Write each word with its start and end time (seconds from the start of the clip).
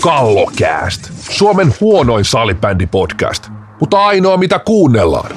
Kallokääst. 0.00 1.00
Suomen 1.30 1.74
huonoin 1.80 2.24
salibändipodcast, 2.24 3.48
mutta 3.80 4.06
ainoa 4.06 4.36
mitä 4.36 4.58
kuunnellaan. 4.58 5.30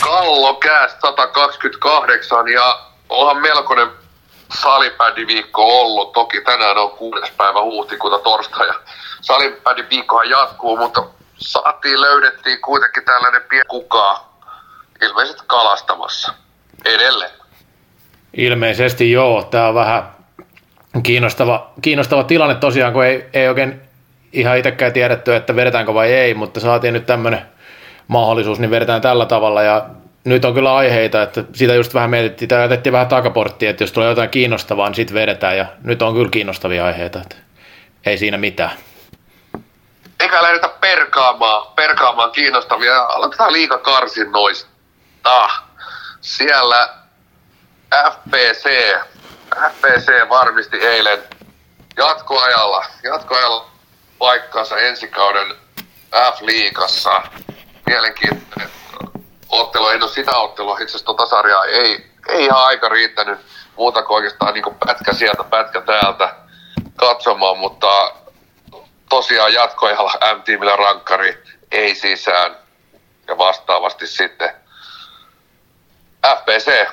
Kallokääst 0.00 1.00
128 1.00 2.48
ja 2.48 2.78
onhan 3.08 3.42
melkoinen 3.42 3.88
salibändiviikko 4.62 5.80
ollut. 5.80 6.12
Toki 6.12 6.40
tänään 6.40 6.78
on 6.78 6.90
kuudes 6.90 7.30
päivä 7.36 7.62
huhtikuuta 7.62 8.18
torstai 8.18 8.66
ja 8.66 8.74
salibändiviikkohan 9.20 10.30
jatkuu, 10.30 10.76
mutta 10.76 11.04
saatiin, 11.36 12.00
löydettiin 12.00 12.60
kuitenkin 12.60 13.04
tällainen 13.04 13.42
pieni 13.48 13.64
kukaa 13.68 14.38
ilmeisesti 15.02 15.42
kalastamassa 15.46 16.34
edelleen. 16.84 17.30
Ilmeisesti 18.36 19.12
joo. 19.12 19.42
Tämä 19.42 19.68
on 19.68 19.74
vähän 19.74 20.13
kiinnostava, 21.02 21.70
kiinnostava 21.82 22.24
tilanne 22.24 22.54
tosiaan, 22.54 22.92
kun 22.92 23.04
ei, 23.04 23.26
ei 23.32 23.48
oikein 23.48 23.80
ihan 24.32 24.58
itsekään 24.58 24.92
tiedetty, 24.92 25.34
että 25.34 25.56
vedetäänkö 25.56 25.94
vai 25.94 26.12
ei, 26.12 26.34
mutta 26.34 26.60
saatiin 26.60 26.94
nyt 26.94 27.06
tämmöinen 27.06 27.42
mahdollisuus, 28.08 28.58
niin 28.58 28.70
vedetään 28.70 29.00
tällä 29.00 29.26
tavalla. 29.26 29.62
Ja 29.62 29.86
nyt 30.24 30.44
on 30.44 30.54
kyllä 30.54 30.74
aiheita, 30.74 31.22
että 31.22 31.44
sitä 31.52 31.74
just 31.74 31.94
vähän 31.94 32.10
mietittiin, 32.10 32.48
tai 32.48 32.60
jätettiin 32.60 32.92
vähän 32.92 33.06
takaporttia, 33.06 33.70
että 33.70 33.82
jos 33.82 33.92
tulee 33.92 34.08
jotain 34.08 34.30
kiinnostavaa, 34.30 34.88
niin 34.88 34.94
sitten 34.94 35.14
vedetään. 35.14 35.56
Ja 35.56 35.66
nyt 35.82 36.02
on 36.02 36.14
kyllä 36.14 36.30
kiinnostavia 36.30 36.86
aiheita, 36.86 37.20
että 37.20 37.36
ei 38.06 38.18
siinä 38.18 38.38
mitään. 38.38 38.72
Eikä 40.20 40.42
lähdetä 40.42 40.68
perkaamaan, 40.68 41.72
perkaamaan 41.76 42.30
kiinnostavia, 42.30 43.02
aloitetaan 43.02 43.52
liika 43.52 43.78
karsinnoista. 43.78 44.70
Siellä 46.20 46.88
FPC, 48.12 48.68
FPC 49.54 50.28
varmisti 50.28 50.76
eilen 50.76 51.22
jatkoajalla, 51.96 52.84
jatkoajalla 53.02 53.70
paikkansa 54.18 54.76
ensi 54.78 55.08
kauden 55.08 55.56
F-liigassa. 56.32 57.22
Mielenkiintoinen 57.86 58.70
ottelu, 59.48 59.88
en 59.88 60.02
ole 60.02 60.10
sitä 60.10 60.36
ottelua, 60.36 60.74
itse 60.74 60.84
asiassa 60.84 61.06
tota 61.06 61.26
sarjaa 61.26 61.64
ei, 61.64 62.10
ei 62.28 62.44
ihan 62.44 62.64
aika 62.64 62.88
riittänyt 62.88 63.38
muuta 63.76 64.02
kuin 64.02 64.16
oikeastaan 64.16 64.54
niin 64.54 64.64
kuin 64.64 64.76
pätkä 64.86 65.12
sieltä, 65.12 65.44
pätkä 65.44 65.80
täältä 65.80 66.34
katsomaan, 66.96 67.58
mutta 67.58 68.12
tosiaan 69.08 69.52
jatkoajalla 69.52 70.12
M-tiimillä 70.36 70.76
rankkari 70.76 71.42
ei 71.70 71.94
sisään. 71.94 72.56
Ja 73.28 73.38
vastaavasti 73.38 74.06
sitten 74.06 74.50
FPC 76.26 76.86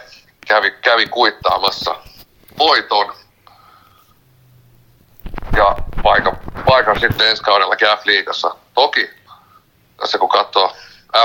kävi, 0.48 0.72
kävi 0.72 1.08
kuittaamassa 1.08 1.96
voiton. 2.60 3.14
Ja 5.58 5.76
paikan, 6.04 6.38
paikan 6.66 7.00
sitten 7.00 7.28
ensi 7.28 7.44
kaudella 7.44 7.76
F-liigassa. 7.76 8.56
Toki 8.74 9.10
tässä 10.02 10.18
kun 10.18 10.30
katsoo 10.30 10.76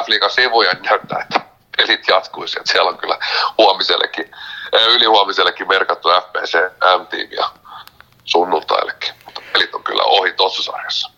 F-liigan 0.05 0.31
sivuja, 0.31 0.73
niin 0.73 0.83
näyttää, 0.83 1.21
että 1.21 1.41
pelit 1.77 2.09
jatkuisi. 2.09 2.59
Että 2.59 2.73
siellä 2.73 2.91
on 2.91 2.99
kyllä 2.99 3.19
huomisellekin, 3.59 4.31
ylihuomisellekin 4.89 5.69
merkattu 5.69 6.09
FPC 6.09 6.59
M-tiimiä 7.01 7.45
sunnuntaillekin. 8.25 9.15
Mutta 9.25 9.41
pelit 9.53 9.75
on 9.75 9.85
kyllä 9.85 10.03
ohi 10.03 10.33
tuossa 10.33 10.63
sarjassa. 10.63 11.11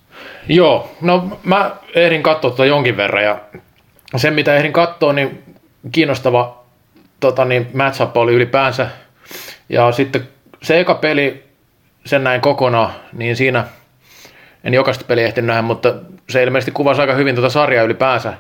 Joo, 0.49 0.91
no 1.01 1.39
mä 1.43 1.77
ehdin 1.95 2.23
katsoa 2.23 2.51
tuota 2.51 2.65
jonkin 2.65 2.97
verran 2.97 3.25
ja 3.25 3.39
sen 4.17 4.35
mitä 4.35 4.57
ehdin 4.57 4.73
katsoa, 4.73 5.13
niin 5.13 5.57
kiinnostava 5.93 6.59
tota 7.21 7.45
niin, 7.45 7.71
matchup 7.75 8.17
oli 8.17 8.33
ylipäänsä. 8.33 8.89
Ja 9.69 9.93
sitten 9.93 10.29
se 10.63 10.81
eka 10.81 10.95
peli, 10.95 11.45
sen 12.05 12.25
näin 12.25 12.41
kokonaan, 12.41 12.93
niin 13.13 13.37
siinä, 13.37 13.65
en 14.65 14.75
jokaista 14.75 15.05
peliä 15.05 15.27
ehtinyt 15.27 15.47
nähdä, 15.47 15.63
mutta 15.63 15.95
se 16.29 16.43
ilmeisesti 16.43 16.71
kuvasi 16.71 17.01
aika 17.01 17.15
hyvin 17.15 17.35
tuota 17.35 17.51
sarjaa 17.51 17.85
ylipäänsä. 17.85 18.33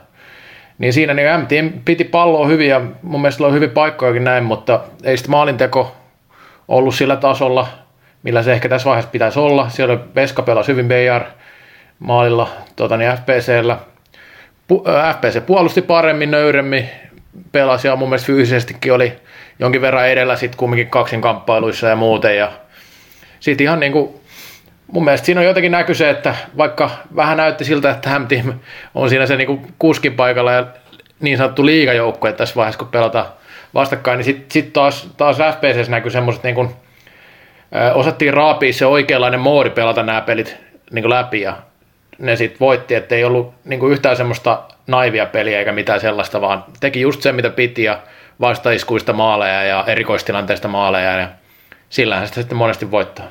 Niin 0.78 0.93
siinä 0.93 1.15
niin 1.15 1.41
MT 1.41 1.83
piti 1.84 2.05
palloa 2.05 2.47
hyvin 2.47 2.69
ja 2.69 2.81
mun 3.03 3.21
mielestä 3.21 3.44
oli 3.44 3.53
hyvin 3.53 3.71
paikkojakin 3.71 4.25
näin, 4.25 4.44
mutta 4.44 4.81
ei 5.05 5.17
sitten 5.17 5.31
maalinteko 5.31 5.97
ollut 6.69 6.94
sillä 6.94 7.17
tasolla, 7.17 7.69
millä 8.22 8.43
se 8.43 8.53
ehkä 8.53 8.69
tässä 8.69 8.87
vaiheessa 8.87 9.11
pitäisi 9.11 9.38
olla. 9.38 9.69
Siellä 9.69 9.99
Veska 10.15 10.43
pelasi 10.43 10.72
hyvin 10.72 10.88
BR 10.88 11.25
maalilla 11.99 12.49
tota 12.77 12.97
niin 12.97 13.12
FPCllä. 13.12 13.78
FPC 15.17 15.47
puolusti 15.47 15.83
paremmin, 15.83 16.31
nöyremmin, 16.31 16.88
pelasi 17.53 17.88
ja 17.88 17.97
mun 17.97 18.09
mielestä 18.09 18.27
fyysisestikin 18.27 18.93
oli 18.93 19.12
jonkin 19.58 19.80
verran 19.80 20.08
edellä 20.08 20.36
sitten 20.36 20.58
kumminkin 20.58 20.91
kaksinkamppailuissa 20.91 21.86
ja 21.86 21.96
muuten. 21.96 22.36
Ja 22.36 22.52
sitten 23.41 23.64
ihan 23.64 23.80
niin 23.80 23.92
kuin, 23.92 24.14
mun 24.92 25.04
mielestä 25.04 25.26
siinä 25.26 25.41
on 25.41 25.46
jotenkin 25.46 25.72
näky 25.72 25.94
se, 25.94 26.10
että 26.10 26.34
vaikka 26.56 26.91
vähän 27.16 27.36
näytti 27.36 27.64
siltä, 27.64 27.91
että 27.91 28.10
Ham 28.10 28.26
Team 28.26 28.52
on 28.94 29.08
siinä 29.08 29.26
se 29.26 29.36
niin 29.36 29.46
kuin 29.46 29.74
kuskin 29.78 30.14
paikalla 30.14 30.52
ja 30.52 30.66
niin 31.20 31.36
sanottu 31.36 31.66
liigajoukkue 31.66 32.32
tässä 32.32 32.54
vaiheessa, 32.54 32.78
kun 32.78 32.88
pelataan 32.88 33.26
vastakkain, 33.74 34.16
niin 34.16 34.24
sitten 34.24 34.50
sit 34.50 34.72
taas, 34.72 35.08
taas 35.16 35.36
FPCssä 35.36 35.90
näkyy 35.90 36.10
semmoiset 36.10 36.42
niin 36.42 36.54
kuin, 36.54 36.70
osattiin 37.94 38.34
raapia 38.34 38.72
se 38.72 38.86
oikeanlainen 38.86 39.40
moodi 39.40 39.70
pelata 39.70 40.02
nämä 40.02 40.20
pelit 40.20 40.56
niin 40.90 41.02
kuin 41.02 41.10
läpi 41.10 41.40
ja 41.40 41.56
ne 42.19 42.36
sitten 42.36 42.60
voitti, 42.60 42.94
että 42.94 43.14
ei 43.14 43.25
ollut 43.25 43.54
niin 43.64 43.80
kuin 43.80 43.92
yhtään 43.92 44.16
semmoista 44.16 44.62
naivia 44.86 45.26
peliä 45.26 45.58
eikä 45.58 45.72
mitään 45.72 46.00
sellaista, 46.00 46.40
vaan 46.40 46.64
teki 46.80 47.00
just 47.00 47.22
se, 47.22 47.32
mitä 47.32 47.50
piti 47.50 47.82
ja 47.82 47.98
vastaiskuista 48.41 49.12
maaleja 49.12 49.65
ja 49.65 49.84
erikoistilanteista 49.87 50.69
maaleja 50.69 51.12
ja 51.12 51.28
sillähän 51.91 52.26
sitä 52.26 52.41
sitten 52.41 52.59
monesti 52.59 52.91
voittaa. 52.91 53.26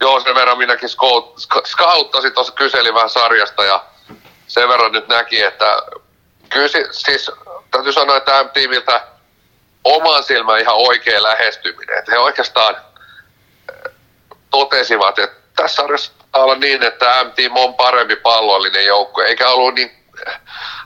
Joo, 0.00 0.20
sen 0.20 0.34
verran 0.34 0.58
minäkin 0.58 0.88
scouttasin 1.66 2.32
tuossa 2.34 2.52
kyselin 2.52 2.94
vähän 2.94 3.10
sarjasta 3.10 3.64
ja 3.64 3.84
sen 4.46 4.68
verran 4.68 4.92
nyt 4.92 5.08
näki, 5.08 5.42
että 5.42 5.82
kyllä 6.48 6.68
siis 6.90 7.30
täytyy 7.70 7.92
sanoa, 7.92 8.16
että 8.16 8.42
M-tiimiltä 8.44 9.02
oman 9.84 10.22
silmän 10.22 10.60
ihan 10.60 10.76
oikea 10.76 11.22
lähestyminen. 11.22 11.98
Että 11.98 12.12
he 12.12 12.18
oikeastaan 12.18 12.76
totesivat, 14.50 15.18
että 15.18 15.36
tässä 15.56 15.76
sarjassa 15.76 16.12
olla 16.32 16.54
niin, 16.54 16.82
että 16.82 17.24
M-team 17.24 17.56
on 17.56 17.74
parempi 17.74 18.16
pallollinen 18.16 18.86
joukko, 18.86 19.22
eikä 19.22 19.48
ollut 19.48 19.74
niin, 19.74 19.99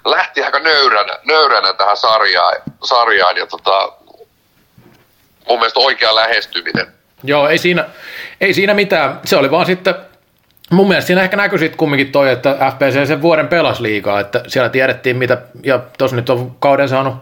lähti 0.05 0.43
aika 0.43 0.59
nöyränä, 0.59 1.19
nöyränä 1.25 1.72
tähän 1.72 1.97
sarjaan, 1.97 2.56
sarjaan 2.84 3.37
ja 3.37 3.47
tota, 3.47 3.93
mun 5.49 5.59
mielestä 5.59 5.81
oikea 5.81 6.15
lähestyminen. 6.15 6.87
Joo, 7.22 7.49
ei 7.49 7.59
siinä, 7.59 7.84
ei 8.41 8.55
siinä 8.55 8.75
mitään. 8.75 9.21
Se 9.25 9.37
oli 9.37 9.50
vaan 9.50 9.67
sitten, 9.67 9.94
mun 10.71 10.89
mielestä 10.89 11.06
siinä 11.06 11.23
ehkä 11.23 11.37
näkyi 11.37 11.59
sitten 11.59 11.78
kumminkin 11.78 12.12
toi, 12.12 12.33
että 12.33 12.56
FPC 12.75 13.06
sen 13.06 13.23
vuoden 13.23 13.49
pelas 13.49 13.81
liikaa, 13.81 14.21
että 14.21 14.43
siellä 14.47 14.69
tiedettiin 14.69 15.17
mitä, 15.17 15.39
ja 15.62 15.81
tuossa 15.99 16.17
nyt 16.17 16.31
on 16.31 16.56
kauden 16.59 16.89
saanut 16.89 17.15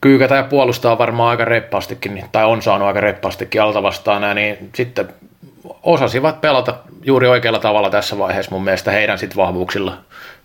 kyykätä 0.00 0.34
ja 0.34 0.42
puolustaa 0.42 0.98
varmaan 0.98 1.30
aika 1.30 1.44
reppaastikin, 1.44 2.24
tai 2.32 2.44
on 2.44 2.62
saanut 2.62 2.88
aika 2.88 3.00
reppaastikin 3.00 3.62
alta 3.62 3.82
vastaan, 3.82 4.36
niin 4.36 4.70
sitten 4.74 5.14
osasivat 5.82 6.40
pelata 6.40 6.74
juuri 7.02 7.28
oikealla 7.28 7.58
tavalla 7.58 7.90
tässä 7.90 8.18
vaiheessa 8.18 8.50
mun 8.50 8.64
mielestä 8.64 8.90
heidän 8.90 9.18
sitten 9.18 9.36
vahvuuksilla 9.36 9.98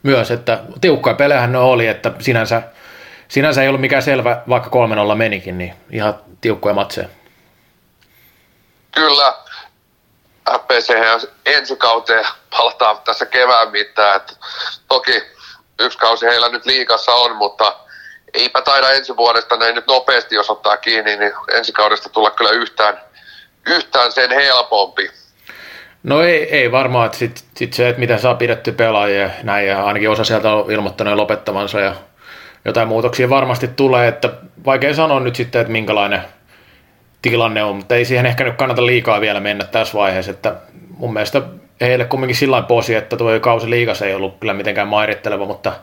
myös, 0.03 0.31
että 0.31 0.59
tiukkoja 0.81 1.16
pelejähän 1.16 1.51
ne 1.51 1.57
oli, 1.57 1.88
että 1.88 2.11
sinänsä, 2.19 2.61
sinänsä 3.28 3.61
ei 3.61 3.67
ollut 3.67 3.81
mikään 3.81 4.03
selvä, 4.03 4.41
vaikka 4.50 4.69
3-0 5.13 5.16
menikin, 5.16 5.57
niin 5.57 5.73
ihan 5.91 6.16
tiukkoja 6.41 6.73
matseja. 6.75 7.07
Kyllä, 8.91 9.33
FPC 10.51 10.94
ensi 11.45 11.75
kauteen 11.75 12.25
palataan 12.49 12.97
tässä 13.03 13.25
kevään 13.25 13.72
mittaan, 13.72 14.16
että 14.16 14.34
toki 14.88 15.23
yksi 15.79 15.97
kausi 15.97 16.25
heillä 16.25 16.49
nyt 16.49 16.66
liikassa 16.66 17.11
on, 17.11 17.35
mutta 17.35 17.75
eipä 18.34 18.61
taida 18.61 18.91
ensi 18.91 19.17
vuodesta 19.17 19.58
näin 19.58 19.75
nyt 19.75 19.87
nopeasti, 19.87 20.35
jos 20.35 20.49
ottaa 20.49 20.78
kiinni, 20.78 21.16
niin 21.16 21.34
ensi 21.53 21.72
kaudesta 21.72 22.09
tulla 22.09 22.31
kyllä 22.31 22.52
yhtään, 22.52 23.02
yhtään 23.67 24.11
sen 24.11 24.31
helpompi. 24.31 25.09
No 26.03 26.22
ei, 26.22 26.55
ei 26.55 26.72
varmaan, 26.72 27.05
että 27.05 27.17
sitten 27.17 27.43
sit 27.55 27.73
se, 27.73 27.90
että 27.90 27.99
miten 27.99 28.19
saa 28.19 28.35
pidetty 28.35 28.72
pelaajia 28.72 29.29
näin, 29.43 29.67
ja 29.67 29.85
ainakin 29.85 30.09
osa 30.09 30.23
sieltä 30.23 30.53
on 30.53 30.72
ilmoittanut 30.72 31.16
lopettavansa 31.16 31.79
ja 31.79 31.96
jotain 32.66 32.87
muutoksia 32.87 33.29
varmasti 33.29 33.67
tulee, 33.67 34.08
että 34.08 34.29
vaikea 34.66 34.93
sanoa 34.93 35.19
nyt 35.19 35.35
sitten, 35.35 35.61
että 35.61 35.72
minkälainen 35.72 36.22
tilanne 37.22 37.64
on, 37.64 37.75
mutta 37.75 37.96
ei 37.96 38.05
siihen 38.05 38.25
ehkä 38.25 38.43
nyt 38.43 38.55
kannata 38.55 38.85
liikaa 38.85 39.22
vielä 39.22 39.40
mennä 39.40 39.66
tässä 39.66 39.97
vaiheessa, 39.97 40.31
että 40.31 40.55
mun 40.97 41.14
mielestä 41.14 41.41
heille 41.81 42.05
kumminkin 42.05 42.35
sillä 42.35 42.61
posi, 42.61 42.96
että 42.96 43.17
tuo 43.17 43.40
kausi 43.40 43.69
liikas 43.69 44.02
ei 44.02 44.14
ollut 44.14 44.40
kyllä 44.40 44.53
mitenkään 44.53 44.87
mairitteleva, 44.87 45.46
mutta 45.46 45.73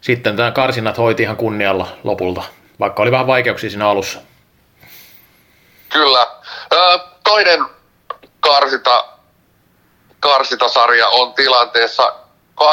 sitten 0.00 0.36
tämä 0.36 0.50
karsinat 0.50 0.98
hoiti 0.98 1.22
ihan 1.22 1.36
kunnialla 1.36 1.88
lopulta, 2.04 2.42
vaikka 2.80 3.02
oli 3.02 3.10
vähän 3.10 3.26
vaikeuksia 3.26 3.70
siinä 3.70 3.88
alussa. 3.88 4.18
Kyllä. 5.88 6.26
Ö, 6.72 6.98
toinen 7.28 7.64
karsita 8.40 9.04
karsitasarja 10.20 11.08
on 11.08 11.34
tilanteessa 11.34 12.14
2-1 12.60 12.64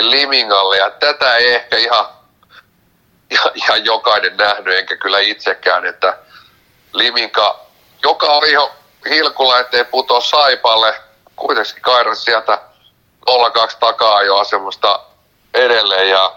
Limingalle 0.00 0.76
ja 0.76 0.90
tätä 0.90 1.36
ei 1.36 1.54
ehkä 1.54 1.76
ihan, 1.76 2.06
ihan, 3.54 3.84
jokainen 3.84 4.36
nähnyt, 4.36 4.78
enkä 4.78 4.96
kyllä 4.96 5.18
itsekään, 5.18 5.86
että 5.86 6.18
Liminka, 6.92 7.60
joka 8.02 8.26
oli 8.26 8.52
jo 8.52 8.70
Hilkulla, 9.08 9.58
ettei 9.58 9.84
putoa 9.84 10.20
Saipalle. 10.20 10.94
Kuitenkin 11.36 11.82
Kairas 11.82 12.24
sieltä 12.24 12.58
0-2 13.30 13.32
takaa 13.80 14.22
jo 14.22 14.44
semmoista 14.44 15.00
edelleen 15.54 16.08
ja 16.10 16.32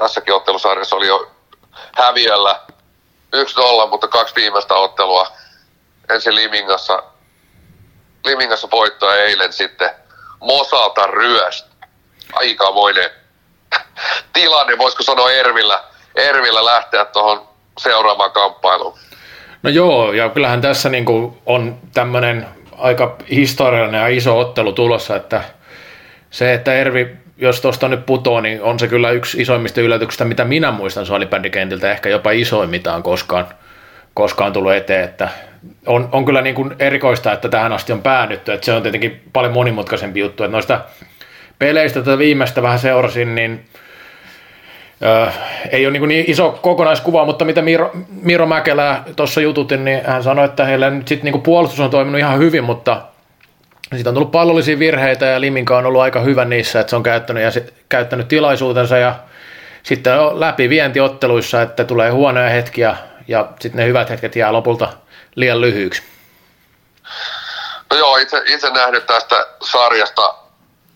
tässäkin 0.00 0.34
ottelusarjassa 0.34 0.96
oli 0.96 1.06
jo 1.06 1.30
häviöllä 1.92 2.60
1-0, 3.84 3.88
mutta 3.88 4.08
kaksi 4.08 4.34
viimeistä 4.34 4.74
ottelua. 4.74 5.32
Ensin 6.10 6.34
Limingassa, 6.34 7.02
Limingassa 8.24 8.68
voittoa 8.70 9.14
eilen 9.14 9.52
sitten 9.52 9.90
Mosalta 10.40 11.06
ryöstä. 11.06 11.68
Aikamoinen 12.32 13.10
tilanne, 14.32 14.78
voisiko 14.78 15.02
sanoa 15.02 15.30
Ervillä, 15.30 15.84
Ervillä 16.14 16.64
lähteä 16.64 17.04
tuohon 17.04 17.48
seuraavaan 17.78 18.30
kamppailuun. 18.30 18.98
No 19.62 19.70
joo, 19.70 20.12
ja 20.12 20.28
kyllähän 20.28 20.60
tässä 20.60 20.88
niin 20.88 21.04
kuin 21.04 21.38
on 21.46 21.78
tämmöinen 21.94 22.48
aika 22.78 23.16
historiallinen 23.30 24.00
ja 24.00 24.08
iso 24.08 24.38
ottelu 24.38 24.72
tulossa, 24.72 25.16
että 25.16 25.44
se, 26.30 26.54
että 26.54 26.74
Ervi, 26.74 27.16
jos 27.36 27.60
tuosta 27.60 27.88
nyt 27.88 28.06
putoo, 28.06 28.40
niin 28.40 28.62
on 28.62 28.78
se 28.78 28.88
kyllä 28.88 29.10
yksi 29.10 29.42
isoimmista 29.42 29.80
yllätyksistä, 29.80 30.24
mitä 30.24 30.44
minä 30.44 30.70
muistan 30.70 31.06
salibändikentiltä, 31.06 31.90
ehkä 31.90 32.08
jopa 32.08 32.30
isoin, 32.30 32.70
mitä 32.70 32.94
on 32.94 33.02
koskaan, 33.02 33.48
koskaan 34.14 34.52
tullut 34.52 34.72
eteen, 34.72 35.04
että 35.04 35.28
on, 35.86 36.08
on 36.12 36.24
kyllä 36.24 36.42
niin 36.42 36.54
kuin 36.54 36.74
erikoista, 36.78 37.32
että 37.32 37.48
tähän 37.48 37.72
asti 37.72 37.92
on 37.92 38.02
päädytty, 38.02 38.52
että 38.52 38.64
se 38.64 38.72
on 38.72 38.82
tietenkin 38.82 39.22
paljon 39.32 39.52
monimutkaisempi 39.52 40.20
juttu, 40.20 40.44
että 40.44 40.52
noista 40.52 40.80
peleistä 41.58 42.00
tätä 42.00 42.18
viimeistä 42.18 42.62
vähän 42.62 42.78
seurasin, 42.78 43.34
niin 43.34 43.64
Öö, 45.04 45.26
ei 45.70 45.86
ole 45.86 45.92
niin, 45.92 46.08
niin 46.08 46.24
iso 46.28 46.58
kokonaiskuva, 46.62 47.24
mutta 47.24 47.44
mitä 47.44 47.62
Miro, 47.62 47.90
Miro 48.22 48.46
Mäkelä 48.46 49.02
tuossa 49.16 49.40
jututin, 49.40 49.84
niin 49.84 50.00
hän 50.06 50.22
sanoi, 50.22 50.44
että 50.44 50.64
heillä 50.64 50.90
nyt 50.90 51.08
sitten 51.08 51.32
niin 51.32 51.42
puolustus 51.42 51.80
on 51.80 51.90
toiminut 51.90 52.18
ihan 52.18 52.38
hyvin, 52.38 52.64
mutta 52.64 53.02
siitä 53.94 54.10
on 54.10 54.14
tullut 54.14 54.30
pallollisia 54.30 54.78
virheitä 54.78 55.26
ja 55.26 55.40
Liminka 55.40 55.78
on 55.78 55.86
ollut 55.86 56.00
aika 56.00 56.20
hyvä 56.20 56.44
niissä, 56.44 56.80
että 56.80 56.90
se 56.90 56.96
on 56.96 57.02
käyttänyt, 57.02 57.42
ja 57.42 57.50
se, 57.50 57.66
käyttänyt 57.88 58.28
tilaisuutensa 58.28 58.96
ja 58.98 59.14
sitten 59.82 60.20
on 60.20 60.40
läpi 60.40 60.68
vientiotteluissa, 60.68 61.62
että 61.62 61.84
tulee 61.84 62.10
huonoja 62.10 62.48
hetkiä 62.48 62.96
ja 63.28 63.48
sitten 63.60 63.78
ne 63.78 63.86
hyvät 63.86 64.10
hetket 64.10 64.36
jää 64.36 64.52
lopulta 64.52 64.88
liian 65.36 65.60
lyhyiksi. 65.60 66.02
No 67.90 67.96
joo, 67.96 68.16
itse, 68.16 68.42
itse 68.46 68.70
nähnyt 68.70 69.06
tästä 69.06 69.46
sarjasta 69.62 70.34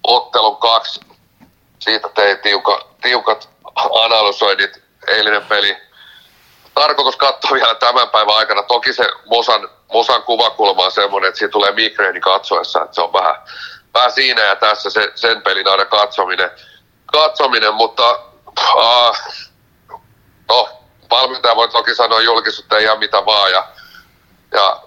ottelun 0.05 0.56
kaksi. 0.56 1.00
Siitä 1.79 2.09
tein 2.09 2.38
tiuka, 2.38 2.88
tiukat 3.03 3.49
analysoinnit, 4.05 4.83
eilinen 5.06 5.44
peli. 5.44 5.77
Tarkoitus 6.75 7.17
katsoa 7.17 7.55
vielä 7.55 7.75
tämän 7.75 8.09
päivän 8.09 8.37
aikana. 8.37 8.62
Toki 8.62 8.93
se 8.93 9.09
Mosan, 9.27 9.69
Mosan 9.93 10.23
kuvakulma 10.23 10.85
on 10.85 10.93
semmoinen, 10.93 11.29
että 11.29 11.38
siitä 11.38 11.53
tulee 11.53 11.73
migreeni 11.73 12.21
katsoessa, 12.21 12.83
että 12.83 12.94
se 12.94 13.03
on 13.03 13.12
vähän, 13.12 13.35
vähän 13.94 14.12
siinä 14.12 14.43
ja 14.43 14.56
tässä 14.56 14.91
se, 14.91 15.12
sen 15.15 15.43
pelin 15.43 15.69
aina 15.69 15.85
katsominen. 15.85 16.50
katsominen 17.06 17.75
mutta 17.75 18.21
uh, 18.77 19.17
no, 20.49 20.69
valmentaja 21.11 21.56
voi 21.56 21.69
toki 21.69 21.94
sanoa 21.94 22.21
julkisuutta 22.21 22.79
ihan 22.79 22.99
mitä 22.99 23.27
vaan 23.27 23.50
ja, 23.50 23.69
ja 24.53 24.83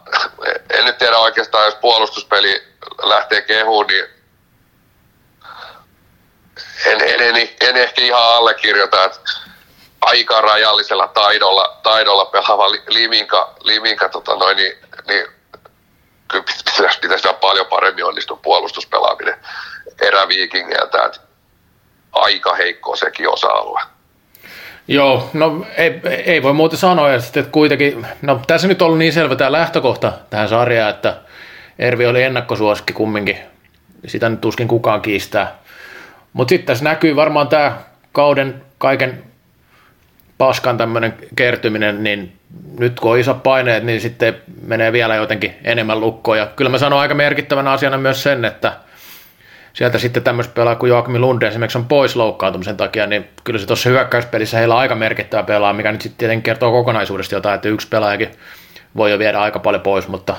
en 0.69 0.85
nyt 0.85 0.97
tiedä 0.97 1.17
oikeastaan, 1.17 1.65
jos 1.65 1.75
puolustuspeli 1.75 2.63
lähtee 3.03 3.41
kehuun, 3.41 3.87
niin 3.87 4.05
en, 6.85 7.01
en, 7.01 7.21
en, 7.21 7.49
en 7.61 7.77
ehkä 7.77 8.01
ihan 8.01 8.23
allekirjoita, 8.23 9.03
että 9.03 9.19
aika 10.01 10.41
rajallisella 10.41 11.07
taidolla, 11.07 11.79
taidolla 11.83 12.25
pelaava 12.25 12.71
liminka, 12.71 13.53
liminka 13.59 14.09
tota 14.09 14.35
noin, 14.35 14.57
niin, 14.57 14.77
niin 15.07 15.27
kyllä 16.27 16.43
pitäisi, 17.01 17.27
paljon 17.41 17.65
paremmin 17.65 18.05
onnistua 18.05 18.39
puolustuspelaaminen 18.43 19.45
eräviikingeiltä, 20.01 21.05
että 21.05 21.19
aika 22.11 22.55
heikko 22.55 22.95
sekin 22.95 23.29
osa-alue. 23.29 23.81
Joo, 24.91 25.29
no 25.33 25.65
ei, 25.77 26.01
ei 26.25 26.43
voi 26.43 26.53
muuta 26.53 26.77
sanoa, 26.77 27.13
että 27.13 27.43
kuitenkin, 27.43 28.05
no 28.21 28.41
tässä 28.47 28.67
nyt 28.67 28.81
on 28.81 28.85
ollut 28.85 28.99
niin 28.99 29.13
selvä 29.13 29.35
tämä 29.35 29.51
lähtökohta 29.51 30.13
tähän 30.29 30.49
sarjaan, 30.49 30.89
että 30.89 31.17
Ervi 31.79 32.05
oli 32.05 32.23
ennakkosuosikki 32.23 32.93
kumminkin, 32.93 33.37
sitä 34.07 34.29
nyt 34.29 34.41
tuskin 34.41 34.67
kukaan 34.67 35.01
kiistää. 35.01 35.55
Mutta 36.33 36.49
sitten 36.49 36.67
tässä 36.67 36.83
näkyy 36.83 37.15
varmaan 37.15 37.47
tämä 37.47 37.77
kauden 38.11 38.61
kaiken 38.77 39.23
paskan 40.37 40.77
tämmöinen 40.77 41.13
kertyminen, 41.35 42.03
niin 42.03 42.33
nyt 42.79 42.99
kun 42.99 43.11
on 43.11 43.19
iso 43.19 43.33
paineet, 43.33 43.83
niin 43.83 44.01
sitten 44.01 44.35
menee 44.61 44.91
vielä 44.91 45.15
jotenkin 45.15 45.55
enemmän 45.63 45.99
lukkoon. 45.99 46.37
Ja 46.37 46.45
kyllä 46.45 46.69
mä 46.69 46.77
sanon 46.77 46.99
aika 46.99 47.15
merkittävänä 47.15 47.71
asiana 47.71 47.97
myös 47.97 48.23
sen, 48.23 48.45
että 48.45 48.73
sieltä 49.79 49.97
sitten 49.97 50.23
tämmöistä 50.23 50.53
pelaa 50.53 50.75
kuin 50.75 50.89
Joakimi 50.89 51.19
Lunde 51.19 51.47
esimerkiksi 51.47 51.77
on 51.77 51.85
pois 51.85 52.15
loukkaantumisen 52.15 52.77
takia, 52.77 53.07
niin 53.07 53.29
kyllä 53.43 53.59
se 53.59 53.65
tuossa 53.65 53.89
hyökkäyspelissä 53.89 54.57
heillä 54.57 54.75
on 54.75 54.81
aika 54.81 54.95
merkittävä 54.95 55.43
pelaa, 55.43 55.73
mikä 55.73 55.91
nyt 55.91 56.01
sitten 56.01 56.17
tietenkin 56.17 56.43
kertoo 56.43 56.71
kokonaisuudesta 56.71 57.35
jotain, 57.35 57.55
että 57.55 57.69
yksi 57.69 57.87
pelaajakin 57.87 58.31
voi 58.97 59.11
jo 59.11 59.19
viedä 59.19 59.41
aika 59.41 59.59
paljon 59.59 59.81
pois, 59.81 60.07
mutta 60.07 60.35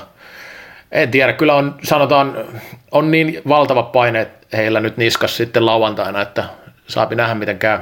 en 0.91 1.11
tiedä, 1.11 1.33
kyllä 1.33 1.53
on, 1.53 1.75
sanotaan, 1.83 2.45
on 2.91 3.11
niin 3.11 3.41
valtava 3.47 3.83
paine 3.83 4.27
heillä 4.53 4.79
nyt 4.79 4.97
niskas 4.97 5.37
sitten 5.37 5.65
lauantaina, 5.65 6.21
että 6.21 6.43
saapi 6.87 7.15
nähdä 7.15 7.35
miten 7.35 7.59
käy. 7.59 7.79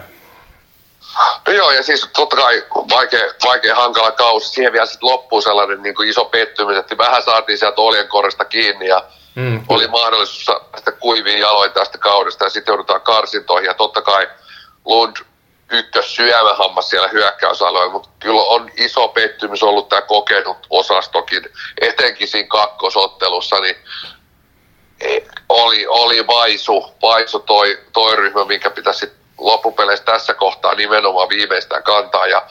No 1.47 1.53
joo, 1.53 1.71
ja 1.71 1.83
siis 1.83 2.09
totta 2.15 2.35
kai 2.35 2.63
vaikea, 2.89 3.25
vaikea 3.45 3.75
hankala 3.75 4.11
kausi. 4.11 4.49
Siihen 4.49 4.73
vielä 4.73 4.85
sitten 4.85 5.09
loppuu 5.09 5.41
sellainen 5.41 5.83
niin 5.83 5.95
kuin 5.95 6.09
iso 6.09 6.25
pettymys, 6.25 6.77
että 6.77 6.97
vähän 6.97 7.23
saatiin 7.23 7.57
sieltä 7.57 7.81
oljenkorista 7.81 8.45
kiinni 8.45 8.87
ja 8.87 9.03
mm. 9.35 9.63
oli 9.67 9.87
mahdollisuus 9.87 10.61
päästä 10.71 10.91
kuiviin 10.91 11.39
jaloin 11.39 11.71
tästä 11.71 11.97
kaudesta 11.97 12.43
ja 12.43 12.49
sitten 12.49 12.71
joudutaan 12.71 13.01
karsintoihin. 13.01 13.67
Ja 13.67 13.73
totta 13.73 14.01
kai 14.01 14.27
Lund 14.85 15.17
ykkös 15.71 16.15
syömähammas 16.15 16.89
siellä 16.89 17.07
hyökkäysalueella, 17.07 17.91
mutta 17.91 18.09
kyllä 18.19 18.41
on 18.41 18.71
iso 18.77 19.07
pettymys 19.07 19.63
ollut 19.63 19.89
tämä 19.89 20.01
kokenut 20.01 20.67
osastokin, 20.69 21.43
etenkin 21.81 22.27
siinä 22.27 22.47
kakkosottelussa, 22.47 23.59
niin 23.59 23.75
e, 25.01 25.19
oli, 25.49 25.87
oli 25.87 26.27
vaisu, 26.27 26.95
vaisu 27.01 27.39
toi, 27.39 27.79
toi 27.93 28.15
ryhmä, 28.15 28.45
minkä 28.45 28.69
pitäisi 28.69 29.11
loppupeleissä 29.37 30.05
tässä 30.05 30.33
kohtaa 30.33 30.75
nimenomaan 30.75 31.29
viimeistään 31.29 31.83
kantaa. 31.83 32.27
Ja, 32.27 32.47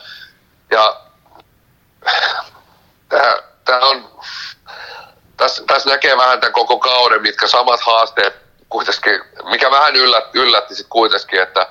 ja 0.70 1.00
tämä 3.64 3.80
on, 3.80 4.10
tässä, 5.38 5.62
tässä 5.66 5.90
näkee 5.90 6.16
vähän 6.16 6.40
tämän 6.40 6.52
koko 6.52 6.78
kauden, 6.78 7.22
mitkä 7.22 7.46
samat 7.46 7.80
haasteet 7.80 8.36
kuitenkin, 8.68 9.20
mikä 9.50 9.70
vähän 9.70 9.96
yllätti, 9.96 10.38
yllätti 10.38 10.74
sitten 10.74 10.90
kuitenkin, 10.90 11.42
että 11.42 11.66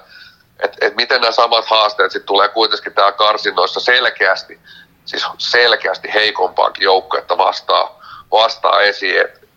et, 0.60 0.78
et 0.82 0.96
miten 0.96 1.22
nämä 1.22 1.32
samat 1.32 1.66
haasteet 1.66 2.12
sitten 2.12 2.28
tulee 2.28 2.50
kuitenkin 2.50 2.94
täällä 2.94 3.12
karsinnoissa 3.12 3.80
selkeästi, 3.80 4.60
siis 5.06 5.26
selkeästi 5.38 6.14
heikompaakin 6.14 6.84
joukkuetta 6.84 7.38
vastaa, 7.38 8.00
vastaa 8.32 8.82
esiin. 8.82 9.22
Et, 9.22 9.48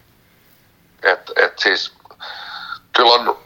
et, 1.03 1.33
et 1.37 1.59
siis 1.59 1.93
kyllä 2.97 3.13
on 3.13 3.39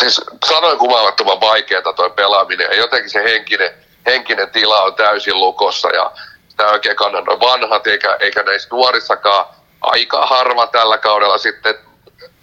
siis 0.00 0.20
sanoin 0.46 0.78
kuvaamattoman 0.78 1.40
vaikeaa 1.40 1.92
toi 1.96 2.10
pelaaminen 2.10 2.66
ja 2.70 2.76
jotenkin 2.76 3.10
se 3.10 3.24
henkinen, 3.24 3.70
henkinen 4.06 4.50
tila 4.50 4.82
on 4.82 4.94
täysin 4.94 5.40
lukossa 5.40 5.88
ja 5.88 6.12
tämä 6.56 6.70
oikein 6.70 6.96
kannan 6.96 7.24
noin 7.24 7.40
vanhat, 7.40 7.86
eikä, 7.86 8.16
eikä 8.20 8.42
näissä 8.42 8.68
nuorissakaan 8.72 9.46
aika 9.80 10.26
harva 10.26 10.66
tällä 10.66 10.98
kaudella 10.98 11.38
sitten 11.38 11.74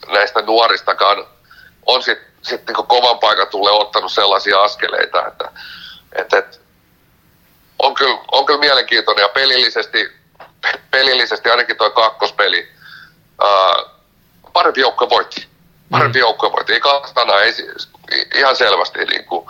näistä 0.08 0.42
nuoristakaan 0.42 1.26
on 1.86 2.04
sitten 2.04 2.34
sit 2.44 2.68
niin 2.68 2.88
kovan 2.88 3.20
paikan 3.20 3.48
tulle 3.48 3.72
ottanut 3.72 4.12
sellaisia 4.12 4.62
askeleita, 4.62 5.28
että, 5.28 5.52
et, 6.16 6.34
et, 6.34 6.62
on, 7.80 7.94
kyllä, 7.94 8.20
on 8.32 8.46
kyllä 8.46 8.60
mielenkiintoinen 8.60 9.24
ja 9.24 9.30
pelillisesti, 9.30 10.12
pelillisesti 10.92 11.50
ainakin 11.50 11.78
tuo 11.78 11.90
kakkospeli, 11.90 12.72
ää, 13.44 13.76
parempi 14.54 14.82
joukkue 14.82 15.10
voitti. 15.10 15.48
Parempi 15.92 16.20
mm. 16.20 16.22
joukkue 16.22 16.52
voitti, 16.52 16.74
ei 16.74 16.80
kastana, 16.80 17.42
ei, 17.42 17.54
ihan 18.36 18.56
selvästi. 18.56 19.06
Niin 19.06 19.26
kuin, 19.26 19.48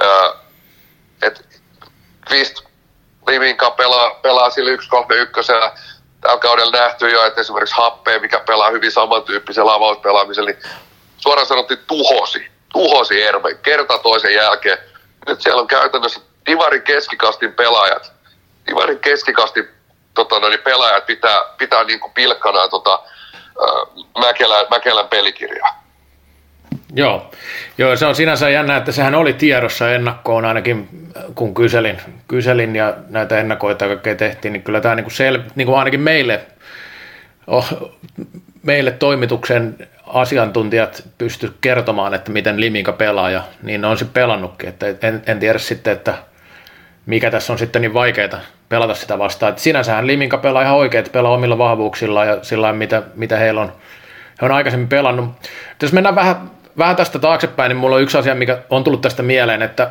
ää, 0.00 0.32
et, 1.22 1.60
Liminka 3.26 3.70
pelaa, 3.70 4.10
pelaa 4.10 4.50
sillä 4.50 4.70
1 4.70 4.88
3 4.88 5.14
1 5.14 5.52
Tällä 6.20 6.38
kaudella 6.38 6.78
nähty 6.78 7.08
jo, 7.08 7.26
että 7.26 7.40
esimerkiksi 7.40 7.74
Happe, 7.76 8.18
mikä 8.18 8.40
pelaa 8.40 8.70
hyvin 8.70 8.92
samantyyppisellä 8.92 9.74
avauspelaamisella, 9.74 10.50
niin 10.50 10.62
suoraan 11.16 11.46
sanottiin 11.46 11.80
tuhosi. 11.86 12.50
Tuhosi 12.72 13.22
Erve 13.22 13.54
kerta 13.54 13.98
toisen 13.98 14.34
jälkeen. 14.34 14.78
Nyt 15.26 15.40
siellä 15.40 15.60
on 15.60 15.66
käytännössä 15.66 16.20
Divarin 16.46 16.82
keskikastin 16.82 17.52
pelaajat. 17.52 18.12
Divarin 18.66 18.98
keskikastin 18.98 19.68
tota, 20.14 20.40
no, 20.40 20.48
niin 20.48 20.60
pelaajat 20.60 21.06
pitää, 21.06 21.42
pitää 21.58 21.84
niin 21.84 22.00
kuin 22.00 22.12
pilkkana 22.12 22.68
tota, 22.68 23.02
Mäkelän, 24.18 24.66
Mäkelän 24.70 25.08
pelikirjaa 25.08 25.85
Joo. 26.94 27.30
Joo, 27.78 27.96
se 27.96 28.06
on 28.06 28.14
sinänsä 28.14 28.50
jännä, 28.50 28.76
että 28.76 28.92
sehän 28.92 29.14
oli 29.14 29.32
tiedossa 29.32 29.92
ennakkoon 29.92 30.44
ainakin, 30.44 30.88
kun 31.34 31.54
kyselin, 31.54 31.96
kyselin 32.28 32.76
ja 32.76 32.94
näitä 33.08 33.38
ennakoita 33.38 33.86
kaikkea 33.86 34.14
tehtiin, 34.14 34.52
niin 34.52 34.62
kyllä 34.62 34.80
tämä 34.80 34.94
niin 34.94 35.04
kuin 35.04 35.14
sel, 35.14 35.38
niin 35.54 35.66
kuin 35.66 35.78
ainakin 35.78 36.00
meille, 36.00 36.40
oh, 37.46 37.92
meille 38.62 38.90
toimituksen 38.90 39.76
asiantuntijat 40.06 41.02
pysty 41.18 41.54
kertomaan, 41.60 42.14
että 42.14 42.32
miten 42.32 42.60
Liminka 42.60 42.92
pelaa 42.92 43.30
ja 43.30 43.42
niin 43.62 43.84
on 43.84 43.98
se 43.98 44.04
pelannutkin, 44.04 44.68
että 44.68 44.86
en, 45.02 45.22
en 45.26 45.38
tiedä 45.38 45.58
sitten, 45.58 45.92
että 45.92 46.14
mikä 47.06 47.30
tässä 47.30 47.52
on 47.52 47.58
sitten 47.58 47.82
niin 47.82 47.94
vaikeaa 47.94 48.40
pelata 48.68 48.94
sitä 48.94 49.18
vastaan. 49.18 49.50
Että 49.50 49.62
sinänsähän 49.62 50.06
Liminka 50.06 50.38
pelaa 50.38 50.62
ihan 50.62 50.76
oikein, 50.76 50.98
että 50.98 51.12
pelaa 51.12 51.32
omilla 51.32 51.58
vahvuuksilla 51.58 52.24
ja 52.24 52.38
sillä 52.42 52.72
mitä, 52.72 53.02
mitä 53.14 53.36
heillä 53.36 53.60
on, 53.60 53.72
he 54.40 54.46
on 54.46 54.52
aikaisemmin 54.52 54.88
pelannut. 54.88 55.30
Jos 55.82 55.92
mennään 55.92 56.14
vähän, 56.14 56.50
vähän 56.78 56.96
tästä 56.96 57.18
taaksepäin, 57.18 57.68
niin 57.68 57.76
mulla 57.76 57.96
on 57.96 58.02
yksi 58.02 58.18
asia, 58.18 58.34
mikä 58.34 58.58
on 58.70 58.84
tullut 58.84 59.00
tästä 59.00 59.22
mieleen, 59.22 59.62
että 59.62 59.90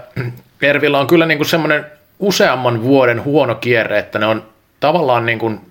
Ervillä 0.62 1.00
on 1.00 1.08
kyllä 1.08 1.26
niin 1.26 1.38
kuin 1.38 1.48
semmoinen 1.48 1.86
useamman 2.20 2.84
vuoden 2.84 3.24
huono 3.24 3.56
kierre, 3.56 4.00
että 4.00 4.20
ne 4.20 4.26
on 4.26 4.44
tavallaan 4.80 5.26
niin 5.26 5.40
kuin 5.40 5.62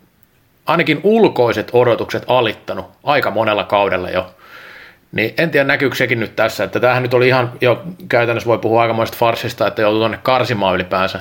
ainakin 0.66 1.00
ulkoiset 1.02 1.70
odotukset 1.72 2.24
alittanut 2.26 2.86
aika 3.04 3.30
monella 3.30 3.64
kaudella 3.64 4.10
jo. 4.10 4.34
Niin 5.12 5.34
en 5.38 5.50
tiedä 5.50 5.64
näkyykö 5.64 5.96
sekin 5.96 6.20
nyt 6.20 6.36
tässä, 6.36 6.64
että 6.64 6.80
tämähän 6.80 7.02
nyt 7.02 7.14
oli 7.14 7.28
ihan 7.28 7.52
jo 7.60 7.82
käytännössä 8.08 8.48
voi 8.48 8.58
puhua 8.58 8.82
aikamoista 8.82 9.16
farsista, 9.16 9.66
että 9.66 9.82
joutuu 9.82 10.00
tuonne 10.00 10.18
karsimaan 10.22 10.74
ylipäänsä. 10.74 11.20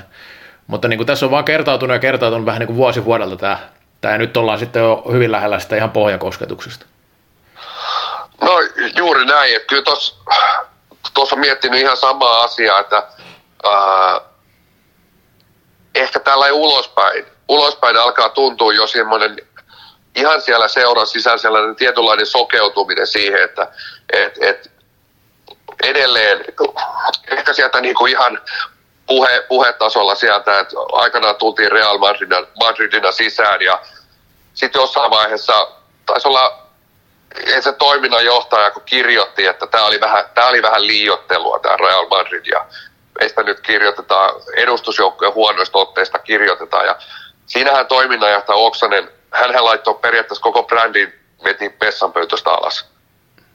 Mutta 0.67 0.87
niin 0.87 0.97
kuin 0.97 1.07
tässä 1.07 1.25
on 1.25 1.31
vaan 1.31 1.43
kertautunut 1.43 1.93
ja 1.93 1.99
kertautunut 1.99 2.45
vähän 2.45 2.59
niin 2.59 2.67
kuin 2.67 2.77
vuosi 2.77 3.05
vuodelta 3.05 3.35
tämä, 3.35 3.57
tämä 4.01 4.17
nyt 4.17 4.37
ollaan 4.37 4.59
sitten 4.59 4.79
jo 4.79 5.03
hyvin 5.11 5.31
lähellä 5.31 5.59
sitä 5.59 5.75
ihan 5.75 5.91
pohjakosketuksesta. 5.91 6.85
No 8.41 8.59
juuri 8.95 9.25
näin, 9.25 9.55
että 9.55 9.67
kyllä 9.67 9.83
tuossa 11.13 11.35
miettinyt 11.35 11.81
ihan 11.81 11.97
samaa 11.97 12.41
asiaa, 12.41 12.79
että 12.79 13.07
ää, 13.63 14.21
ehkä 15.95 16.19
tällä 16.19 16.45
ulospäin, 16.53 17.25
ulospäin 17.47 17.97
alkaa 17.97 18.29
tuntua 18.29 18.73
jo 18.73 18.87
semmoinen 18.87 19.37
ihan 20.15 20.41
siellä 20.41 20.67
seuran 20.67 21.07
sisällä 21.07 21.37
sellainen 21.37 21.75
tietynlainen 21.75 22.25
sokeutuminen 22.25 23.07
siihen, 23.07 23.43
että 23.43 23.71
et, 24.13 24.37
et 24.41 24.71
edelleen 25.83 26.45
ehkä 27.31 27.53
sieltä 27.53 27.81
niinku 27.81 28.05
ihan 28.05 28.41
puhe, 29.07 29.45
puhetasolla 29.47 30.15
sieltä, 30.15 30.59
että 30.59 30.75
aikanaan 30.91 31.35
tultiin 31.35 31.71
Real 31.71 31.97
Madridina, 31.97 32.47
Madridina 32.59 33.11
sisään 33.11 33.61
ja 33.61 33.81
sitten 34.53 34.79
jossain 34.79 35.11
vaiheessa 35.11 35.67
taisi 36.05 36.27
olla 36.27 36.62
se 37.59 37.73
toiminnanjohtaja, 37.73 38.71
kun 38.71 38.83
kirjoitti, 38.85 39.45
että 39.45 39.67
tämä 39.67 39.85
oli 39.85 40.01
vähän, 40.01 40.25
tämä 40.33 40.47
oli 40.47 40.61
vähän 40.61 40.87
liiottelua, 40.87 41.59
tämä 41.59 41.77
Real 41.77 42.07
Madrid, 42.07 42.45
ja 42.45 42.65
meistä 43.19 43.43
nyt 43.43 43.59
kirjoitetaan 43.59 44.33
edustusjoukkojen 44.55 45.33
huonoista 45.33 45.77
otteista 45.77 46.19
kirjoitetaan, 46.19 46.85
ja 46.85 46.95
siinähän 47.45 47.87
toiminnanjohtaja 47.87 48.57
Oksanen, 48.57 49.11
hän 49.31 49.65
laittoi 49.65 49.93
periaatteessa 49.93 50.43
koko 50.43 50.63
brändin 50.63 51.13
veti 51.43 51.69
pessanpöytöstä 51.69 52.49
alas 52.49 52.85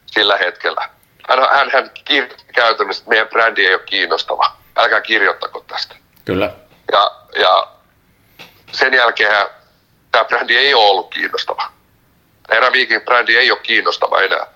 sillä 0.07 0.37
hetkellä. 0.37 0.89
Hän, 1.29 1.39
hän, 1.39 1.71
hän 1.71 1.91
kirjoitti 2.05 2.53
käytännössä, 2.55 3.01
että 3.01 3.11
meidän 3.11 3.29
brändi 3.29 3.67
ei 3.67 3.75
ole 3.75 3.83
kiinnostava. 3.83 4.53
Älkää 4.77 5.01
kirjoittako 5.01 5.65
tästä. 5.69 5.95
Kyllä. 6.25 6.51
Ja, 6.93 7.11
ja 7.41 7.67
sen 8.73 8.95
jälkeen 8.95 9.47
tämä 10.13 10.25
brändi 10.25 10.57
ei 10.57 10.75
ole 10.75 10.91
ollut 10.91 11.15
kiinnostava. 11.15 11.78
Viking 12.73 13.05
brändi 13.05 13.37
ei 13.37 13.51
ole 13.51 13.61
kiinnostava 13.63 14.21
enää. 14.21 14.47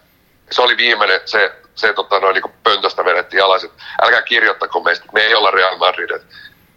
Se 0.50 0.62
oli 0.62 0.76
viimeinen, 0.76 1.20
se, 1.24 1.52
se 1.74 1.92
tota, 1.92 2.20
noin, 2.20 2.34
niin 2.34 2.54
pöntöstä 2.62 3.04
vedettiin 3.04 3.44
alas, 3.44 3.64
että 3.64 3.82
älkää 4.02 4.22
kirjoittako 4.22 4.80
meistä, 4.80 5.06
me 5.12 5.20
ei 5.20 5.34
olla 5.34 5.50
Real 5.50 5.76
Madrid, 5.76 6.10
me 6.10 6.20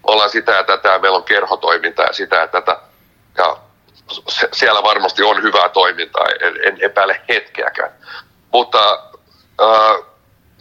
ollaan 0.03 0.29
sitä 0.29 0.51
ja 0.51 0.63
tätä 0.63 0.89
ja 0.89 0.99
meillä 0.99 1.17
on 1.17 1.23
kerhotoimintaa 1.23 2.05
ja 2.05 2.13
sitä 2.13 2.35
ja 2.35 2.47
tätä. 2.47 2.79
Ja 3.37 3.57
se, 4.29 4.49
siellä 4.53 4.83
varmasti 4.83 5.23
on 5.23 5.43
hyvää 5.43 5.69
toimintaa, 5.69 6.25
en, 6.41 6.59
en 6.63 6.77
epäile 6.81 7.21
hetkeäkään. 7.29 7.91
Mutta 8.51 9.09
äh, 9.61 10.05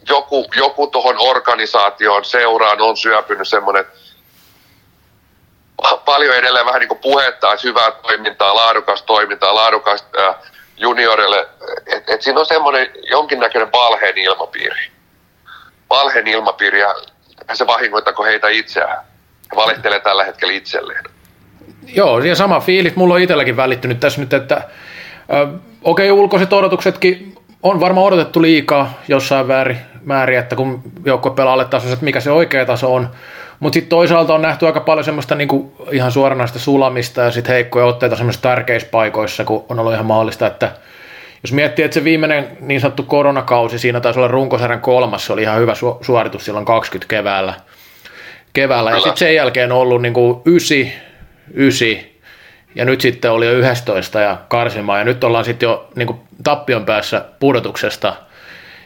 joku, 0.09 0.47
joku 0.57 0.87
tuohon 0.87 1.17
organisaatioon 1.19 2.25
seuraan 2.25 2.81
on 2.81 2.97
syöpynyt 2.97 3.49
semmoinen 3.49 3.85
paljon 6.27 6.45
edelleen 6.45 6.67
vähän 6.67 6.81
niin 6.81 6.89
kuin 6.89 6.99
puhetta, 6.99 7.53
että 7.53 7.69
hyvää 7.69 7.91
toimintaa, 7.91 8.55
laadukas 8.55 9.03
toimintaa, 9.03 9.55
laadukas 9.55 10.05
äh, 10.19 10.35
juniorille. 10.77 11.47
Että 11.87 12.15
et 12.15 12.23
siinä 12.23 12.41
on 12.41 12.47
semmoinen 12.47 12.89
jonkinnäköinen 13.11 13.73
valheen 13.73 14.19
ilmapiiri. 14.19 14.91
Valheen 15.91 16.27
ilmapiiri 16.27 16.81
ja 16.81 16.95
se 17.53 17.67
vahingoittako 17.67 18.25
heitä 18.25 18.49
itseään. 18.49 19.05
He 19.53 19.57
valehtelee 19.57 20.01
tällä 20.01 20.25
hetkellä 20.25 20.53
itselleen. 20.55 21.05
Joo, 21.87 22.19
ja 22.19 22.35
sama 22.35 22.61
fiilis 22.61 22.97
mulla 22.97 23.15
on 23.15 23.21
itselläkin 23.21 23.57
välittynyt 23.57 24.01
tässä 24.01 24.21
nyt, 24.21 24.33
että 24.33 24.55
äh, 24.57 24.63
okei, 25.83 26.11
okay, 26.11 26.23
ulkoiset 26.23 26.53
odotuksetkin 26.53 27.35
on 27.63 27.81
varmaan 27.81 28.07
odotettu 28.07 28.43
liikaa 28.43 28.95
jossain 29.09 29.49
väärin, 29.49 29.79
määrin, 30.05 30.39
että 30.39 30.57
kun 30.57 30.83
joukkue 31.05 31.33
pelaa 31.33 31.53
alle 31.53 31.65
tasossa, 31.65 31.93
että 31.93 32.05
mikä 32.05 32.21
se 32.21 32.31
oikea 32.31 32.67
taso 32.67 32.95
on. 32.95 33.09
Mutta 33.65 33.75
sitten 33.75 33.91
toisaalta 33.91 34.35
on 34.35 34.43
nähty 34.43 34.67
aika 34.67 34.81
paljon 34.81 35.05
semmoista 35.05 35.35
niinku 35.35 35.73
ihan 35.91 36.13
suoranaista 36.13 36.59
sulamista 36.59 37.21
ja 37.21 37.31
sitten 37.31 37.55
heikkoja 37.55 37.87
otteita 37.87 38.17
semmoisissa 38.17 38.43
tärkeissä 38.49 38.89
paikoissa, 38.91 39.45
kun 39.45 39.65
on 39.69 39.79
ollut 39.79 39.93
ihan 39.93 40.07
mahdollista, 40.07 40.47
että 40.47 40.73
jos 41.43 41.53
miettii, 41.53 41.85
että 41.85 41.95
se 41.95 42.05
viimeinen 42.05 42.57
niin 42.61 42.81
sanottu 42.81 43.03
koronakausi, 43.03 43.79
siinä 43.79 44.01
taisi 44.01 44.19
olla 44.21 44.29
runkosarjan 44.29 44.81
kolmas, 44.81 45.27
se 45.27 45.33
oli 45.33 45.43
ihan 45.43 45.61
hyvä 45.61 45.73
su- 45.73 46.05
suoritus 46.05 46.45
silloin 46.45 46.65
20 46.65 47.09
keväällä. 47.09 47.55
keväällä. 48.53 48.91
Ja 48.91 48.97
sitten 48.97 49.17
sen 49.17 49.35
jälkeen 49.35 49.73
on 49.73 49.79
ollut 49.79 50.03
niinku 50.03 50.43
9, 50.45 50.93
9, 51.55 51.89
ja 52.75 52.85
nyt 52.85 53.01
sitten 53.01 53.31
oli 53.31 53.47
jo 53.47 53.53
11 53.53 54.21
ja 54.21 54.37
karsimaan, 54.49 54.99
ja 54.99 55.05
nyt 55.05 55.25
ollaan 55.25 55.45
sitten 55.45 55.67
jo 55.67 55.89
niin 55.97 56.07
kuin 56.07 56.21
tappion 56.43 56.85
päässä 56.85 57.25
pudotuksesta, 57.41 58.17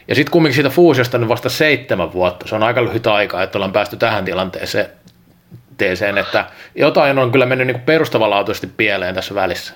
ja 0.09 0.15
sitten 0.15 0.31
kumminkin 0.31 0.55
siitä 0.55 0.69
fuusiosta 0.69 1.17
nyt 1.17 1.29
vasta 1.29 1.49
seitsemän 1.49 2.13
vuotta, 2.13 2.47
se 2.47 2.55
on 2.55 2.63
aika 2.63 2.83
lyhyt 2.83 3.07
aika, 3.07 3.43
että 3.43 3.57
ollaan 3.57 3.71
päästy 3.71 3.97
tähän 3.97 4.25
tilanteeseen, 4.25 4.91
teeseen, 5.77 6.17
että 6.17 6.45
jotain 6.75 7.19
on 7.19 7.31
kyllä 7.31 7.45
mennyt 7.45 7.67
niin 7.67 7.81
perustavanlaatuisesti 7.81 8.67
pieleen 8.67 9.15
tässä 9.15 9.35
välissä. 9.35 9.73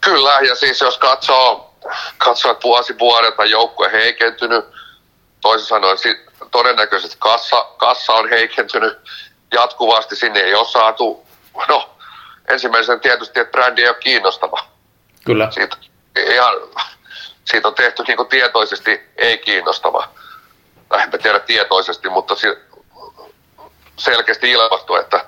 Kyllä, 0.00 0.38
ja 0.48 0.54
siis 0.54 0.80
jos 0.80 0.98
katsoo, 0.98 1.74
katsoo 2.18 2.52
että 2.52 2.62
vuosi 2.64 2.98
vuodelta 2.98 3.44
joukkue 3.44 3.92
heikentynyt, 3.92 4.64
toisin 5.40 5.66
sanoen 5.66 5.98
todennäköisesti 6.50 7.16
kassa, 7.18 7.66
kassa 7.76 8.12
on 8.12 8.28
heikentynyt 8.28 8.98
jatkuvasti, 9.52 10.16
sinne 10.16 10.40
ei 10.40 10.54
ole 10.54 10.68
saatu, 10.68 11.26
no 11.68 11.90
ensimmäisen 12.48 13.00
tietysti, 13.00 13.40
että 13.40 13.52
brändi 13.52 13.82
ei 13.82 13.88
ole 13.88 13.96
kiinnostava. 14.00 14.66
Kyllä. 15.24 15.50
Siitä, 15.50 15.76
ihan, 16.16 16.54
siitä 17.50 17.68
on 17.68 17.74
tehty 17.74 18.02
niin 18.06 18.16
kuin 18.16 18.28
tietoisesti 18.28 19.00
ei 19.16 19.38
kiinnostava. 19.38 20.08
Tai 20.88 21.02
en 21.02 21.10
tiedä 21.22 21.38
tietoisesti, 21.38 22.08
mutta 22.08 22.34
selkeästi 23.98 24.50
ilmastu, 24.50 24.94
että 24.94 25.24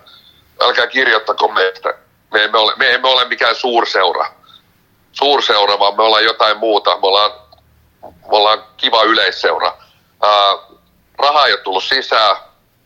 älkää 0.61 0.87
kirjoittako 0.87 1.49
meistä. 1.49 1.95
Me 2.33 2.45
emme 2.45 2.59
ole, 2.59 2.73
me 2.77 2.95
emme 2.95 3.09
ole 3.09 3.25
mikään 3.25 3.55
suurseura. 3.55 4.33
Suurseura, 5.13 5.79
vaan 5.79 5.97
me 5.97 6.03
ollaan 6.03 6.25
jotain 6.25 6.57
muuta. 6.57 6.91
Me 6.91 7.07
ollaan, 7.07 7.31
me 8.03 8.37
ollaan 8.37 8.65
kiva 8.77 9.03
yleisseura. 9.03 9.79
Ää, 10.23 10.31
rahaa 11.19 11.47
ei 11.47 11.53
ole 11.53 11.61
tullut 11.61 11.85
sisään, 11.85 12.37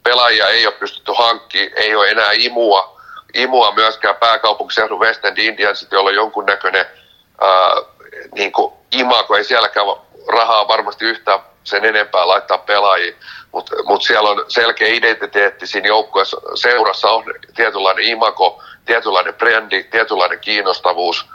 pelaajia 0.02 0.48
ei 0.48 0.66
ole 0.66 0.74
pystytty 0.74 1.12
hankkimaan, 1.18 1.72
ei 1.76 1.94
ole 1.94 2.08
enää 2.08 2.30
imua 2.32 2.92
imua 3.34 3.72
myöskään 3.74 4.16
pääkaupunkiseudun 4.16 5.00
West 5.00 5.24
End 5.24 5.38
Indians, 5.38 5.86
jolla 5.90 6.08
on 6.08 6.14
jonkunnäköinen 6.14 6.86
ää, 7.40 7.48
niin 8.34 8.52
kuin 8.52 8.72
imako, 8.92 9.36
ei 9.36 9.44
sielläkään 9.44 9.86
rahaa 10.28 10.68
varmasti 10.68 11.04
yhtään 11.04 11.40
sen 11.64 11.84
enempää 11.84 12.28
laittaa 12.28 12.58
pelaajia, 12.58 13.12
mutta 13.52 13.76
mut 13.84 14.02
siellä 14.02 14.30
on 14.30 14.44
selkeä 14.48 14.88
identiteetti 14.88 15.66
siinä 15.66 15.88
joukkueessa, 15.88 16.36
seurassa 16.54 17.10
on 17.10 17.24
tietynlainen 17.54 18.04
imako, 18.04 18.62
tietynlainen 18.84 19.34
brändi, 19.34 19.84
tietynlainen 19.84 20.40
kiinnostavuus. 20.40 21.26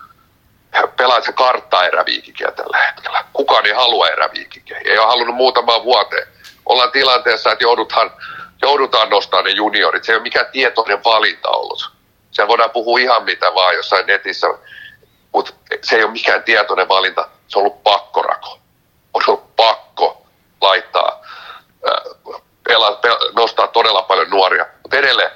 Pelaat 0.97 1.23
se 1.23 1.31
karttaa 1.31 1.85
eräviikikiä 1.85 2.51
tällä 2.51 2.77
hetkellä. 2.77 3.23
Kukaan 3.33 3.65
ei 3.65 3.71
halua 3.71 4.07
eräviikikiä, 4.07 4.81
ei 4.85 4.97
ole 4.97 5.07
halunnut 5.07 5.35
muutamaan 5.35 5.83
vuoteen. 5.83 6.27
Ollaan 6.65 6.91
tilanteessa, 6.91 7.51
että 7.51 7.63
joudutaan 7.63 8.11
joudutaan 8.61 9.09
nostamaan 9.09 9.45
ne 9.45 9.51
juniorit. 9.51 10.03
Se 10.03 10.11
ei 10.11 10.15
ole 10.15 10.23
mikään 10.23 10.45
tietoinen 10.51 11.03
valinta 11.03 11.49
ollut. 11.49 11.91
Se 12.31 12.47
voidaan 12.47 12.71
puhua 12.71 12.99
ihan 12.99 13.23
mitä 13.23 13.53
vaan 13.53 13.75
jossain 13.75 14.07
netissä, 14.07 14.47
mutta 15.33 15.53
se 15.83 15.95
ei 15.95 16.03
ole 16.03 16.11
mikään 16.11 16.43
tietoinen 16.43 16.89
valinta. 16.89 17.29
Se 17.47 17.59
on 17.59 17.65
ollut 17.65 17.83
pakkorako. 17.83 18.59
On 19.13 19.21
ollut 19.27 19.55
pakko 19.55 20.25
laittaa, 20.61 21.21
pela, 22.63 22.91
pela, 22.91 23.19
nostaa 23.35 23.67
todella 23.67 24.01
paljon 24.01 24.29
nuoria. 24.29 24.65
Mutta 24.83 24.97
edelleen, 24.97 25.31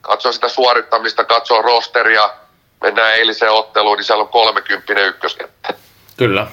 katsoo 0.00 0.32
sitä 0.32 0.48
suorittamista, 0.48 1.24
katsoo 1.24 1.62
rosteria, 1.62 2.30
mennään 2.80 3.14
eiliseen 3.14 3.52
otteluun, 3.52 3.96
niin 3.96 4.04
siellä 4.04 4.22
on 4.22 4.28
30 4.28 5.00
ykköskenttä. 5.00 5.74
Kyllä. 6.16 6.46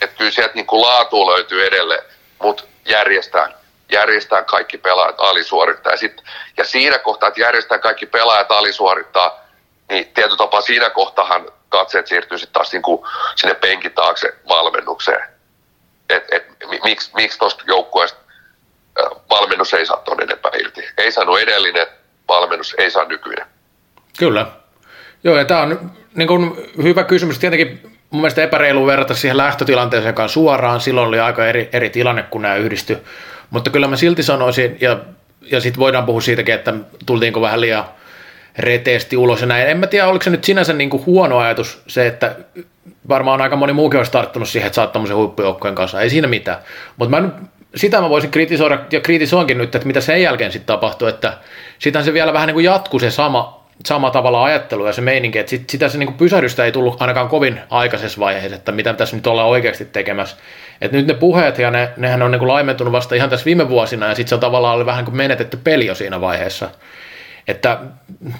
että 0.00 0.16
kyllä 0.18 0.30
sieltä 0.30 0.54
niin 0.54 0.66
kuin 0.66 0.82
laatu 0.82 1.26
löytyy 1.26 1.66
edelleen, 1.66 2.02
mutta 2.42 2.62
järjestään, 2.84 3.54
järjestään 3.92 4.44
kaikki 4.44 4.78
pelaajat 4.78 5.20
alisuorittaa. 5.20 5.92
Ja, 5.92 5.98
sit, 5.98 6.22
ja 6.56 6.64
siinä 6.64 6.98
kohtaa, 6.98 7.28
että 7.28 7.40
järjestään 7.40 7.80
kaikki 7.80 8.06
pelaajat 8.06 8.50
alisuorittaa, 8.50 9.40
niin 9.88 10.06
tietyllä 10.06 10.36
tapaa 10.36 10.60
siinä 10.60 10.90
kohtahan 10.90 11.46
katseet 11.70 12.06
siirtyy 12.06 12.38
sitten 12.38 12.52
taas 12.52 12.72
niin 12.72 12.82
kuin 12.82 13.02
sinne 13.36 13.54
penkin 13.54 13.92
taakse 13.92 14.34
valmennukseen. 14.48 15.28
Et, 16.10 16.24
et, 16.32 16.44
miksi, 16.84 17.10
miksi 17.14 17.38
tuosta 17.38 17.64
joukkueesta 17.66 18.20
valmennus 19.30 19.74
ei 19.74 19.86
saa 19.86 19.96
tuonne 19.96 20.24
enempää 20.24 20.52
irti. 20.60 20.88
Ei 20.98 21.12
saanut 21.12 21.40
edellinen 21.40 21.86
valmennus, 22.28 22.74
ei 22.78 22.90
saa 22.90 23.04
nykyinen. 23.04 23.46
Kyllä. 24.18 24.46
Joo, 25.24 25.36
ja 25.36 25.44
tämä 25.44 25.60
on 25.60 25.92
niin 26.14 26.28
kuin 26.28 26.70
hyvä 26.82 27.04
kysymys. 27.04 27.38
Tietenkin 27.38 27.80
mun 28.10 28.20
mielestä 28.20 28.42
epäreilu 28.42 28.86
verrata 28.86 29.14
siihen 29.14 29.36
lähtötilanteeseen 29.36 30.14
kanssa 30.14 30.34
suoraan. 30.34 30.80
Silloin 30.80 31.08
oli 31.08 31.20
aika 31.20 31.46
eri, 31.46 31.68
eri 31.72 31.90
tilanne, 31.90 32.22
kun 32.22 32.42
nämä 32.42 32.56
yhdistyi. 32.56 32.98
Mutta 33.50 33.70
kyllä 33.70 33.88
mä 33.88 33.96
silti 33.96 34.22
sanoisin, 34.22 34.76
ja, 34.80 34.98
ja 35.40 35.60
sitten 35.60 35.80
voidaan 35.80 36.06
puhua 36.06 36.20
siitäkin, 36.20 36.54
että 36.54 36.74
tultiinko 37.06 37.40
vähän 37.40 37.60
liian 37.60 37.84
reteesti 38.58 39.16
ulos 39.16 39.40
ja 39.40 39.46
näin. 39.46 39.68
En 39.68 39.78
mä 39.78 39.86
tiedä, 39.86 40.08
oliko 40.08 40.22
se 40.22 40.30
nyt 40.30 40.44
sinänsä 40.44 40.72
niin 40.72 40.90
kuin 40.90 41.06
huono 41.06 41.38
ajatus 41.38 41.82
se, 41.86 42.06
että 42.06 42.36
varmaan 43.08 43.40
aika 43.40 43.56
moni 43.56 43.72
muukin 43.72 43.98
olisi 43.98 44.12
tarttunut 44.12 44.48
siihen, 44.48 44.66
että 44.66 44.74
saat 44.74 44.92
tämmöisen 44.92 45.16
huippujoukkojen 45.16 45.74
kanssa. 45.74 46.00
Ei 46.00 46.10
siinä 46.10 46.28
mitään. 46.28 46.58
Mutta 46.96 47.20
mä 47.20 47.28
sitä 47.74 48.00
mä 48.00 48.10
voisin 48.10 48.30
kritisoida, 48.30 48.78
ja 48.90 49.00
kritisoinkin 49.00 49.58
nyt, 49.58 49.74
että 49.74 49.86
mitä 49.86 50.00
sen 50.00 50.22
jälkeen 50.22 50.52
sitten 50.52 50.66
tapahtui, 50.66 51.08
että 51.08 51.32
sitähän 51.78 52.04
se 52.04 52.12
vielä 52.12 52.32
vähän 52.32 52.46
niin 52.46 52.54
kuin 52.54 52.64
jatkuu 52.64 53.00
se 53.00 53.10
sama, 53.10 53.64
sama 53.86 54.10
tavalla 54.10 54.44
ajattelu 54.44 54.86
ja 54.86 54.92
se 54.92 55.00
meininki, 55.00 55.38
että 55.38 55.50
sit, 55.50 55.70
sitä 55.70 55.88
se 55.88 55.98
niin 55.98 56.06
kuin 56.06 56.16
pysähdystä 56.16 56.64
ei 56.64 56.72
tullut 56.72 57.02
ainakaan 57.02 57.28
kovin 57.28 57.60
aikaisessa 57.70 58.20
vaiheessa, 58.20 58.56
että 58.56 58.72
mitä 58.72 58.92
tässä 58.94 59.16
nyt 59.16 59.26
ollaan 59.26 59.48
oikeasti 59.48 59.84
tekemässä. 59.84 60.36
Et 60.80 60.92
nyt 60.92 61.06
ne 61.06 61.14
puheet, 61.14 61.58
ja 61.58 61.70
ne, 61.70 61.90
nehän 61.96 62.22
on 62.22 62.30
niin 62.30 62.38
kuin 62.38 62.48
laimentunut 62.48 62.92
vasta 62.92 63.14
ihan 63.14 63.30
tässä 63.30 63.44
viime 63.44 63.68
vuosina, 63.68 64.06
ja 64.06 64.14
sitten 64.14 64.28
se 64.28 64.34
on 64.34 64.40
tavallaan 64.40 64.74
ollut 64.74 64.86
vähän 64.86 65.04
kuin 65.04 65.16
menetetty 65.16 65.56
peli 65.64 65.86
jo 65.86 65.94
siinä 65.94 66.20
vaiheessa. 66.20 66.70
Että 67.48 67.78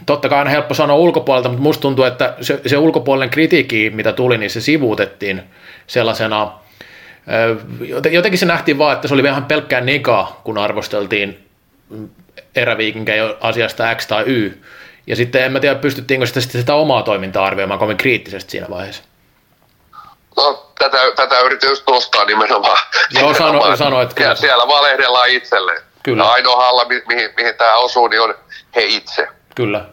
totta 0.06 0.28
kai 0.28 0.40
on 0.40 0.46
helppo 0.46 0.74
sanoa 0.74 0.96
ulkopuolelta, 0.96 1.48
mutta 1.48 1.62
musta 1.62 1.82
tuntuu, 1.82 2.04
että 2.04 2.34
se, 2.40 2.60
se 2.66 2.76
ulkopuolinen 2.76 3.30
kritiikki, 3.30 3.90
mitä 3.90 4.12
tuli, 4.12 4.38
niin 4.38 4.50
se 4.50 4.60
sivuutettiin 4.60 5.42
sellaisena, 5.86 6.52
jotenkin 8.10 8.38
se 8.38 8.46
nähtiin 8.46 8.78
vaan, 8.78 8.94
että 8.94 9.08
se 9.08 9.14
oli 9.14 9.22
vähän 9.22 9.44
pelkkää 9.44 9.80
nikaa, 9.80 10.40
kun 10.44 10.58
arvosteltiin 10.58 11.48
eräviikinkejä 12.56 13.34
asiasta 13.40 13.94
X 13.94 14.06
tai 14.06 14.24
Y. 14.26 14.62
Ja 15.06 15.16
sitten 15.16 15.44
en 15.44 15.52
mä 15.52 15.60
tiedä, 15.60 15.74
pystyttiinkö 15.74 16.26
sitä, 16.26 16.40
sitä 16.40 16.74
omaa 16.74 17.02
toimintaa 17.02 17.46
arvioimaan 17.46 17.78
kovin 17.80 17.96
kriittisesti 17.96 18.50
siinä 18.50 18.66
vaiheessa. 18.70 19.02
No, 20.36 20.72
tätä, 20.78 20.98
tätä 21.16 21.40
yritin 21.40 21.68
just 21.68 21.84
nostaa 21.90 22.24
nimenomaan. 22.24 22.78
Joo, 23.20 23.34
sano, 23.34 23.76
sano 23.76 24.02
että 24.02 24.14
kyllä. 24.14 24.34
Siellä 24.34 24.68
valehdellaan 24.68 25.28
itselleen. 25.28 25.82
Kyllä. 26.10 26.24
Ja 26.24 26.30
ainoa 26.30 26.56
halla, 26.56 26.84
mi- 26.84 27.02
mihin, 27.08 27.30
mihin 27.36 27.54
tämä 27.54 27.76
osuu, 27.76 28.08
niin 28.08 28.22
on 28.22 28.34
he 28.74 28.82
itse. 28.84 29.28
Kyllä. 29.54 29.84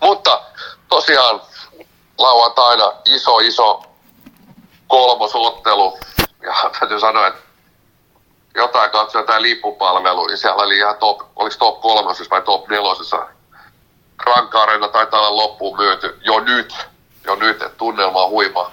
Mutta 0.00 0.40
tosiaan 0.88 1.40
lauantaina 2.18 2.92
iso, 3.04 3.38
iso 3.38 3.82
kolmosottelu. 4.86 5.98
Ja 6.42 6.54
täytyy 6.80 7.00
sanoa, 7.00 7.26
että 7.26 7.40
jotain 8.54 8.90
katsoi 8.90 9.22
jotain 9.22 9.42
lippupalvelu, 9.42 10.26
niin 10.26 10.38
siellä 10.38 10.62
oli 10.62 10.76
ihan 10.76 10.96
top, 10.96 11.20
oliko 11.36 11.56
top 11.58 11.80
kolmosessa 11.80 12.30
vai 12.30 12.42
top 12.42 12.68
nelosessa. 12.68 13.26
Ranka 14.26 14.62
Arena 14.62 14.88
taitaa 14.88 15.20
olla 15.20 15.42
loppuun 15.42 15.76
myyty 15.76 16.18
jo 16.24 16.40
nyt, 16.40 16.74
jo 17.24 17.34
nyt, 17.34 17.62
että 17.62 17.78
tunnelma 17.78 18.24
on 18.24 18.30
huima, 18.30 18.70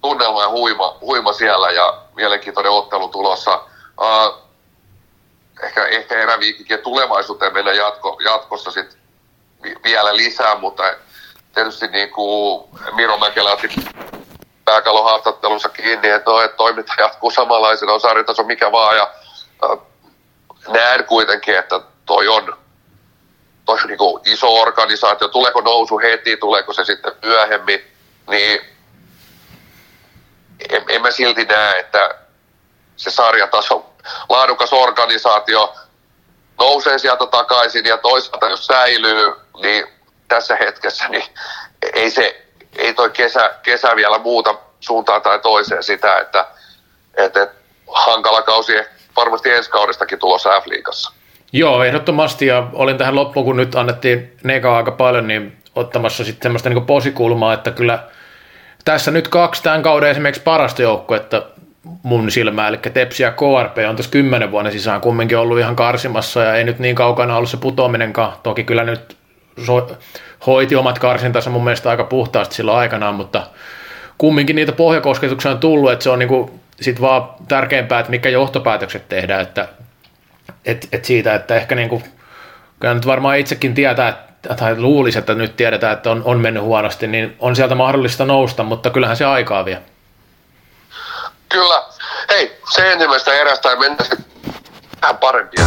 tunnelma 0.00 0.42
ja 0.42 0.48
huima, 0.48 0.96
huima 1.00 1.32
siellä 1.32 1.70
ja 1.70 1.94
mielenkiintoinen 2.14 2.72
ottelu 2.72 3.08
tulossa. 3.08 3.60
Uh, 4.00 4.43
ehkä, 5.62 5.86
ehkä 5.86 6.14
eräviikinkin 6.14 6.78
tulevaisuuteen 6.78 7.52
mennä 7.52 7.72
jatko, 7.72 8.18
jatkossa 8.24 8.70
sit 8.70 8.98
vielä 9.84 10.16
lisää, 10.16 10.54
mutta 10.54 10.82
tietysti 11.54 11.88
niin 11.88 12.10
kuin 12.10 12.68
Miro 12.94 13.18
Mäkelä 13.18 13.52
otti 13.52 13.68
pääkalon 14.64 15.04
haastattelunsa 15.04 15.68
kiinni, 15.68 16.08
että, 16.08 16.30
no, 16.30 16.40
että 16.40 16.56
toiminta 16.56 16.92
jatkuu 16.98 17.30
samanlaisena, 17.30 17.92
on 17.92 18.00
sarjataso 18.00 18.44
mikä 18.44 18.72
vaan, 18.72 18.96
ja 18.96 19.14
näen 20.68 21.04
kuitenkin, 21.04 21.58
että 21.58 21.80
toi 22.06 22.28
on, 22.28 22.56
toi 23.64 23.78
on 23.82 23.88
niin 23.88 23.98
kuin 23.98 24.22
iso 24.24 24.54
organisaatio, 24.60 25.28
tuleeko 25.28 25.60
nousu 25.60 25.98
heti, 25.98 26.36
tuleeko 26.36 26.72
se 26.72 26.84
sitten 26.84 27.12
myöhemmin, 27.22 27.80
niin 28.30 28.60
en, 30.70 30.84
en 30.88 31.02
mä 31.02 31.10
silti 31.10 31.44
näe, 31.44 31.78
että 31.78 32.14
se 32.96 33.10
sarjataso, 33.10 33.93
laadukas 34.28 34.72
organisaatio 34.72 35.74
nousee 36.58 36.98
sieltä 36.98 37.26
takaisin 37.26 37.84
ja 37.84 37.98
toisaalta 37.98 38.48
jos 38.48 38.66
säilyy, 38.66 39.32
niin 39.62 39.86
tässä 40.28 40.56
hetkessä 40.56 41.08
niin 41.08 41.24
ei 41.94 42.10
se 42.10 42.44
ei 42.78 42.94
toi 42.94 43.10
kesä, 43.10 43.50
kesä 43.62 43.96
vielä 43.96 44.18
muuta 44.18 44.54
suuntaan 44.80 45.22
tai 45.22 45.38
toiseen 45.38 45.82
sitä, 45.82 46.18
että, 46.18 46.46
että, 47.16 47.48
hankala 47.92 48.42
kausi 48.42 48.72
varmasti 49.16 49.50
ensi 49.50 49.70
kaudestakin 49.70 50.18
tulossa 50.18 50.60
F-liigassa. 50.60 51.12
Joo, 51.52 51.84
ehdottomasti, 51.84 52.46
ja 52.46 52.66
olin 52.72 52.98
tähän 52.98 53.14
loppuun, 53.14 53.46
kun 53.46 53.56
nyt 53.56 53.74
annettiin 53.74 54.36
Nega 54.44 54.76
aika 54.76 54.90
paljon, 54.90 55.28
niin 55.28 55.56
ottamassa 55.74 56.24
sitten 56.24 56.42
semmoista 56.42 56.68
niin 56.68 56.86
posikulmaa, 56.86 57.54
että 57.54 57.70
kyllä 57.70 57.98
tässä 58.84 59.10
nyt 59.10 59.28
kaksi 59.28 59.62
tämän 59.62 59.82
kauden 59.82 60.10
esimerkiksi 60.10 60.42
parasta 60.42 60.82
joukkuetta 60.82 61.42
mun 62.02 62.30
silmää, 62.30 62.68
eli 62.68 62.76
Tepsi 62.76 63.22
ja 63.22 63.30
KRP 63.30 63.78
on 63.88 63.96
tässä 63.96 64.10
kymmenen 64.10 64.50
vuoden 64.50 64.72
sisään 64.72 65.00
kumminkin 65.00 65.38
ollut 65.38 65.58
ihan 65.58 65.76
karsimassa, 65.76 66.42
ja 66.42 66.54
ei 66.54 66.64
nyt 66.64 66.78
niin 66.78 66.94
kaukana 66.94 67.36
ollut 67.36 67.50
se 67.50 67.56
putoaminenkaan, 67.56 68.32
toki 68.42 68.64
kyllä 68.64 68.84
nyt 68.84 69.16
so, 69.66 69.90
hoiti 70.46 70.76
omat 70.76 70.98
karsintansa 70.98 71.50
mun 71.50 71.64
mielestä 71.64 71.90
aika 71.90 72.04
puhtaasti 72.04 72.54
silloin 72.54 72.78
aikanaan, 72.78 73.14
mutta 73.14 73.46
kumminkin 74.18 74.56
niitä 74.56 74.72
pohjakosketuksia 74.72 75.50
on 75.50 75.58
tullut, 75.58 75.92
että 75.92 76.02
se 76.02 76.10
on 76.10 76.18
niinku 76.18 76.60
sit 76.80 77.00
vaan 77.00 77.28
tärkeämpää, 77.48 78.00
että 78.00 78.10
mikä 78.10 78.28
johtopäätökset 78.28 79.08
tehdään, 79.08 79.42
että 79.42 79.68
et, 80.64 80.88
et 80.92 81.04
siitä, 81.04 81.34
että 81.34 81.56
ehkä 81.56 81.74
niinku, 81.74 82.02
kyllä 82.80 82.94
nyt 82.94 83.06
varmaan 83.06 83.38
itsekin 83.38 83.74
tietää, 83.74 84.26
tai 84.56 84.80
luulisi, 84.80 85.18
että 85.18 85.34
nyt 85.34 85.56
tiedetään, 85.56 85.92
että 85.92 86.10
on, 86.10 86.22
on 86.24 86.40
mennyt 86.40 86.62
huonosti, 86.62 87.06
niin 87.06 87.36
on 87.38 87.56
sieltä 87.56 87.74
mahdollista 87.74 88.24
nousta, 88.24 88.62
mutta 88.62 88.90
kyllähän 88.90 89.16
se 89.16 89.24
aikaa 89.24 89.64
vie. 89.64 89.78
Kyllä. 91.54 91.82
Hei, 92.28 92.52
se 92.74 92.92
ensimmäistä 92.92 93.32
erästä 93.32 93.70
ei 93.70 93.76
mennä 93.76 94.04
vähän 95.02 95.16
parempia. 95.16 95.64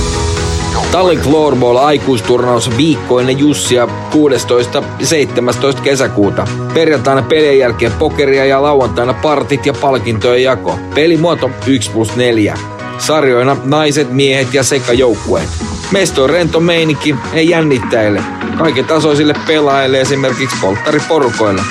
Tallink 0.92 1.24
Floorball 1.24 1.78
aikuisturnaus 1.78 2.78
viikkoinen 2.78 3.40
Jussia 3.40 3.88
16. 4.12 4.84
17. 5.04 5.82
kesäkuuta. 5.82 6.48
Perjantaina 6.74 7.22
pelien 7.22 7.60
jälkeen 7.60 7.92
pokeria 7.92 8.46
ja 8.46 8.62
lauantaina 8.62 9.14
partit 9.14 9.66
ja 9.66 9.74
palkintojen 9.74 10.44
jako. 10.44 10.80
Pelimuoto 10.96 11.52
1 11.68 11.92
plus 11.92 12.16
4. 12.16 12.58
Sarjoina 12.98 13.58
naiset, 13.64 14.12
miehet 14.12 14.54
ja 14.54 14.64
sekajoukkueet. 14.64 15.50
Mesto 15.92 16.24
on 16.24 16.30
rento 16.30 16.60
meininki, 16.60 17.16
ei 17.34 17.50
jännittäjille. 17.50 18.24
Kaiken 18.58 18.86
tasoisille 18.86 19.34
pelaajille 19.48 20.02
esimerkiksi 20.02 20.58
polttariporukoille. 20.62 21.62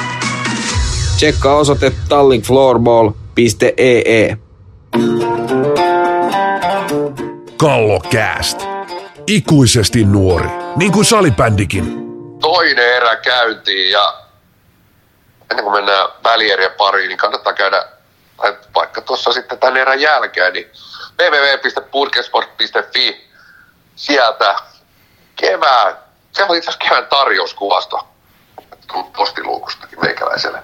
Tsekkaa 1.17 1.57
osoite 1.57 1.93
tallinkfloorball.ee. 3.37 4.37
Kallokääst. 7.57 8.67
Ikuisesti 9.27 10.05
nuori, 10.05 10.49
niin 10.77 10.93
kuin 10.93 11.05
salibändikin. 11.05 12.07
Toinen 12.41 12.97
erä 12.97 13.17
käyntiin 13.17 13.91
ja 13.91 14.15
ennen 15.51 15.65
kuin 15.65 15.77
mennään 15.77 16.09
välierien 16.25 16.71
pariin, 16.71 17.09
niin 17.09 17.19
kannattaa 17.19 17.53
käydä, 17.53 17.85
tai 18.37 18.57
vaikka 18.75 19.01
tuossa 19.01 19.33
sitten 19.33 19.59
tämän 19.59 19.77
erän 19.77 20.01
jälkeen, 20.01 20.53
niin 20.53 20.71
www.purkesport.fi 21.19 23.31
sieltä 23.97 24.57
kevään, 25.37 25.97
se 26.33 26.45
on 26.45 26.57
itse 26.57 26.71
asiassa 26.71 26.89
kevään 26.89 27.07
tarjouskuvasto 27.07 28.09
postiluukustakin 29.17 30.01
meikäläiselle. 30.01 30.63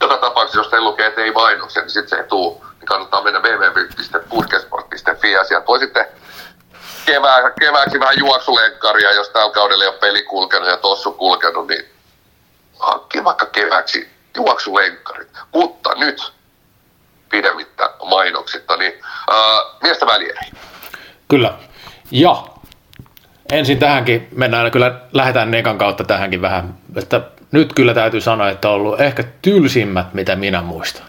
Joka 0.00 0.18
tapauksessa, 0.18 0.58
jos 0.58 0.68
teillä 0.68 0.88
lukee, 0.88 1.06
että 1.06 1.20
ei 1.20 1.32
mainoksia, 1.32 1.82
niin 1.82 1.90
sitten 1.90 2.08
se 2.08 2.16
ei 2.16 2.28
tuu, 2.28 2.64
niin 2.78 2.86
kannattaa 2.86 3.22
mennä 3.22 3.40
www.purkesport.fi 3.40 5.32
ja 5.32 5.44
sieltä 5.44 5.66
voi 5.66 5.78
sitten 5.78 6.06
kevää, 7.06 7.50
kevääksi 7.60 8.00
vähän 8.00 8.18
juoksulenkkaria, 8.18 9.12
jos 9.12 9.28
tällä 9.28 9.52
kaudella 9.52 9.84
ei 9.84 9.88
ole 9.90 9.98
peli 9.98 10.22
kulkenut 10.22 10.68
ja 10.68 10.76
tossu 10.76 11.12
kulkenut, 11.12 11.68
niin 11.68 11.84
hankki 12.78 13.24
vaikka 13.24 13.46
kevääksi 13.46 14.10
juoksulenkkarit. 14.36 15.28
Mutta 15.54 15.90
nyt 15.96 16.32
pidemmittä 17.30 17.90
mainoksitta, 18.04 18.76
niin 18.76 18.92
äh, 19.32 19.36
miestä 19.82 20.06
välieri. 20.06 20.50
Kyllä. 21.28 21.58
Ja 22.10 22.42
ensin 23.52 23.78
tähänkin 23.78 24.28
mennään, 24.32 24.70
kyllä 24.70 25.00
lähdetään 25.12 25.50
Nekan 25.50 25.78
kautta 25.78 26.04
tähänkin 26.04 26.42
vähän, 26.42 26.78
että 26.96 27.20
nyt 27.52 27.72
kyllä 27.72 27.94
täytyy 27.94 28.20
sanoa, 28.20 28.48
että 28.48 28.68
on 28.68 28.74
ollut 28.74 29.00
ehkä 29.00 29.24
tylsimmät, 29.42 30.14
mitä 30.14 30.36
minä 30.36 30.62
muistan. 30.62 31.06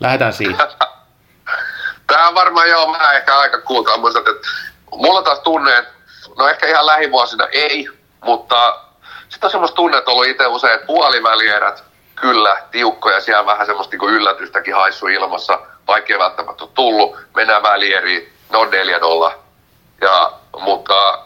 Lähdetään 0.00 0.32
siitä. 0.32 0.68
Tää 2.06 2.28
on 2.28 2.34
varmaan 2.34 2.68
joo 2.68 2.92
vähän 2.92 3.16
ehkä 3.16 3.38
aika 3.38 3.60
kuultaa. 3.60 3.96
Muistat, 3.96 4.28
että 4.28 4.48
mulla 4.94 5.22
taas 5.22 5.38
tunne, 5.38 5.78
että 5.78 5.92
no 6.38 6.48
ehkä 6.48 6.66
ihan 6.66 6.86
lähivuosina 6.86 7.46
ei, 7.52 7.88
mutta 8.24 8.80
sitten 9.28 9.46
on 9.46 9.50
semmoista 9.50 9.74
tunne, 9.74 9.98
että 9.98 10.10
ollut 10.10 10.26
itse 10.26 10.46
usein, 10.46 10.80
puolivälierät 10.86 11.84
kyllä 12.16 12.62
tiukkoja, 12.70 13.20
siellä 13.20 13.46
vähän 13.46 13.66
semmoista 13.66 13.96
niin 13.96 14.10
yllätystäkin 14.10 14.74
haissu 14.74 15.06
ilmassa, 15.06 15.58
vaikka 15.86 16.12
ei 16.12 16.18
välttämättä 16.18 16.64
ole 16.64 16.70
tullut, 16.74 17.16
mennään 17.34 17.62
välieriin, 17.62 18.32
ne 18.52 18.58
on 18.58 18.70
4 18.70 19.00
dolla. 19.00 19.38
Ja, 20.00 20.32
mutta 20.60 21.18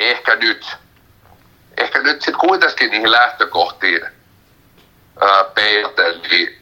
ehkä 0.00 0.34
nyt, 0.34 0.76
ehkä 1.80 2.02
nyt 2.02 2.22
sitten 2.22 2.40
kuitenkin 2.40 2.90
niihin 2.90 3.10
lähtökohtiin 3.10 4.00
peijaten, 5.54 6.14
niin 6.30 6.58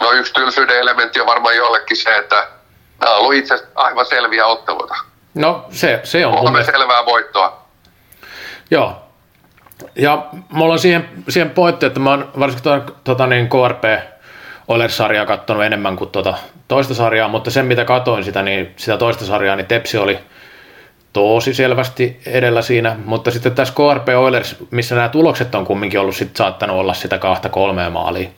no 0.00 0.12
yksi 0.12 0.32
tylsyyden 0.32 0.78
elementti 0.78 1.20
on 1.20 1.26
varmaan 1.26 1.56
jollekin 1.56 1.96
se, 1.96 2.16
että 2.16 2.48
nämä 3.00 3.14
on 3.14 3.20
ollut 3.20 3.34
itse 3.34 3.66
aivan 3.74 4.06
selviä 4.06 4.46
otteluita. 4.46 4.94
No 5.34 5.66
se, 5.70 6.00
se 6.04 6.26
on 6.26 6.34
Kolme 6.36 6.64
selvää 6.64 7.06
voittoa. 7.06 7.68
Joo. 8.70 9.02
Ja 9.96 10.26
mulla 10.48 10.72
on 10.72 10.78
siihen, 10.78 11.08
siihen 11.28 11.50
pointti, 11.50 11.86
että 11.86 12.00
mä 12.00 12.10
oon 12.10 12.30
varsinkin 12.40 12.62
tuota, 12.62 12.92
tuota 13.04 13.26
niin 13.26 13.48
KRP 13.48 13.84
Oilers-sarjaa 14.68 15.26
katsonut 15.26 15.62
enemmän 15.64 15.96
kuin 15.96 16.10
tuota 16.10 16.34
toista 16.68 16.94
sarjaa, 16.94 17.28
mutta 17.28 17.50
sen 17.50 17.66
mitä 17.66 17.84
katoin 17.84 18.24
sitä, 18.24 18.42
niin 18.42 18.74
sitä 18.76 18.96
toista 18.96 19.24
sarjaa, 19.24 19.56
niin 19.56 19.66
Tepsi 19.66 19.98
oli 19.98 20.18
tosi 21.12 21.54
selvästi 21.54 22.20
edellä 22.26 22.62
siinä, 22.62 22.96
mutta 23.04 23.30
sitten 23.30 23.52
tässä 23.52 23.74
KRP 23.74 24.08
Oilers, 24.08 24.56
missä 24.70 24.94
nämä 24.94 25.08
tulokset 25.08 25.54
on 25.54 25.66
kumminkin 25.66 26.00
ollut 26.00 26.16
sit 26.16 26.36
saattanut 26.36 26.76
olla 26.76 26.94
sitä 26.94 27.18
kahta 27.18 27.48
kolmea 27.48 27.90
maalia, 27.90 28.28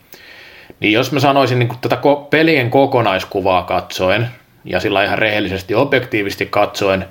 niin 0.80 0.92
jos 0.92 1.12
mä 1.12 1.20
sanoisin 1.20 1.58
niin 1.58 1.78
tätä 1.80 1.98
pelien 2.30 2.70
kokonaiskuvaa 2.70 3.62
katsoen, 3.62 4.28
ja 4.64 4.80
sillä 4.80 5.04
ihan 5.04 5.18
rehellisesti 5.18 5.74
objektiivisesti 5.74 6.46
katsoen, 6.46 7.08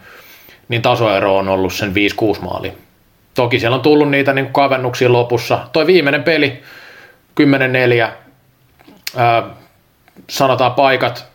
niin 0.70 0.82
tasoero 0.82 1.38
on 1.38 1.50
ollut 1.50 1.74
sen 1.74 1.94
5-6 2.38 2.42
maalia. 2.42 2.72
Toki 3.34 3.60
siellä 3.60 3.76
on 3.76 3.82
tullut 3.82 4.10
niitä 4.10 4.34
niin 4.34 4.54
kavennuksia 4.54 5.14
lopussa. 5.14 5.60
Toi 5.74 5.88
viimeinen 5.88 6.24
peli, 6.24 6.64
10-4, 7.42 8.10
ää, 9.18 9.44
sanotaan 10.30 10.74
paikat, 10.74 11.28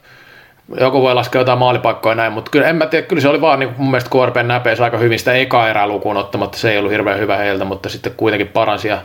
joku 0.81 1.03
voi 1.03 1.15
laskea 1.15 1.41
jotain 1.41 1.59
maalipaikkoja 1.59 2.11
ja 2.13 2.17
näin, 2.17 2.33
mutta 2.33 2.51
kyllä 2.51 2.69
en 2.69 2.77
mä 2.77 2.87
tiedä, 2.87 3.07
kyllä 3.07 3.23
se 3.23 3.29
oli 3.29 3.41
vaan 3.41 3.59
niin 3.59 3.71
mun 3.77 3.91
mielestä 3.91 4.11
KRPn 4.11 4.49
näpeessä 4.49 4.85
aika 4.85 4.99
hyvin 4.99 5.19
sitä 5.19 5.33
eka 5.33 5.69
erää 5.69 5.87
lukuun 5.87 6.17
ottamatta, 6.17 6.59
se 6.59 6.73
ei 6.73 6.79
ollut 6.79 6.93
hirveän 6.93 7.19
hyvä 7.19 7.37
heiltä, 7.37 7.65
mutta 7.65 7.89
sitten 7.89 8.13
kuitenkin 8.17 8.49
paransi. 8.49 8.89
Ja 8.89 8.99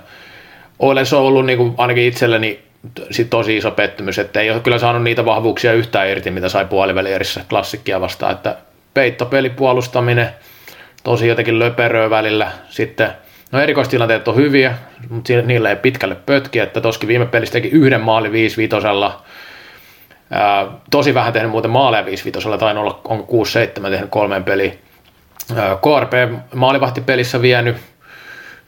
Oilers 0.80 1.13
on 1.13 1.22
ollut 1.22 1.45
niin 1.45 1.58
kuin 1.58 1.74
ainakin 1.78 2.04
itselleni 2.04 2.60
sit 3.12 3.30
tosi 3.30 3.58
iso 3.58 3.72
pettymys, 3.72 4.19
että 4.19 4.41
ei 4.41 4.52
ole 4.52 4.60
kyllä 4.60 4.78
saanut 4.78 5.04
niitä 5.04 5.26
vahvuuksia 5.26 5.74
yhtään 5.74 6.10
irti, 6.10 6.32
mitä 6.32 6.50
sai 6.50 6.65
puolivälierissä 6.65 7.41
klassikkia 7.50 8.02
vastaan, 8.02 8.32
että 8.32 8.56
peittopeli 8.93 9.50
puolustaminen, 9.50 10.30
tosi 11.04 11.28
jotenkin 11.28 11.60
löperöä 11.60 12.10
välillä, 12.10 12.52
sitten 12.69 13.10
no 13.52 13.62
erikoistilanteet 13.62 14.28
on 14.28 14.36
hyviä, 14.36 14.74
mutta 15.10 15.34
niillä 15.45 15.69
ei 15.69 15.76
pitkälle 15.76 16.15
pötki, 16.15 16.60
että 16.60 16.82
toskin 16.82 17.08
viime 17.08 17.26
pelissä 17.26 17.54
teki 17.54 17.67
yhden 17.67 18.02
maali 18.02 18.32
5 18.32 18.58
vitosella, 18.58 19.22
Ää, 20.32 20.68
tosi 20.92 21.13
vähän 21.13 21.34
tehnyt 21.34 21.52
muuten 21.52 21.72
maaleja 21.72 22.06
5 22.06 22.26
vitosella, 22.26 22.58
tai 22.58 22.78
olla 22.78 23.02
onko 23.04 23.44
6-7 23.80 23.89
tehnyt 23.89 24.10
kolmeen 24.10 24.44
peliin. 24.44 24.80
Ää, 25.56 25.76
KRP 25.76 26.13
maalivahtipelissä 26.56 27.42
vienyt. 27.42 27.78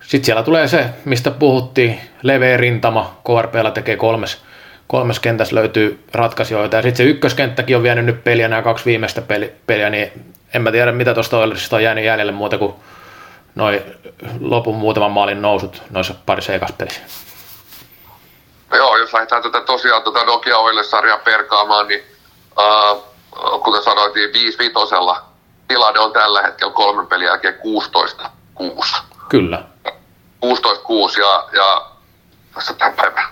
Sitten 0.02 0.26
siellä 0.26 0.44
tulee 0.44 0.68
se, 0.68 0.86
mistä 1.06 1.32
puhuttiin, 1.32 2.00
leveä 2.24 2.58
rintama, 2.58 3.18
KRPllä 3.26 3.72
tekee 3.72 3.96
kolmes, 3.96 4.42
kolmes 4.88 5.20
kentässä 5.20 5.56
löytyy 5.56 6.04
ratkaisijoita, 6.14 6.76
ja 6.76 6.82
sitten 6.82 6.98
se 6.98 7.10
ykköskenttäkin 7.10 7.76
on 7.76 7.84
vienyt 7.84 8.06
nyt 8.06 8.24
peliä, 8.24 8.48
nämä 8.48 8.62
kaksi 8.62 8.86
viimeistä 8.86 9.22
peli, 9.22 9.54
peliä, 9.68 9.90
niin 9.90 10.12
en 10.54 10.62
mä 10.62 10.72
tiedä, 10.72 10.92
mitä 10.92 11.14
tuosta 11.14 11.38
Oilersista 11.38 11.76
on 11.76 11.84
jäänyt 11.84 12.06
jäljelle 12.06 12.32
muuta 12.32 12.58
kuin 12.58 12.74
noin 13.56 13.82
lopun 14.40 14.76
muutaman 14.76 15.12
maalin 15.12 15.42
nousut 15.42 15.84
noissa 15.90 16.16
parissa 16.26 16.54
ekassa 16.54 16.76
pelissä. 16.78 17.02
Joo, 18.72 18.98
jos 18.98 19.14
lähdetään 19.14 19.44
tätä 19.44 19.62
tosiaan 19.62 20.04
tätä 20.04 20.26
Nokia 20.26 20.58
Oilers-sarjaa 20.58 21.18
perkaamaan, 21.18 21.88
niin 21.88 22.04
äh, 22.60 22.98
kuten 23.64 23.84
sanoitiin, 23.84 24.34
5 24.34 24.58
vitosella 24.60 25.24
tilanne 25.68 26.00
on 26.00 26.14
tällä 26.14 26.42
hetkellä 26.42 26.74
kolmen 26.74 27.08
pelin 27.08 27.26
jälkeen 27.26 27.60
16-6. 28.60 29.02
Kyllä. 29.30 29.64
16-6 29.88 31.20
ja, 31.20 31.48
ja 31.52 31.86
tässä 32.56 32.74
tämän 32.74 32.94
päivän 32.94 33.24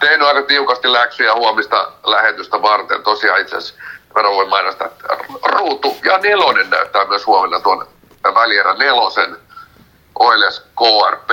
tehnyt 0.00 0.28
aika 0.28 0.42
tiukasti 0.42 0.92
läksyjä 0.92 1.34
huomista 1.34 1.92
lähetystä 2.04 2.62
varten. 2.62 3.02
Tosiaan 3.02 3.40
itse 3.40 3.56
asiassa 3.56 3.74
verran 4.14 4.34
voi 4.34 4.46
mainostaa, 4.46 4.86
että 4.86 5.08
Ruutu 5.42 5.96
ja 6.04 6.18
Nelonen 6.18 6.70
näyttää 6.70 7.04
myös 7.04 7.26
huomenna 7.26 7.60
tuon 7.60 7.86
välierä 8.34 8.74
nelosen 8.74 9.36
Oiles 10.18 10.60
KRP, 10.60 11.30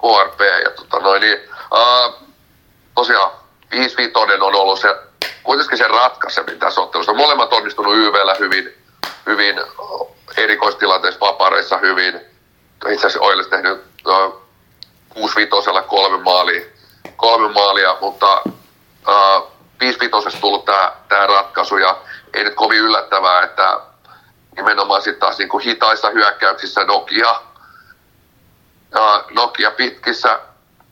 KRP 0.00 0.40
ja 0.64 0.70
tota 0.70 0.98
noin, 0.98 1.20
niin, 1.20 1.38
ää, 1.74 2.10
tosiaan 3.00 3.30
5 3.70 3.96
on 4.40 4.54
ollut 4.54 4.80
se, 4.80 4.96
kuitenkin 5.42 5.78
se 5.78 5.88
ratkaisevin 5.88 6.58
tässä 6.58 6.80
ottelussa. 6.80 7.12
Molemmat 7.12 7.52
onnistunut 7.52 7.96
YVllä 7.96 8.36
hyvin, 8.38 8.74
hyvin 9.26 9.60
erikoistilanteissa, 10.36 11.20
vapareissa 11.20 11.76
hyvin. 11.78 12.20
Itse 12.88 13.06
asiassa 13.06 13.20
Oiles 13.20 13.46
tehnyt 13.46 13.80
äh, 14.08 14.32
6 15.08 15.36
vitosella 15.36 15.82
kolme 15.82 16.18
maalia, 16.18 16.66
kolme 17.16 17.48
maalia 17.48 17.96
mutta 18.00 18.42
äh, 19.08 19.42
5 19.80 20.00
vitosessa 20.00 20.40
tullut 20.40 20.64
tämä 20.64 21.26
ratkaisu 21.26 21.76
ja 21.76 21.96
ei 22.34 22.44
nyt 22.44 22.54
kovin 22.54 22.78
yllättävää, 22.78 23.42
että 23.42 23.80
nimenomaan 24.56 25.02
sitten 25.02 25.20
taas 25.20 25.38
niinku 25.38 25.58
hitaissa 25.58 26.10
hyökkäyksissä 26.10 26.84
Nokia, 26.84 27.34
Nokia 29.30 29.70
pitkissä, 29.70 30.40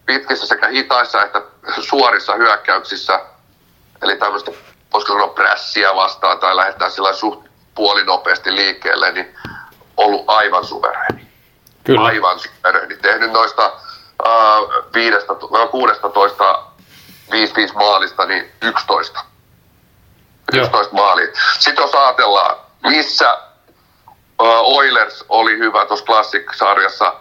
pitkissä 0.06 0.46
sekä 0.46 0.68
hitaissa 0.68 1.22
että 1.22 1.42
suorissa 1.80 2.34
hyökkäyksissä, 2.34 3.20
eli 4.02 4.16
tämmöistä 4.16 4.50
voisiko 4.92 5.12
sanoa 5.12 5.28
prässiä 5.28 5.94
vastaan 5.94 6.38
tai 6.38 6.56
lähettää 6.56 6.90
sillä 6.90 7.12
suht 7.12 7.48
puolinopeasti 7.74 8.54
liikkeelle, 8.54 9.12
niin 9.12 9.34
ollut 9.96 10.24
aivan 10.26 10.64
suvereeni 10.64 11.28
Kyllä. 11.84 12.02
aivan 12.02 12.38
superöidi. 12.38 12.96
Tehnyt 12.96 13.32
noista 13.32 13.72
äh, 14.26 14.32
viidestä, 14.94 15.32
no, 15.50 15.68
16 15.68 16.08
5-5 17.30 17.74
maalista, 17.74 18.26
niin 18.26 18.52
11. 18.62 19.20
Joo. 20.52 20.64
11 20.64 20.94
maalia. 20.94 21.26
Sitten 21.58 21.82
jos 21.82 21.94
ajatellaan, 21.94 22.56
missä 22.82 23.30
äh, 23.30 23.38
Oilers 24.62 25.24
oli 25.28 25.58
hyvä 25.58 25.86
tuossa 25.86 26.06
Classic-sarjassa, 26.06 27.14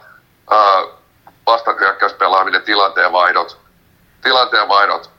äh, 0.52 0.98
vastahyökkäyspelaaminen, 1.46 2.64
tilanteenvaihdot, 2.64 3.67
tilanteenvaihdot, 4.24 5.12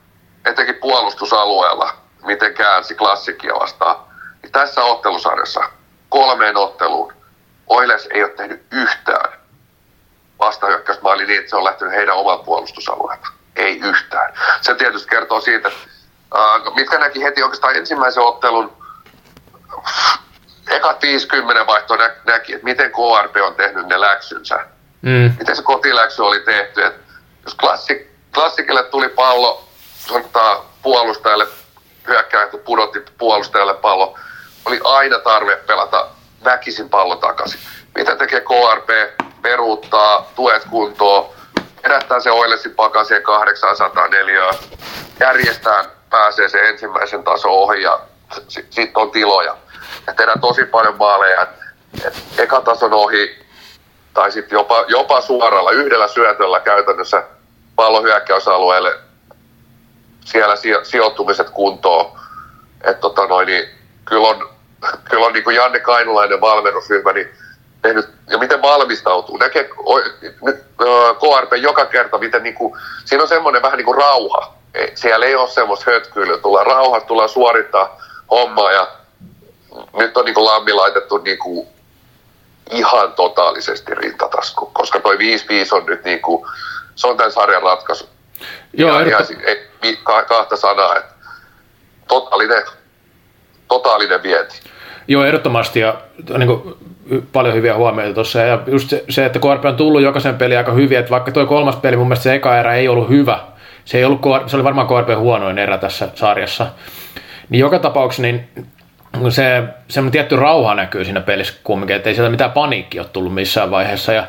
etenkin 0.45 0.75
puolustusalueella, 0.75 1.95
miten 2.25 2.55
käänsi 2.55 2.95
klassikkia 2.95 3.55
vastaan. 3.55 3.97
Niin 4.43 4.53
tässä 4.53 4.85
ottelusarjassa 4.85 5.61
kolmeen 6.09 6.57
otteluun 6.57 7.13
Oilers 7.69 8.09
ei 8.11 8.23
ole 8.25 8.31
tehnyt 8.31 8.63
yhtään 8.73 9.33
vastahyökkäysmaali 10.39 11.27
niin, 11.27 11.39
että 11.39 11.51
se 11.51 11.57
on 11.57 11.65
lähtenyt 11.65 11.95
heidän 11.95 12.17
oman 12.17 12.39
puolustusalueelta. 12.39 13.29
Ei 13.57 13.79
yhtään. 13.79 14.35
Se 14.61 14.75
tietysti 14.75 15.09
kertoo 15.09 15.41
siitä, 15.41 15.69
että 15.69 15.81
äh, 16.37 16.75
mitkä 16.75 16.99
näki 16.99 17.23
heti 17.23 17.43
oikeastaan 17.43 17.77
ensimmäisen 17.77 18.23
ottelun, 18.23 18.77
ekat 20.71 21.03
50 21.03 21.67
vaihto 21.67 21.97
nä- 21.97 22.17
näki, 22.27 22.55
että 22.55 22.65
miten 22.65 22.91
KRP 22.91 23.37
on 23.47 23.55
tehnyt 23.55 23.87
ne 23.87 24.01
läksynsä. 24.01 24.67
Mm. 25.03 25.35
Miten 25.39 25.57
se 25.57 25.63
kotiläksy 25.63 26.23
oli 26.23 26.41
tehty. 26.41 26.85
että 26.85 27.01
jos 27.45 27.55
klassik, 27.55 28.08
klassikille 28.39 28.83
tuli 28.83 29.09
pallo, 29.09 29.65
sanotaan 30.09 30.63
puolustajalle, 30.83 31.47
hyökkääjät 32.09 32.65
pudotti 32.65 33.01
puolustajalle 33.19 33.75
pallo, 33.75 34.19
oli 34.65 34.81
aina 34.85 35.19
tarve 35.19 35.57
pelata 35.57 36.07
väkisin 36.45 36.89
pallo 36.89 37.17
takaisin. 37.17 37.61
Mitä 37.95 38.17
tekee 38.17 38.41
KRP? 38.41 38.89
Peruuttaa, 39.43 40.33
tuet 40.35 40.63
kuntoon, 40.71 41.27
herättää 41.85 42.21
se 42.21 42.31
Oilesin 42.31 42.75
pakaseen 42.75 43.23
804, 43.23 44.51
järjestää, 45.21 45.85
pääsee 46.11 46.49
se 46.49 46.59
ensimmäisen 46.59 47.25
tason 47.25 47.51
ohi 47.51 47.83
ja 47.83 48.01
sitten 48.49 48.93
on 48.95 49.11
tiloja. 49.11 49.57
Ja 50.07 50.15
tehdään 50.15 50.41
tosi 50.41 50.65
paljon 50.65 50.97
maaleja, 50.99 51.47
eka 52.39 52.61
tason 52.61 52.93
ohi 52.93 53.47
tai 54.15 54.33
sitten 54.33 54.57
jopa, 54.57 54.85
jopa 54.89 55.21
suoralla 55.21 55.71
yhdellä 55.71 56.09
syötöllä 56.09 56.61
käytännössä 56.61 57.38
pallon 57.79 58.03
hyökkäysalueelle 58.03 58.99
siellä 60.25 60.57
sijo- 60.57 60.85
sijoittumiset 60.85 61.51
kuntoon. 61.51 62.19
Et 62.85 63.01
tota 63.01 63.27
noin, 63.27 63.47
niin 63.47 63.69
kyllä 64.05 64.29
on, 64.29 64.49
kyllä 65.11 65.27
on 65.27 65.33
niin 65.33 65.45
kuin 65.45 65.57
Janne 65.57 65.81
Kainulainen 65.81 66.41
valmennusryhmä 66.41 67.13
niin 67.13 67.29
tehnyt, 67.83 68.09
ja 68.31 68.39
miten 68.39 68.63
valmistautuu. 68.63 69.37
Näkee 69.37 69.65
KRP 71.21 71.53
joka 71.57 71.87
kerta, 71.87 72.19
miten 72.19 72.43
niin 72.43 72.55
kuin, 72.55 72.79
siinä 73.05 73.23
on 73.23 73.29
semmoinen 73.29 73.63
vähän 73.63 73.77
niin 73.77 73.85
kuin 73.85 73.99
rauha. 73.99 74.55
Ei- 74.75 74.93
Siellä 74.95 75.27
ei 75.27 75.35
ole 75.35 75.49
semmoista 75.49 75.91
hötkyilyä, 75.91 76.39
tullaan 76.39 76.67
rauha, 76.67 77.01
tullaan 77.01 77.29
suorittaa, 77.29 78.01
hommaa 78.31 78.73
ja 78.73 78.89
nyt 79.99 80.17
on 80.17 80.25
niin 80.25 80.35
kuin 80.35 80.45
Lammi 80.45 80.73
laitettu 80.73 81.19
niin 81.19 81.39
kuin 81.39 81.69
ihan 82.71 83.13
totaalisesti 83.13 83.95
rintatasku, 83.95 84.67
koska 84.67 85.01
toi 85.01 85.17
5-5 85.17 85.21
on 85.73 85.87
nyt 85.87 86.05
niin 86.05 86.23
kuin, 86.23 86.47
se 86.99 87.07
on 87.07 87.17
tämän 87.17 87.33
sarjan 87.33 87.63
ratkaisu. 87.63 88.09
Joo, 88.73 89.01
ja, 89.01 89.09
ja, 89.09 89.19
ei, 89.83 89.97
kahta 90.03 90.57
sanaa, 90.57 90.97
että 90.97 91.15
totaalinen, 92.09 92.63
totaalinen 93.69 94.23
vienti. 94.23 94.61
Joo, 95.09 95.25
ehdottomasti 95.25 95.81
ja 95.81 96.01
niin 96.39 96.47
kuin, 96.47 96.75
paljon 97.33 97.55
hyviä 97.55 97.75
huomioita 97.75 98.15
tuossa. 98.15 98.39
Ja 98.39 98.59
just 98.67 98.91
se, 98.91 99.05
se, 99.09 99.27
että 99.27 99.39
KRP 99.39 99.65
on 99.65 99.77
tullut 99.77 100.03
jokaisen 100.03 100.39
peli 100.39 100.57
aika 100.57 100.73
hyvin, 100.73 100.99
että 100.99 101.11
vaikka 101.11 101.31
tuo 101.31 101.47
kolmas 101.47 101.77
peli 101.77 101.97
mun 101.97 102.09
mielestä 102.09 102.23
se 102.23 102.35
eka 102.35 102.59
erä 102.59 102.75
ei 102.75 102.89
ollut 102.89 103.09
hyvä, 103.09 103.41
se, 103.85 103.99
ei 103.99 104.05
ollut, 104.05 104.21
se 104.47 104.57
oli 104.57 104.65
varmaan 104.65 104.87
KRP 104.87 105.19
huonoin 105.19 105.59
erä 105.59 105.79
tässä 105.79 106.09
sarjassa, 106.15 106.67
niin 107.49 107.61
joka 107.61 107.79
tapauksessa 107.79 108.23
niin 108.23 108.49
se 109.31 109.63
semmoinen 109.89 110.13
tietty 110.13 110.37
rauha 110.37 110.75
näkyy 110.75 111.05
siinä 111.05 111.21
pelissä 111.21 111.55
kumminkin, 111.65 111.97
että 111.97 112.09
ei 112.09 112.15
sieltä 112.15 112.31
mitään 112.31 112.53
paniikki 112.53 112.99
ole 112.99 113.09
tullut 113.13 113.35
missään 113.35 113.71
vaiheessa. 113.71 114.13
Ja 114.13 114.25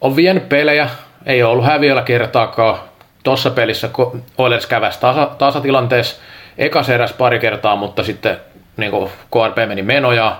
on 0.00 0.16
vienyt 0.16 0.48
pelejä, 0.48 0.88
ei 1.26 1.42
ole 1.42 1.52
ollut 1.52 1.66
häviöllä 1.66 2.02
kertaakaan. 2.02 2.78
Tuossa 3.22 3.50
pelissä 3.50 3.90
Oilers 4.38 4.66
käväsi 4.66 5.00
tasa, 5.00 5.30
tasatilanteessa 5.38 6.16
ekas 6.58 6.88
eräs 6.88 7.12
pari 7.12 7.38
kertaa, 7.38 7.76
mutta 7.76 8.04
sitten 8.04 8.36
niin 8.76 8.90
kuin 8.90 9.10
KRP 9.30 9.68
meni 9.68 9.82
menoja. 9.82 10.36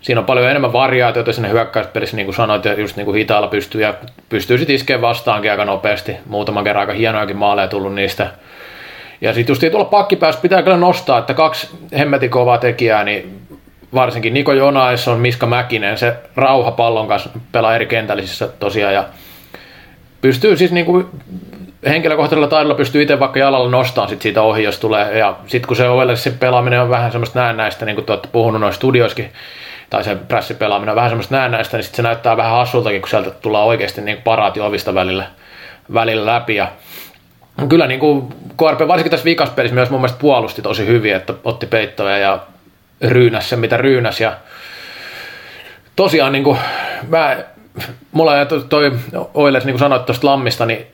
Siinä 0.00 0.20
on 0.20 0.26
paljon 0.26 0.50
enemmän 0.50 0.72
variaatioita 0.72 1.32
sinne 1.32 1.50
hyökkäyspelissä, 1.50 2.16
niin 2.16 2.26
kuin 2.26 2.34
sanoit, 2.34 2.64
ja 2.64 2.80
just 2.80 2.96
niin 2.96 3.04
kuin 3.04 3.16
hitaalla 3.16 3.48
pystyy, 3.48 3.82
ja 3.82 3.94
pystyy 4.28 4.58
sitten 4.58 4.76
iskeä 4.76 5.00
vastaankin 5.00 5.50
aika 5.50 5.64
nopeasti. 5.64 6.16
Muutaman 6.26 6.64
kerran 6.64 6.80
aika 6.80 6.92
hienojakin 6.92 7.36
maaleja 7.36 7.68
tullut 7.68 7.94
niistä. 7.94 8.30
Ja 9.20 9.34
sitten 9.34 9.50
just 9.50 9.64
tuolla 9.70 9.84
pakkipäässä 9.84 10.40
pitää 10.40 10.62
kyllä 10.62 10.76
nostaa, 10.76 11.18
että 11.18 11.34
kaksi 11.34 11.70
hemmetin 11.98 12.30
kovaa 12.30 12.58
tekijää, 12.58 13.04
niin 13.04 13.40
varsinkin 13.94 14.34
Niko 14.34 14.52
on 15.12 15.20
Miska 15.20 15.46
Mäkinen, 15.46 15.98
se 15.98 16.16
rauha 16.36 16.70
pallon 16.70 17.08
kanssa 17.08 17.30
pelaa 17.52 17.74
eri 17.74 17.86
kentällisissä 17.86 18.48
tosiaan, 18.48 18.94
ja 18.94 19.04
pystyy 20.20 20.56
siis 20.56 20.72
niin 20.72 20.86
kuin 20.86 21.06
henkilökohtaisella 21.86 22.48
taidolla 22.48 22.74
pystyy 22.74 23.02
itse 23.02 23.20
vaikka 23.20 23.38
jalalla 23.38 23.70
nostamaan 23.70 24.08
sit 24.08 24.22
siitä 24.22 24.42
ohi, 24.42 24.62
jos 24.62 24.78
tulee. 24.78 25.18
Ja 25.18 25.36
sitten 25.46 25.68
kun 25.68 25.76
se 25.76 25.88
OLS 25.88 26.28
pelaaminen 26.40 26.80
on 26.80 26.90
vähän 26.90 27.12
semmoista 27.12 27.40
näennäistä, 27.40 27.86
niin 27.86 27.94
kuin 27.94 28.04
te 28.04 28.12
olette 28.12 28.28
puhunut 28.32 28.60
noissa 28.60 28.76
studioissakin, 28.76 29.32
tai 29.90 30.04
se 30.04 30.14
prässipelaaminen 30.14 30.92
on 30.92 30.96
vähän 30.96 31.10
semmoista 31.10 31.36
näennäistä, 31.36 31.76
niin 31.76 31.84
sit 31.84 31.94
se 31.94 32.02
näyttää 32.02 32.36
vähän 32.36 32.52
hassultakin, 32.52 33.00
kun 33.00 33.08
sieltä 33.08 33.30
tullaan 33.30 33.66
oikeasti 33.66 34.00
niin 34.00 34.22
paraati 34.22 34.60
ovista 34.60 34.94
välillä, 34.94 35.26
välillä 35.94 36.32
läpi. 36.32 36.54
Ja 36.54 36.68
kyllä 37.68 37.86
niin 37.86 38.00
kuin 38.00 38.28
KRP, 38.56 38.88
varsinkin 38.88 39.10
tässä 39.10 39.24
viikaspelissä 39.24 39.74
myös 39.74 39.90
mun 39.90 40.00
mielestä 40.00 40.20
puolusti 40.20 40.62
tosi 40.62 40.86
hyvin, 40.86 41.14
että 41.14 41.34
otti 41.44 41.66
peittoja 41.66 42.18
ja 42.18 42.38
ryynäs 43.02 43.48
sen, 43.48 43.58
mitä 43.58 43.76
ryynäs. 43.76 44.20
Ja 44.20 44.32
tosiaan 45.96 46.32
niin 46.32 46.44
kuin, 46.44 46.58
mä, 47.08 47.36
mulla 48.12 48.32
toi 48.68 48.92
Oiles, 49.34 49.64
niin 49.64 49.72
kuin 49.72 49.78
sanoit 49.80 50.06
tuosta 50.06 50.26
Lammista, 50.26 50.66
niin 50.66 50.86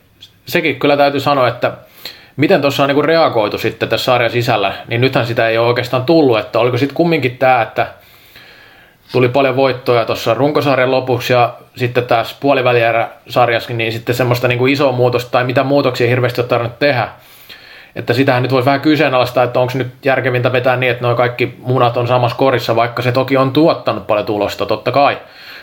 sekin 0.46 0.78
kyllä 0.78 0.96
täytyy 0.96 1.20
sanoa, 1.20 1.48
että 1.48 1.72
miten 2.36 2.60
tuossa 2.60 2.82
on 2.82 2.88
niin 2.88 3.04
reagoitu 3.04 3.58
sitten 3.58 3.88
tässä 3.88 4.04
sarjan 4.04 4.30
sisällä, 4.30 4.74
niin 4.88 5.00
nythän 5.00 5.26
sitä 5.26 5.48
ei 5.48 5.58
ole 5.58 5.68
oikeastaan 5.68 6.04
tullut, 6.04 6.38
että 6.38 6.58
oliko 6.58 6.78
sitten 6.78 6.96
kumminkin 6.96 7.38
tämä, 7.38 7.62
että 7.62 7.86
tuli 9.12 9.28
paljon 9.28 9.56
voittoja 9.56 10.04
tuossa 10.04 10.34
runkosarjan 10.34 10.90
lopuksi 10.90 11.32
ja 11.32 11.54
sitten 11.76 12.06
tässä 12.06 12.36
puolivälierä-sarjassakin, 12.40 13.78
niin 13.78 13.92
sitten 13.92 14.14
semmoista 14.14 14.48
niin 14.48 14.58
kuin 14.58 14.72
isoa 14.72 14.92
muutosta 14.92 15.30
tai 15.30 15.44
mitä 15.44 15.64
muutoksia 15.64 16.08
hirveästi 16.08 16.40
on 16.40 16.48
tarvinnut 16.48 16.78
tehdä. 16.78 17.08
Että 17.96 18.14
sitähän 18.14 18.42
nyt 18.42 18.52
voisi 18.52 18.66
vähän 18.66 18.80
kyseenalaistaa, 18.80 19.44
että 19.44 19.60
onko 19.60 19.72
nyt 19.76 19.94
järkevintä 20.04 20.52
vetää 20.52 20.76
niin, 20.76 20.92
että 20.92 21.06
nuo 21.06 21.14
kaikki 21.14 21.56
munat 21.58 21.96
on 21.96 22.08
samassa 22.08 22.36
korissa, 22.36 22.76
vaikka 22.76 23.02
se 23.02 23.12
toki 23.12 23.36
on 23.36 23.52
tuottanut 23.52 24.06
paljon 24.06 24.26
tulosta, 24.26 24.66
totta 24.66 24.92
kai. 24.92 25.18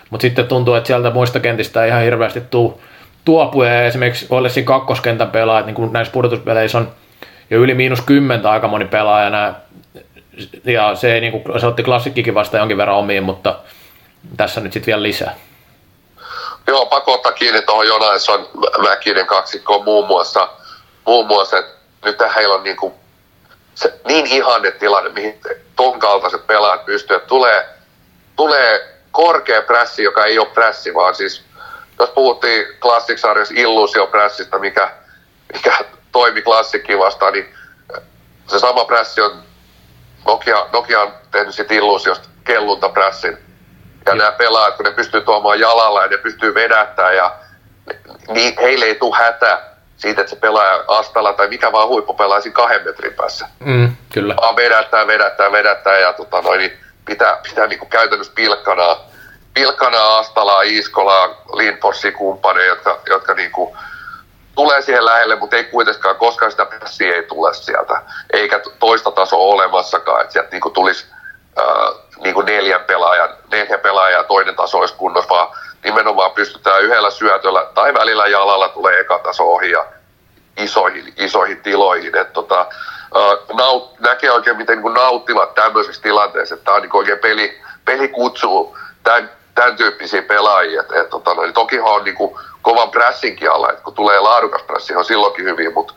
Mutta 0.10 0.22
sitten 0.22 0.48
tuntuu, 0.48 0.74
että 0.74 0.88
sieltä 0.88 1.10
muista 1.10 1.40
kentistä 1.40 1.84
ei 1.84 1.90
ihan 1.90 2.04
hirveästi 2.04 2.42
tule 2.42 2.74
tuopuja 3.26 3.74
ja 3.74 3.86
esimerkiksi 3.86 4.28
Oilesin 4.30 4.66
kakkoskentän 4.66 5.32
pelaajat, 5.32 5.66
niin 5.66 5.76
kuin 5.76 5.94
näissä 5.94 6.12
pudotuspeleissä 6.12 6.78
on 6.78 6.92
jo 7.50 7.60
yli 7.60 7.74
miinus 7.74 8.02
kymmentä 8.02 8.52
aika 8.52 8.68
moni 8.68 8.86
pelaaja 8.86 9.30
nämä, 9.30 9.54
ja 10.64 10.96
se, 10.96 11.14
ei, 11.14 11.22
niin 11.22 11.32
kuin, 11.32 11.60
se 11.60 11.68
otti 11.68 11.84
klassikkikin 11.84 12.36
vasta 12.36 12.58
jonkin 12.58 12.78
verran 12.78 12.98
omiin, 12.98 13.24
mutta 13.24 13.56
tässä 14.38 14.62
nyt 14.62 14.74
sitten 14.74 14.86
vielä 14.86 15.04
lisää. 15.04 15.36
Joo, 16.68 16.86
pakko 16.86 17.14
ottaa 17.14 17.32
kiinni 17.32 17.62
tuohon 17.62 17.88
Jonaison 17.88 18.50
Mäkinen 18.90 19.26
kaksikkoon 19.26 19.84
muun 19.84 20.08
muassa, 20.08 20.50
muun 21.06 21.28
muassa 21.28 21.58
että 21.58 21.74
nyt 22.06 22.18
heillä 22.36 22.56
on 22.56 22.64
niin, 22.64 22.78
kuin 22.78 22.94
se, 23.76 24.00
niin 24.08 24.28
ihanne 24.28 24.72
tilanne, 24.72 25.10
mihin 25.10 25.40
ton 25.76 26.00
kaltaiset 26.00 26.48
pelaajat 26.48 26.86
pystyvät. 26.86 27.28
Tulee, 27.28 27.66
tulee 28.36 28.94
korkea 29.14 29.62
prässi, 29.62 30.04
joka 30.04 30.26
ei 30.26 30.40
ole 30.40 30.48
prässi, 30.54 30.94
vaan 30.94 31.16
siis 31.16 31.44
jos 32.00 32.10
puhuttiin 32.10 32.66
klassiksarjassa 32.80 33.54
illuusioprässistä, 33.58 34.60
mikä, 34.60 34.92
mikä 35.54 35.78
toimi 36.12 36.42
klassikkiin 36.42 37.00
vastaan, 37.00 37.34
niin 37.34 37.54
se 38.48 38.60
sama 38.60 38.86
prässi 38.86 39.22
on, 39.22 39.44
Nokia, 40.26 40.68
Nokia 40.74 41.02
on 41.02 41.14
tehnyt 41.32 41.56
sitten 41.56 41.78
illuusiosta 41.78 42.30
kelluntaprässin. 42.44 43.38
Ja 44.06 44.14
mm. 44.14 44.18
nämä 44.18 44.32
pelaajat, 44.32 44.76
kun 44.76 44.86
ne 44.86 44.92
pystyy 44.92 45.22
tuomaan 45.22 45.60
jalalla 45.60 46.02
ja 46.02 46.08
ne 46.08 46.18
pystyy 46.18 46.54
vedättämään 46.54 47.16
ja 47.16 47.36
niin 48.28 48.54
heille 48.62 48.86
ei 48.86 48.96
tule 48.96 49.18
hätä 49.18 49.62
siitä, 49.98 50.22
että 50.22 50.30
se 50.30 50.36
pelaa 50.36 50.84
astalla 50.88 51.34
tai 51.34 51.48
mikä 51.48 51.72
vaan 51.72 51.88
huippu 51.88 52.14
pelaisi 52.14 52.52
kahden 52.52 52.86
metrin 52.86 53.14
päässä. 53.14 53.48
Mm, 53.60 53.96
kyllä. 54.14 54.36
Vaan 54.36 54.56
vedättää, 54.56 55.08
vedättää, 55.08 55.52
vedättää 55.52 55.98
ja 55.98 56.14
tota, 56.14 56.42
noin, 56.42 56.60
niin 56.60 56.83
pitää, 57.06 57.40
pitää 57.50 57.68
niin 57.68 57.80
kuin 57.80 57.90
käytännössä 57.90 58.34
pilkkanaa 58.36 59.14
Pilkkana, 59.54 60.18
Astalaa, 60.18 60.62
Iiskolaa, 60.62 61.28
Lindforsia 61.54 62.12
kumppaneja, 62.12 62.68
jotka, 62.68 63.00
jotka 63.10 63.34
niin 63.34 63.52
kuin 63.52 63.78
tulee 64.56 64.82
siihen 64.82 65.06
lähelle, 65.06 65.36
mutta 65.36 65.56
ei 65.56 65.64
kuitenkaan 65.64 66.16
koskaan 66.16 66.52
sitä 66.52 66.66
pressiä 66.66 67.16
ei 67.16 67.24
tule 67.24 67.54
sieltä, 67.54 68.02
eikä 68.34 68.62
toista 68.80 69.12
tasoa 69.12 69.40
olemassakaan, 69.40 70.22
että 70.22 70.34
sieltä 70.34 70.50
niin 70.52 70.62
kuin 70.62 70.74
tulisi 70.74 71.06
äh, 71.60 71.66
niin 72.24 72.34
kuin 72.34 72.46
neljän 72.46 72.84
pelaajan, 72.84 73.30
neljä 73.52 73.78
pelaajaa 73.78 74.24
toinen 74.24 74.56
taso 74.56 74.78
olisi 74.78 74.96
kunnossa, 74.96 75.30
vaan 75.30 75.48
nimenomaan 75.84 76.32
pystytään 76.32 76.82
yhdellä 76.82 77.10
syötöllä 77.10 77.68
tai 77.74 77.94
välillä 77.94 78.28
jalalla 78.28 78.70
tulee 78.70 79.00
eka 79.00 79.20
taso 79.20 79.54
ohi 79.54 79.72
ja 79.72 79.86
isoihin, 80.58 81.14
isoihin 81.18 81.62
tiloihin. 81.62 82.18
Et 82.18 82.34
tota, 82.34 82.66
äh, 83.16 83.56
naut, 83.58 84.00
näkee 84.00 84.32
oikein, 84.32 84.58
miten 84.58 84.82
niin 84.82 84.94
nauttivat 84.94 85.54
tämmöisessä 85.54 86.02
tilanteessa, 86.02 86.56
että 86.56 86.66
tämä 86.66 86.76
on 86.76 86.82
niin 86.82 86.96
oikein 86.96 87.20
peli, 87.20 87.62
peli 87.86 88.08
kutsuu 88.08 88.78
tämän 89.04 89.30
tämän 89.56 89.76
tyyppisiä 89.76 90.22
pelaajia. 90.22 90.82
Et, 90.82 90.92
et, 90.92 91.10
tota, 91.10 91.34
niin 91.34 91.54
tokihan 91.54 91.92
on 91.92 92.04
niin 92.04 92.16
kuin, 92.16 92.36
kovan 92.62 92.92
pressinkin 92.92 93.52
alla, 93.52 93.70
että 93.70 93.84
kun 93.84 93.94
tulee 93.94 94.20
laadukas 94.20 94.64
pressi, 94.64 94.96
on 94.96 95.06
silloinkin 95.06 95.46
hyvin, 95.46 95.74
mutta 95.74 95.94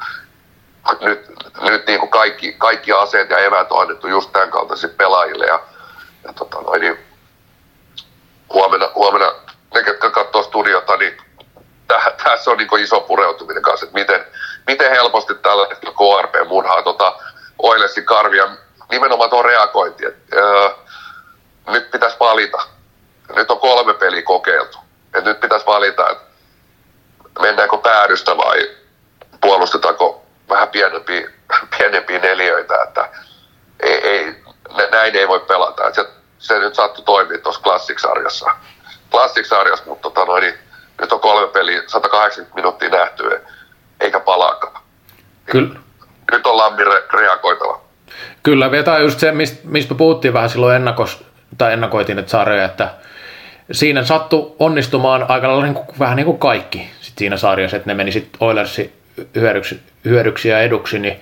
nyt, 1.00 1.26
nyt 1.60 1.86
niin 1.86 2.00
kuin 2.00 2.10
kaikki, 2.10 2.52
kaikki 2.52 2.92
aseet 2.92 3.30
ja 3.30 3.38
eväät 3.38 3.72
on 3.72 3.82
annettu 3.82 4.08
just 4.08 4.32
tämän 4.32 4.50
kaltaisille 4.50 4.94
pelaajille. 4.94 5.46
Ja, 5.46 5.60
ja 6.24 6.32
tota, 6.32 6.58
niin 6.78 6.98
huomenna, 8.52 8.90
huomenna 8.94 9.32
ne, 9.74 9.82
ketkä 9.82 10.10
katsoo 10.10 10.42
studiota, 10.42 10.96
niin 10.96 11.16
tässä 12.24 12.50
on 12.50 12.56
niin 12.56 12.78
iso 12.78 13.00
pureutuminen 13.00 13.62
kanssa, 13.62 13.86
että 13.86 13.98
miten, 13.98 14.24
miten 14.66 14.90
helposti 14.90 15.34
tällä 15.34 15.66
hetkellä 15.68 15.94
KRP 15.94 16.48
murhaa 16.48 16.82
tota 16.82 17.18
Oilesin 17.58 18.04
karvia. 18.04 18.48
Nimenomaan 18.90 19.30
tuo 19.30 19.42
reagointi, 19.42 20.06
että 20.06 20.36
öö, 20.36 20.70
nyt 21.66 21.90
pitäisi 21.90 22.16
valita 22.20 22.76
nyt 23.34 23.50
on 23.50 23.60
kolme 23.60 23.94
peliä 23.94 24.22
kokeiltu. 24.22 24.78
Et 25.14 25.24
nyt 25.24 25.40
pitäisi 25.40 25.66
valita, 25.66 26.10
että 26.10 26.24
mennäänkö 27.40 27.78
päädystä 27.78 28.36
vai 28.36 28.70
puolustetaanko 29.40 30.26
vähän 30.48 30.68
pienempiä, 30.68 31.30
pienempiä 31.78 32.18
neljöitä, 32.18 32.82
että 32.82 33.08
ei, 33.80 34.08
ei, 34.08 34.42
näin 34.90 35.16
ei 35.16 35.28
voi 35.28 35.40
pelata. 35.40 35.94
Se, 35.94 36.06
se 36.38 36.58
nyt 36.58 36.74
sattui 36.74 37.04
toimia 37.04 37.38
tuossa 37.38 37.60
klassiksarjassa. 37.62 38.46
Klassiksarjassa, 39.10 39.84
mutta 39.86 40.10
tota 40.10 40.24
noin, 40.24 40.42
niin 40.42 40.58
nyt 41.00 41.12
on 41.12 41.20
kolme 41.20 41.52
peliä, 41.52 41.82
180 41.86 42.54
minuuttia 42.54 42.88
nähty, 42.88 43.40
eikä 44.00 44.20
palaakaan. 44.20 44.82
Kyllä. 45.46 45.78
Nyt 46.32 46.46
on 46.46 46.56
lammin 46.56 46.86
re- 46.86 47.16
reagoitava. 47.16 47.80
Kyllä, 48.42 48.70
vetää 48.70 48.98
just 48.98 49.20
se, 49.20 49.32
mistä, 49.64 49.94
puhuttiin 49.94 50.34
vähän 50.34 50.50
silloin 50.50 50.76
ennakos, 50.76 51.24
tai 51.58 51.72
ennakoitiin, 51.72 52.18
että 52.18 52.30
sarjoja, 52.30 52.64
että 52.64 52.90
siinä 53.72 54.04
sattui 54.04 54.54
onnistumaan 54.58 55.26
aika 55.28 55.48
lailla 55.48 55.62
niin 55.62 55.74
kuin, 55.74 55.86
vähän 55.98 56.16
niin 56.16 56.26
kuin 56.26 56.38
kaikki 56.38 56.90
sit 57.00 57.18
siinä 57.18 57.36
sarjassa, 57.36 57.76
että 57.76 57.90
ne 57.90 57.94
meni 57.94 58.12
sitten 58.12 58.38
Oilersin 58.40 58.92
hyödyksi, 59.34 59.80
hyödyksi 60.04 60.48
ja 60.48 60.60
eduksi, 60.60 60.98
niin 60.98 61.20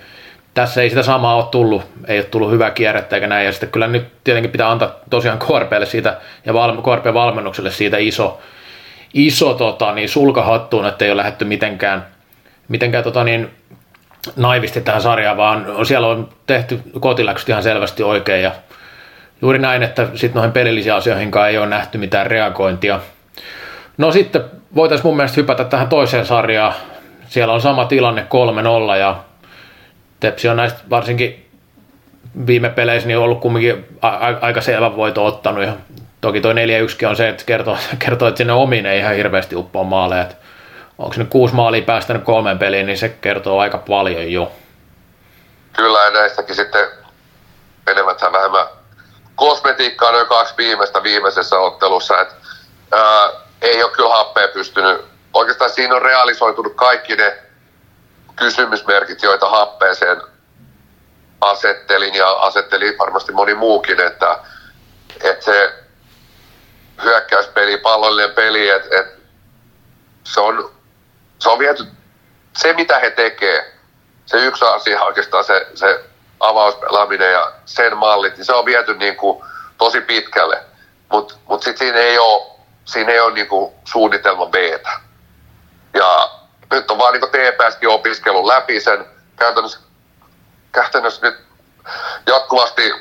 tässä 0.53 0.81
ei 0.81 0.89
sitä 0.89 1.03
samaa 1.03 1.35
ole 1.35 1.45
tullut, 1.51 1.81
ei 2.07 2.17
ole 2.17 2.25
tullut 2.25 2.51
hyvää 2.51 2.71
kierrettä 2.71 3.15
eikä 3.15 3.27
näin, 3.27 3.45
ja 3.45 3.51
sitten 3.51 3.71
kyllä 3.71 3.87
nyt 3.87 4.07
tietenkin 4.23 4.51
pitää 4.51 4.71
antaa 4.71 4.95
tosiaan 5.09 5.39
KRPlle 5.39 5.85
siitä, 5.85 6.17
ja 6.45 6.53
val, 6.53 6.77
KRP 6.81 7.13
valmennukselle 7.13 7.71
siitä 7.71 7.97
iso, 7.97 8.41
iso 9.13 9.53
tota, 9.53 9.93
niin 9.93 10.09
sulkahattuun, 10.09 10.85
että 10.85 11.05
ei 11.05 11.11
ole 11.11 11.17
lähdetty 11.17 11.45
mitenkään, 11.45 12.05
mitenkään 12.67 13.03
tota, 13.03 13.23
niin, 13.23 13.49
naivisti 14.35 14.81
tähän 14.81 15.01
sarjaan, 15.01 15.37
vaan 15.37 15.85
siellä 15.85 16.07
on 16.07 16.29
tehty 16.47 16.81
kotiläksyt 16.99 17.49
ihan 17.49 17.63
selvästi 17.63 18.03
oikein 18.03 18.43
ja 18.43 18.51
juuri 19.41 19.59
näin, 19.59 19.83
että 19.83 20.07
sitten 20.15 20.35
noihin 20.35 20.51
pelillisiin 20.51 20.93
asioihin 20.93 21.31
ei 21.49 21.57
ole 21.57 21.67
nähty 21.67 21.97
mitään 21.97 22.27
reagointia. 22.27 22.99
No 23.97 24.11
sitten 24.11 24.41
voitaisiin 24.75 25.07
mun 25.07 25.15
mielestä 25.15 25.41
hypätä 25.41 25.63
tähän 25.63 25.87
toiseen 25.87 26.25
sarjaan. 26.25 26.73
Siellä 27.27 27.53
on 27.53 27.61
sama 27.61 27.85
tilanne 27.85 28.27
3-0 28.93 28.97
ja 28.97 29.15
Tepsi 30.19 30.49
on 30.49 30.57
näistä 30.57 30.79
varsinkin 30.89 31.45
viime 32.47 32.69
peleissä 32.69 33.07
niin 33.07 33.17
ollut 33.17 33.39
kumminkin 33.39 33.85
aika 34.41 34.61
selvä 34.61 34.95
voito 34.95 35.25
ottanut. 35.25 35.63
Ja 35.63 35.73
toki 36.21 36.41
toi 36.41 36.53
4-1 36.53 36.57
on 37.09 37.15
se, 37.15 37.29
että 37.29 37.43
kertoo, 37.45 37.77
kertoo 38.05 38.27
että 38.27 38.37
sinne 38.37 38.53
omiin 38.53 38.85
ei 38.85 38.99
ihan 38.99 39.15
hirveästi 39.15 39.55
uppoa 39.55 39.83
maaleja. 39.83 40.25
Onko 40.97 41.15
nyt 41.17 41.29
kuusi 41.29 41.55
maalia 41.55 41.81
päästänyt 41.81 42.23
kolmeen 42.23 42.59
peliin, 42.59 42.85
niin 42.85 42.97
se 42.97 43.09
kertoo 43.09 43.59
aika 43.59 43.77
paljon 43.77 44.31
jo. 44.31 44.51
Kyllä, 45.73 46.03
ja 46.03 46.11
näistäkin 46.11 46.55
sitten 46.55 46.87
enemmän 47.87 48.15
tai 48.15 48.31
vähemmän 48.31 48.65
kosmetiikkaa 49.35 50.11
noin 50.11 50.27
kaksi 50.27 50.53
viimeistä 50.57 51.03
viimeisessä 51.03 51.59
ottelussa. 51.59 52.21
että 52.21 52.35
ää, 52.91 53.29
ei 53.61 53.83
ole 53.83 53.91
kyllä 53.91 54.09
happea 54.09 54.47
pystynyt. 54.47 55.01
Oikeastaan 55.33 55.69
siinä 55.69 55.95
on 55.95 56.01
realisoitunut 56.01 56.73
kaikki 56.75 57.15
ne 57.15 57.37
kysymysmerkit, 58.35 59.23
joita 59.23 59.49
happeeseen 59.49 60.21
asettelin 61.41 62.13
ja 62.13 62.31
asetteli 62.31 62.95
varmasti 62.99 63.31
moni 63.31 63.53
muukin, 63.53 63.99
että, 63.99 64.39
että 65.23 65.45
se 65.45 65.84
hyökkäyspeli, 67.03 67.77
pallollinen 67.77 68.35
peli, 68.35 68.69
että, 68.69 68.99
että 68.99 69.15
se, 70.23 70.39
on, 70.39 70.71
se 71.39 71.49
on 71.49 71.59
viety, 71.59 71.85
se 72.57 72.73
mitä 72.73 72.99
he 72.99 73.11
tekee, 73.11 73.73
se 74.25 74.37
yksi 74.37 74.65
asia 74.65 75.03
oikeastaan 75.03 75.43
se, 75.43 75.67
se 75.73 76.03
avauspelaaminen 76.39 77.31
ja 77.31 77.51
sen 77.65 77.97
mallit, 77.97 78.37
niin 78.37 78.45
se 78.45 78.53
on 78.53 78.65
viety 78.65 78.93
niin 78.93 79.15
kuin 79.15 79.43
tosi 79.77 80.01
pitkälle. 80.01 80.63
Mutta 81.11 81.35
mut 81.49 81.63
sitten 81.63 81.87
siinä 81.87 81.99
ei 81.99 82.17
ole, 82.17 82.51
siinä 82.85 83.11
ei 83.11 83.19
ole 83.19 83.33
niin 83.33 83.47
kuin 83.47 83.73
suunnitelma 83.85 84.45
b 84.45 84.55
Ja 85.93 86.29
nyt 86.71 86.91
on 86.91 86.97
vaan 86.97 87.13
niin 87.13 87.21
TPSkin 87.21 87.89
opiskelun 87.89 88.47
läpi 88.47 88.79
sen. 88.79 89.05
Käytännössä, 89.35 89.79
käytännössä 90.71 91.27
nyt 91.27 91.37
jatkuvasti 92.27 92.93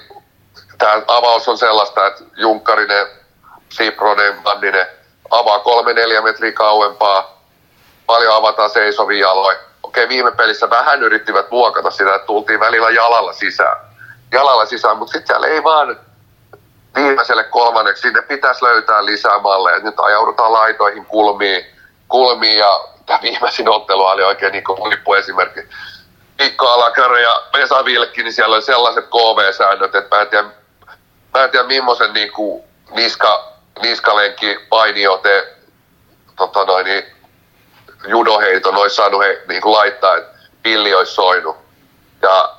tämä 0.78 1.02
avaus 1.07 1.48
on 1.48 1.59
sellaista, 1.59 2.07
että 2.07 2.24
Junkkarinen, 2.37 3.07
Sipronen, 3.77 4.43
Manninen 4.45 4.87
avaa 5.31 5.59
kolme 5.59 5.93
neljä 5.93 6.23
metriä 6.23 6.53
kauempaa, 6.53 7.41
paljon 8.07 8.37
avataan 8.37 8.71
seisovia 8.71 9.29
jaloja. 9.29 9.59
Okei, 9.83 10.09
viime 10.09 10.33
pelissä 10.33 10.71
vähän 10.71 11.03
yrittivät 11.03 11.51
muokata 11.51 11.91
sitä, 11.91 12.15
että 12.15 12.27
tultiin 12.27 12.61
välillä 12.61 12.91
jalalla 12.91 13.33
sisään. 13.33 13.77
Jalalla 14.33 14.67
sisään, 14.67 14.97
mutta 14.97 15.13
sitten 15.13 15.27
siellä 15.27 15.47
ei 15.47 15.65
vaan 15.65 16.01
viimeiselle 16.95 17.45
kolmanneksi, 17.45 18.03
sinne 18.03 18.23
pitäisi 18.23 18.65
löytää 18.65 19.05
lisää 19.05 19.39
malleja. 19.39 19.79
Nyt 19.79 20.01
ajaudutaan 20.01 20.53
laitoihin 20.53 21.07
kulmiin, 21.07 21.65
kulmiin 22.09 22.59
ja 22.59 22.81
tämä 23.07 23.19
viimeisin 23.23 23.69
ottelu 23.69 24.05
oli 24.05 24.23
oikein 24.23 24.53
niin 24.53 24.65
huippuesimerkki. 24.69 25.61
Mikko 26.39 26.69
Alakare 26.69 27.23
ja 27.23 27.43
Vesa 27.53 27.85
Vilkki, 27.85 28.23
niin 28.23 28.33
siellä 28.33 28.55
oli 28.55 28.63
sellaiset 28.63 29.05
KV-säännöt, 29.07 29.95
että 29.95 30.17
mä 30.17 30.23
en 30.23 30.29
tiedä, 30.29 30.49
mä 31.35 31.45
en 31.45 31.51
tiedä 31.51 31.67
millaisen 31.67 32.13
niin 32.13 32.33
kuin 32.33 32.65
niska, 32.91 33.54
niskalenkki 33.83 34.59
painiote 34.69 35.57
tota 36.37 36.65
noin, 36.65 36.85
niin 36.85 37.05
judoheiton 38.07 38.77
olisi 38.77 38.97
saanut 38.97 39.23
he, 39.23 39.43
niin 39.49 39.63
kuin 39.63 39.73
laittaa, 39.73 40.17
että 40.17 40.39
pilli 40.63 40.95
olisi 40.95 41.15
soinut. 41.15 41.57
Ja 42.23 42.55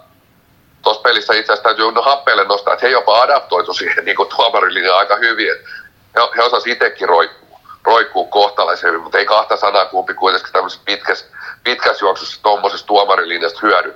tuossa 0.82 1.02
pelissä 1.02 1.34
itse 1.34 1.54
asiassa 1.54 1.64
täytyy 1.70 1.92
no 1.92 2.02
happeelle 2.02 2.44
nostaa, 2.44 2.74
että 2.74 2.86
he 2.86 2.92
jopa 2.92 3.22
adaptoitu 3.22 3.74
siihen 3.74 4.06
niin 4.06 4.18
tuomarilinjaan 4.36 5.00
aika 5.00 5.16
hyvin. 5.16 5.52
Että 5.52 5.70
he, 6.16 6.22
he 6.38 6.44
osasivat 6.44 6.76
itsekin 6.76 7.10
roikkuu, 7.10 7.60
roikkuu 7.84 8.28
kohtalaisen 8.28 8.88
hyvin, 8.88 9.02
mutta 9.02 9.18
ei 9.18 9.26
kahta 9.26 9.58
sanaa 9.58 9.86
kumpi 9.86 10.14
kuitenkin 10.14 10.54
tämmöisessä 10.54 10.84
pitkässä, 10.86 11.26
pitkässä 11.64 12.06
juoksussa 12.06 12.42
tuommoisessa 12.42 12.88
tuomarilinjasta 12.88 13.60
hyödy. 13.64 13.96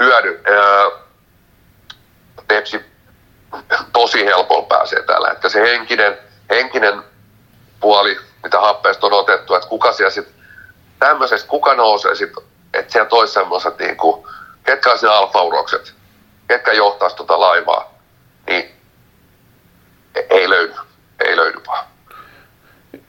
hyödy. 0.00 0.42
Ää, 0.44 0.90
tepsi 2.48 2.84
tosi 3.92 4.24
helpolla 4.24 4.66
pääsee 4.66 5.02
tällä 5.02 5.28
hetkellä. 5.28 5.52
Se 5.52 5.60
henkinen, 5.60 6.18
henkinen 6.54 7.02
puoli, 7.80 8.16
mitä 8.42 8.60
happeesta 8.60 9.06
on 9.06 9.12
otettu, 9.12 9.54
että 9.54 9.68
kuka 9.68 9.92
siellä 9.92 10.10
sitten 10.10 10.34
tämmöisestä, 10.98 11.48
kuka 11.48 11.74
nousee 11.74 12.14
sitten, 12.14 12.44
että 12.74 12.92
siellä 12.92 13.08
toisi 13.08 13.32
semmoiset 13.32 13.78
niin 13.78 13.96
kuin, 13.96 14.26
ketkä 14.64 14.92
on 14.92 14.98
siinä 14.98 15.14
alfaurokset, 15.14 15.94
ketkä 16.48 16.72
johtaisi 16.72 17.16
tuota 17.16 17.40
laivaa, 17.40 17.94
niin 18.46 18.70
ei 20.30 20.50
löydy, 20.50 20.74
ei 21.24 21.36
löydy 21.36 21.60
vaan. 21.66 21.84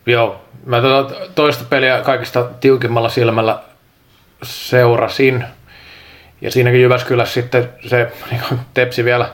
Joo, 0.05 0.41
mä 0.65 0.81
tuota 0.81 1.15
toista 1.35 1.63
peliä 1.69 2.01
kaikista 2.01 2.43
tiukimmalla 2.59 3.09
silmällä 3.09 3.63
seurasin. 4.43 5.45
Ja 6.41 6.51
siinäkin 6.51 6.81
Jyväskylässä 6.81 7.33
sitten 7.33 7.73
se 7.87 8.11
niin 8.31 8.41
tepsi 8.73 9.05
vielä 9.05 9.29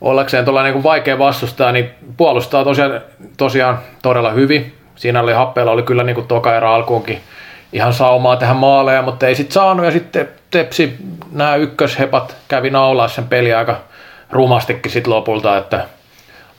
ollakseen 0.00 0.44
tuolla 0.44 0.62
niin 0.62 0.82
vaikea 0.82 1.18
vastustaa, 1.18 1.72
niin 1.72 1.90
puolustaa 2.16 2.64
tosiaan, 2.64 3.00
tosiaan 3.36 3.78
todella 4.02 4.30
hyvin. 4.30 4.74
Siinä 4.96 5.20
oli 5.20 5.32
happeella 5.32 5.72
oli 5.72 5.82
kyllä 5.82 6.04
niin 6.04 6.14
kuin 6.14 6.26
toka 6.26 6.56
erä 6.56 6.70
alkuunkin 6.70 7.20
ihan 7.72 7.92
saumaa 7.92 8.36
tähän 8.36 8.56
maaleja, 8.56 9.02
mutta 9.02 9.26
ei 9.26 9.34
sitten 9.34 9.54
saanut. 9.54 9.84
Ja 9.84 9.90
sitten 9.92 10.28
Tepsi, 10.50 10.96
nämä 11.32 11.56
ykköshepat 11.56 12.36
kävi 12.48 12.70
naulaa 12.70 13.08
sen 13.08 13.24
peli 13.24 13.54
aika 13.54 13.76
rumastikin 14.30 14.92
sitten 14.92 15.12
lopulta, 15.12 15.56
että 15.56 15.86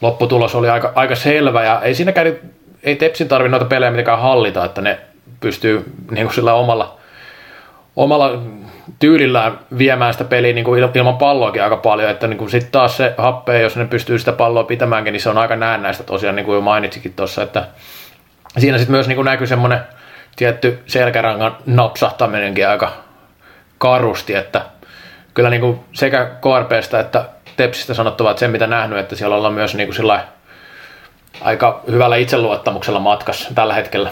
lopputulos 0.02 0.56
oli 0.56 0.70
aika, 0.70 0.92
aika 0.96 1.16
selvä. 1.16 1.64
Ja 1.64 1.82
ei 1.82 1.96
siinä 1.96 2.12
käy, 2.12 2.36
ei 2.84 2.96
Tepsin 2.96 3.28
tarvitse 3.28 3.52
noita 3.52 3.66
pelejä 3.66 3.92
mitenkään 3.92 4.20
hallita, 4.20 4.66
että 4.66 4.82
ne 4.82 5.00
pystyy 5.40 5.94
niin 6.12 6.26
kuin 6.26 6.36
sillä 6.36 6.54
omalla, 6.54 6.98
omalla 7.96 8.42
tyylillään 9.00 9.60
viemään 9.78 10.14
sitä 10.14 10.24
peliä 10.24 10.54
niin 10.54 10.66
kuin 10.66 10.90
ilman 10.94 11.18
palloakin 11.18 11.64
aika 11.64 11.78
paljon, 11.78 12.10
että 12.10 12.28
niin 12.28 12.50
sitten 12.50 12.72
taas 12.72 12.98
se 12.98 13.14
happee, 13.18 13.62
jos 13.62 13.76
ne 13.76 13.86
pystyy 13.86 14.20
sitä 14.20 14.32
palloa 14.32 14.64
pitämäänkin, 14.64 15.12
niin 15.12 15.22
se 15.22 15.30
on 15.30 15.38
aika 15.38 15.56
näennäistä 15.56 16.04
tosiaan, 16.04 16.36
niin 16.36 16.46
kuin 16.46 16.56
jo 16.56 16.62
mainitsikin 16.62 17.14
tuossa, 17.14 17.44
että 17.44 17.68
siinä 18.58 18.78
sitten 18.78 18.96
myös 18.96 19.08
niin 19.08 19.16
kuin 19.16 19.26
näkyy 19.26 19.48
semmoinen 19.48 19.80
tietty 20.36 20.84
selkärangan 20.88 21.58
napsahtaminenkin 21.66 22.68
aika 22.68 22.92
karusti, 23.78 24.36
että 24.36 24.62
kyllä 25.34 25.50
niin 25.50 25.62
kuin 25.62 25.80
sekä 25.94 26.26
KRPstä 26.26 27.00
että 27.00 27.26
Tepsistä 27.58 27.94
sanottava, 27.94 28.32
että 28.32 28.40
sen 28.40 28.52
mitä 28.52 28.68
nähnyt, 28.68 29.00
että 29.00 29.16
siellä 29.16 29.36
ollaan 29.36 29.54
myös 29.54 29.76
niin 29.76 29.90
kuin 29.96 30.20
aika 31.42 31.82
hyvällä 31.92 32.16
itseluottamuksella 32.16 33.00
matkassa 33.00 33.54
tällä 33.56 33.74
hetkellä. 33.74 34.10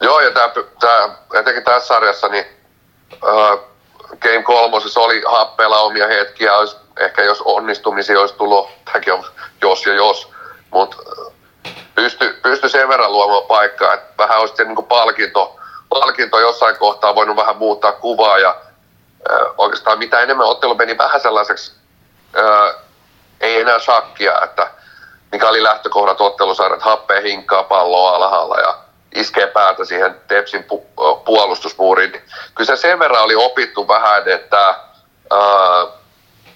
Joo, 0.00 0.20
ja 0.20 0.30
tämä, 0.30 0.50
tämä, 0.80 1.08
etenkin 1.34 1.64
tässä 1.64 1.86
sarjassa, 1.86 2.28
niin 2.28 2.46
uh, 3.12 3.74
Game 4.20 4.42
3 4.42 4.76
oli 4.96 5.22
happeella 5.26 5.78
omia 5.78 6.08
hetkiä, 6.08 6.56
olisi, 6.56 6.76
ehkä 6.96 7.22
jos 7.22 7.42
onnistumisia 7.44 8.20
olisi 8.20 8.34
tullut, 8.34 8.68
tämäkin 8.84 9.12
on 9.12 9.24
jos 9.62 9.86
ja 9.86 9.94
jos, 9.94 10.30
mutta 10.70 10.96
pysty, 11.94 12.38
pysty 12.42 12.68
sen 12.68 12.88
verran 12.88 13.12
luomaan 13.12 13.44
paikkaa, 13.48 13.94
että 13.94 14.14
vähän 14.18 14.40
olisi 14.40 14.56
se 14.56 14.64
niin 14.64 14.76
kuin 14.76 14.86
palkinto, 14.86 15.56
palkinto 15.88 16.40
jossain 16.40 16.76
kohtaa 16.76 17.14
voinut 17.14 17.36
vähän 17.36 17.56
muuttaa 17.56 17.92
kuvaa 17.92 18.38
ja 18.38 18.56
äh, 19.30 19.54
oikeastaan 19.58 19.98
mitä 19.98 20.20
enemmän 20.20 20.46
ottelu 20.46 20.74
meni 20.74 20.98
vähän 20.98 21.20
sellaiseksi, 21.20 21.72
äh, 22.38 22.74
ei 23.40 23.60
enää 23.60 23.78
shakkia, 23.78 24.42
että 24.42 24.70
mikä 25.32 25.48
oli 25.48 25.62
lähtökohdat 25.62 26.20
ottelusarjat, 26.20 26.82
happea 26.82 27.20
hinkkaa 27.20 27.62
palloa 27.62 28.16
alhaalla 28.16 28.60
ja 28.60 28.83
iskee 29.14 29.46
päätä 29.46 29.84
siihen 29.84 30.16
Tepsin 30.28 30.64
pu- 30.72 31.16
puolustusmuuriin. 31.24 32.12
Kyllä 32.54 32.66
se 32.66 32.76
sen 32.76 32.98
verran 32.98 33.22
oli 33.22 33.34
opittu 33.34 33.88
vähän, 33.88 34.28
että 34.28 34.68
äh, 35.32 35.88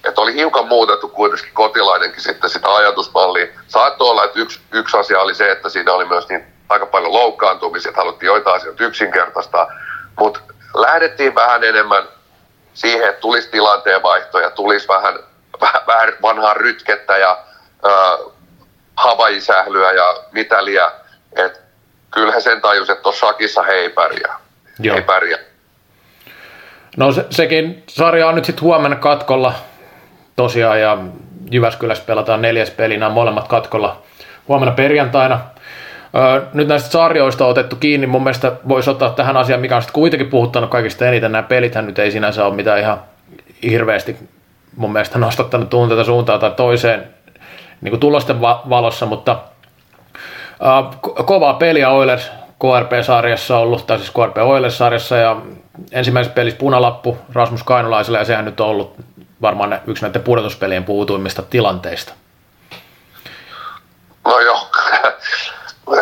että 0.04 0.20
oli 0.20 0.34
hiukan 0.34 0.68
muutettu 0.68 1.08
kuitenkin 1.08 1.54
kotilaidenkin 1.54 2.22
sitten 2.22 2.50
sitä 2.50 2.74
ajatusmallia. 2.74 3.46
Saattoi 3.68 4.10
olla, 4.10 4.24
että 4.24 4.38
yksi, 4.38 4.60
yksi 4.72 4.96
asia 4.96 5.20
oli 5.20 5.34
se, 5.34 5.50
että 5.50 5.68
siinä 5.68 5.92
oli 5.92 6.04
myös 6.04 6.28
niin 6.28 6.46
aika 6.68 6.86
paljon 6.86 7.12
loukkaantumisia, 7.12 7.88
että 7.88 8.00
haluttiin 8.00 8.26
joitain 8.26 8.56
asioita 8.56 8.84
yksinkertaistaa, 8.84 9.72
mutta 10.18 10.40
lähdettiin 10.74 11.34
vähän 11.34 11.64
enemmän 11.64 12.08
siihen, 12.74 13.08
että 13.08 13.20
tulisi 13.20 13.50
tilanteenvaihtoja, 13.50 14.50
tulisi 14.50 14.88
vähän, 14.88 15.18
vähän, 15.60 15.82
vähän 15.86 16.12
vanhaa 16.22 16.54
rytkettä 16.54 17.16
ja 17.16 17.38
äh, 17.86 18.32
havaisählyä 18.96 19.92
ja 19.92 20.16
mitä 20.32 20.64
liian. 20.64 20.90
että 21.36 21.67
kyllähän 22.10 22.42
sen 22.42 22.60
tajus, 22.60 22.90
että 22.90 23.02
tuossa 23.02 23.26
shakissa 23.26 23.62
he 23.62 23.72
ei 23.72 23.88
pärjää. 23.88 24.38
Joo. 24.78 24.96
Ei 24.96 25.02
pärjää. 25.02 25.38
No 26.96 27.12
se, 27.12 27.26
sekin 27.30 27.82
sarja 27.88 28.28
on 28.28 28.34
nyt 28.34 28.44
sitten 28.44 28.62
huomenna 28.62 28.96
katkolla 28.96 29.54
tosiaan 30.36 30.80
ja 30.80 30.98
Jyväskylässä 31.50 32.04
pelataan 32.06 32.42
neljäs 32.42 32.70
peli, 32.70 32.96
nämä 32.96 33.10
molemmat 33.10 33.48
katkolla 33.48 34.02
huomenna 34.48 34.74
perjantaina. 34.74 35.40
nyt 36.52 36.68
näistä 36.68 36.90
sarjoista 36.90 37.44
on 37.44 37.50
otettu 37.50 37.76
kiinni, 37.76 38.06
mun 38.06 38.22
mielestä 38.22 38.52
voisi 38.68 38.90
ottaa 38.90 39.10
tähän 39.10 39.36
asiaan, 39.36 39.60
mikä 39.60 39.76
on 39.76 39.82
sitten 39.82 39.94
kuitenkin 39.94 40.30
puhuttanut 40.30 40.70
kaikista 40.70 41.06
eniten. 41.06 41.32
Nämä 41.32 41.42
pelithän 41.42 41.86
nyt 41.86 41.98
ei 41.98 42.10
sinänsä 42.10 42.44
ole 42.44 42.54
mitään 42.54 42.78
ihan 42.78 43.02
hirveästi 43.62 44.16
mun 44.76 44.92
mielestä 44.92 45.18
nostattanut 45.18 45.70
tunteita 45.70 46.04
suuntaan 46.04 46.40
tai 46.40 46.50
toiseen 46.50 47.08
niin 47.80 47.90
kuin 47.90 48.00
tulosten 48.00 48.40
valossa, 48.40 49.06
mutta 49.06 49.38
ko- 51.06 51.24
kovaa 51.24 51.54
peliä 51.54 51.90
Oilers 51.90 52.30
KRP-sarjassa 52.58 53.58
ollut, 53.58 53.86
tai 53.86 53.98
siis 53.98 54.10
KRP 54.10 54.36
Oilers-sarjassa, 54.36 55.16
ja 55.16 55.36
ensimmäisessä 55.92 56.34
pelissä 56.34 56.58
punalappu 56.58 57.18
Rasmus 57.32 57.62
Kainulaiselle, 57.62 58.18
ja 58.18 58.24
sehän 58.24 58.44
nyt 58.44 58.60
on 58.60 58.68
ollut 58.68 58.96
varmaan 59.42 59.80
yksi 59.86 60.04
näiden 60.04 60.22
pudotuspelien 60.22 60.84
puutuimmista 60.84 61.42
tilanteista. 61.42 62.12
No 64.24 64.40
joo, 64.40 64.68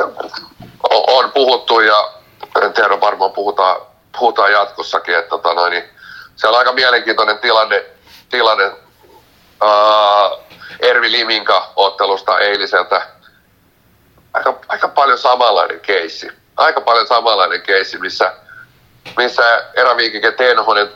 on 0.90 1.32
puhuttu 1.32 1.80
ja 1.80 2.16
tiedä, 2.74 3.00
varmaan 3.00 3.32
puhutaan, 3.32 3.80
puhutaan 4.18 4.52
jatkossakin, 4.52 5.18
että 5.18 5.28
tota 5.28 5.54
noin, 5.54 5.70
niin 5.70 5.84
se 6.36 6.48
on 6.48 6.58
aika 6.58 6.72
mielenkiintoinen 6.72 7.38
tilanne, 7.38 7.84
tilanne 8.30 8.64
ää, 8.64 10.30
Ervi 10.80 11.12
Liminka 11.12 11.72
ottelusta 11.76 12.38
eiliseltä. 12.38 13.15
Aika, 14.36 14.54
aika 14.68 14.88
paljon 14.88 15.18
samanlainen 15.18 15.80
keissi. 15.80 16.30
Aika 16.56 16.80
paljon 16.80 17.06
samanlainen 17.06 17.62
keissi, 17.62 17.98
missä, 17.98 18.32
missä 19.16 19.64
eräviikikin 19.74 20.34
Tenhonen 20.34 20.88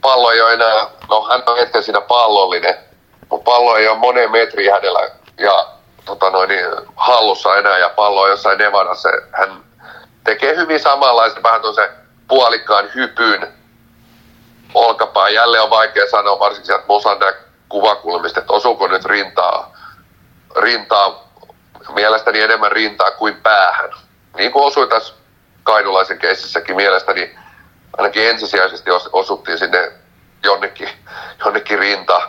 pallo 0.00 0.30
ei 0.30 0.40
ole 0.40 0.52
enää, 0.52 0.86
no 1.08 1.28
hän 1.30 1.42
on 1.46 1.56
hetken 1.56 1.82
siinä 1.82 2.00
pallollinen, 2.00 2.74
mutta 3.30 3.44
pallo 3.44 3.76
ei 3.76 3.88
ole 3.88 3.98
moneen 3.98 4.30
metriin 4.30 4.72
hänellä 4.72 5.10
ja 5.38 5.66
tota 6.04 6.30
noin, 6.30 6.48
niin, 6.48 6.66
hallussa 6.96 7.56
enää 7.56 7.78
ja 7.78 7.88
pallo 7.88 8.20
on 8.20 8.30
jossain 8.30 8.58
Nevadassa. 8.58 9.08
Hän 9.32 9.64
tekee 10.24 10.56
hyvin 10.56 10.80
samanlaisen, 10.80 11.42
vähän 11.42 11.74
se 11.74 11.90
puolikkaan 12.28 12.90
hypyn 12.94 13.54
olkapää. 14.74 15.28
Jälleen 15.28 15.62
on 15.62 15.70
vaikea 15.70 16.10
sanoa, 16.10 16.38
varsinkin 16.38 16.66
sieltä 16.66 16.84
Mosandak 16.88 17.36
kuvakulmista, 17.68 18.40
että 18.40 18.52
osuuko 18.52 18.86
nyt 18.86 19.04
rintaa, 19.04 19.76
rintaa, 20.56 21.23
mielestäni 21.92 22.40
enemmän 22.40 22.72
rintaa 22.72 23.10
kuin 23.10 23.34
päähän. 23.34 23.90
Niin 24.36 24.52
kuin 24.52 24.64
osui 24.64 24.88
tässä 24.88 25.14
Kainulaisen 25.62 26.18
keississäkin 26.18 26.76
mielestäni 26.76 27.36
ainakin 27.96 28.28
ensisijaisesti 28.28 28.90
osuttiin 29.12 29.58
sinne 29.58 29.92
jonnekin, 30.42 30.88
jonnekin 31.44 31.78
rinta, 31.78 32.28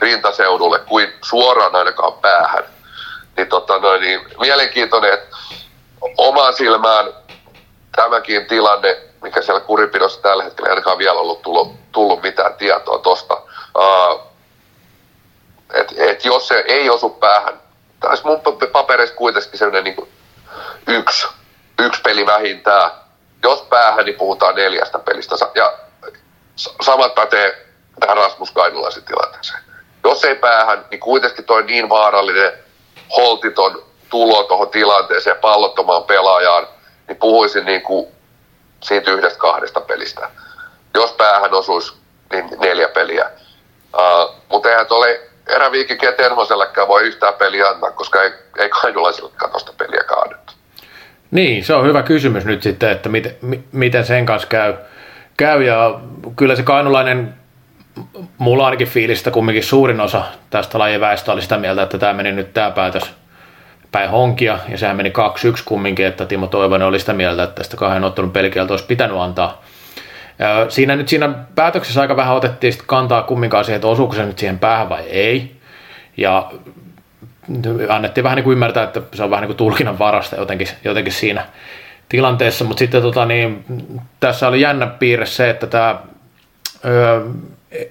rintaseudulle 0.00 0.78
kuin 0.78 1.12
suoraan 1.24 1.76
ainakaan 1.76 2.12
päähän 2.12 2.64
niin, 3.36 3.48
tota 3.48 3.78
noin, 3.78 4.00
niin 4.00 4.20
mielenkiintoinen, 4.40 5.12
että 5.12 5.36
omaan 6.16 6.54
silmään 6.54 7.06
tämäkin 7.96 8.46
tilanne, 8.46 8.96
mikä 9.22 9.42
siellä 9.42 9.60
kuripidossa 9.60 10.22
tällä 10.22 10.44
hetkellä 10.44 10.68
ei 10.68 10.70
ainakaan 10.70 10.98
vielä 10.98 11.20
ollut 11.20 11.42
tullut, 11.42 11.92
tullut 11.92 12.22
mitään 12.22 12.54
tietoa 12.54 12.98
tuosta. 12.98 13.42
Uh, 13.78 14.20
että 15.74 15.94
et 15.98 16.24
jos 16.24 16.48
se 16.48 16.64
ei 16.66 16.90
osu 16.90 17.10
päähän, 17.10 17.60
tai 18.00 18.16
mun 18.24 18.40
paperissa 18.72 19.16
kuitenkin 19.16 19.58
sellainen 19.58 19.84
niin 19.84 20.08
yksi, 20.86 21.26
yksi 21.78 22.00
peli 22.02 22.26
vähintään. 22.26 22.90
Jos 23.42 23.62
päähän, 23.62 24.04
niin 24.04 24.16
puhutaan 24.16 24.54
neljästä 24.54 24.98
pelistä. 24.98 25.34
Ja 25.54 25.78
samat 26.82 27.14
pätee 27.14 27.66
tähän 28.00 28.16
Rasmus 28.16 28.50
Kainulaisen 28.50 29.04
tilanteeseen. 29.04 29.60
Jos 30.04 30.24
ei 30.24 30.34
päähän, 30.34 30.84
niin 30.90 31.00
kuitenkin 31.00 31.44
toi 31.44 31.62
niin 31.62 31.88
vaarallinen 31.88 32.52
holtiton 33.16 33.82
tulo 34.10 34.42
tuohon 34.42 34.68
tilanteeseen 34.68 35.36
pallottomaan 35.36 36.04
pelaajaan, 36.04 36.68
niin 37.08 37.16
puhuisin 37.16 37.64
niin 37.64 37.82
kuin 37.82 38.06
siitä 38.82 39.10
yhdestä 39.10 39.38
kahdesta 39.38 39.80
pelistä. 39.80 40.30
Jos 40.94 41.12
päähän 41.12 41.54
osuisi, 41.54 41.92
niin 42.32 42.50
neljä 42.58 42.88
peliä. 42.88 43.30
Uh, 43.94 44.34
mutta 44.48 44.70
eihän 44.70 44.86
tuolle 44.86 45.29
eräviikikin 45.50 46.06
ja 46.06 46.12
Tenhosellekaan 46.12 46.88
voi 46.88 47.02
yhtään 47.02 47.34
peliä 47.34 47.68
antaa, 47.68 47.90
koska 47.90 48.22
ei, 48.22 48.30
ei 48.58 48.68
kainulaisillekaan 48.68 49.50
tuosta 49.50 49.72
peliä 49.78 50.04
kaadettu. 50.04 50.52
Niin, 51.30 51.64
se 51.64 51.74
on 51.74 51.86
hyvä 51.86 52.02
kysymys 52.02 52.44
nyt 52.44 52.62
sitten, 52.62 52.90
että 52.90 53.08
miten, 53.08 53.36
miten 53.72 54.04
sen 54.04 54.26
kanssa 54.26 54.48
käy. 54.48 54.74
käy. 55.36 55.62
Ja 55.62 56.00
kyllä 56.36 56.56
se 56.56 56.62
kainulainen 56.62 57.34
mulla 58.38 58.64
ainakin 58.64 58.88
fiilistä 58.88 59.30
kumminkin 59.30 59.64
suurin 59.64 60.00
osa 60.00 60.24
tästä 60.50 60.78
lajiväestä 60.78 61.32
oli 61.32 61.42
sitä 61.42 61.58
mieltä, 61.58 61.82
että 61.82 61.98
tämä 61.98 62.12
meni 62.12 62.32
nyt 62.32 62.52
tämä 62.52 62.70
päätös 62.70 63.12
päin 63.92 64.10
honkia, 64.10 64.58
ja 64.68 64.78
sehän 64.78 64.96
meni 64.96 65.12
2-1 65.58 65.62
kumminkin, 65.64 66.06
että 66.06 66.26
Timo 66.26 66.46
Toivonen 66.46 66.88
oli 66.88 66.98
sitä 66.98 67.12
mieltä, 67.12 67.42
että 67.42 67.54
tästä 67.54 67.76
kahden 67.76 68.04
ottelun 68.04 68.30
pelikielto 68.30 68.72
olisi 68.72 68.86
pitänyt 68.86 69.16
antaa. 69.16 69.62
Siinä 70.68 70.96
nyt 70.96 71.08
siinä 71.08 71.30
päätöksessä 71.54 72.00
aika 72.00 72.16
vähän 72.16 72.36
otettiin 72.36 72.72
sitten 72.72 72.86
kantaa 72.86 73.22
kumminkaan 73.22 73.64
siihen, 73.64 73.76
että 73.76 73.88
osuuko 73.88 74.14
se 74.14 74.26
nyt 74.26 74.38
siihen 74.38 74.58
päähän 74.58 74.88
vai 74.88 75.02
ei. 75.02 75.56
Ja 76.16 76.50
annettiin 77.88 78.24
vähän 78.24 78.36
niin 78.36 78.44
kuin 78.44 78.52
ymmärtää, 78.52 78.84
että 78.84 79.02
se 79.14 79.22
on 79.22 79.30
vähän 79.30 79.42
niin 79.42 79.48
kuin 79.48 79.56
tulkinnan 79.56 79.98
varasta 79.98 80.36
jotenkin, 80.36 80.68
jotenkin 80.84 81.12
siinä 81.12 81.46
tilanteessa, 82.08 82.64
mutta 82.64 82.78
sitten 82.78 83.02
tota, 83.02 83.26
niin, 83.26 83.64
tässä 84.20 84.48
oli 84.48 84.60
jännä 84.60 84.86
piirre 84.86 85.26
se, 85.26 85.50
että 85.50 85.66
tämä 85.66 85.96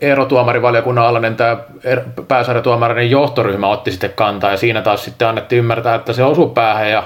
erotuomarivaliokunnan 0.01 1.05
alainen 1.05 1.35
tämä 1.35 1.57
er, 1.83 2.01
pääsarjatuomarin 2.27 3.11
johtoryhmä 3.11 3.67
otti 3.67 3.91
sitten 3.91 4.13
kantaa. 4.15 4.51
Ja 4.51 4.57
siinä 4.57 4.81
taas 4.81 5.05
sitten 5.05 5.27
annettiin 5.27 5.59
ymmärtää, 5.59 5.95
että 5.95 6.13
se 6.13 6.23
osuu 6.23 6.49
päähän 6.49 6.91
ja 6.91 7.03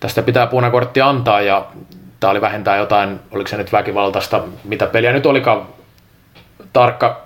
tästä 0.00 0.22
pitää 0.22 0.46
punakortti 0.46 1.00
antaa. 1.00 1.40
Ja 1.40 1.66
tämä 2.20 2.30
oli 2.30 2.40
vähintään 2.40 2.78
jotain, 2.78 3.20
oliko 3.30 3.48
se 3.48 3.56
nyt 3.56 3.72
väkivaltaista, 3.72 4.42
mitä 4.64 4.86
peliä 4.86 5.12
nyt 5.12 5.26
olikaan 5.26 5.68
tarkka, 6.72 7.20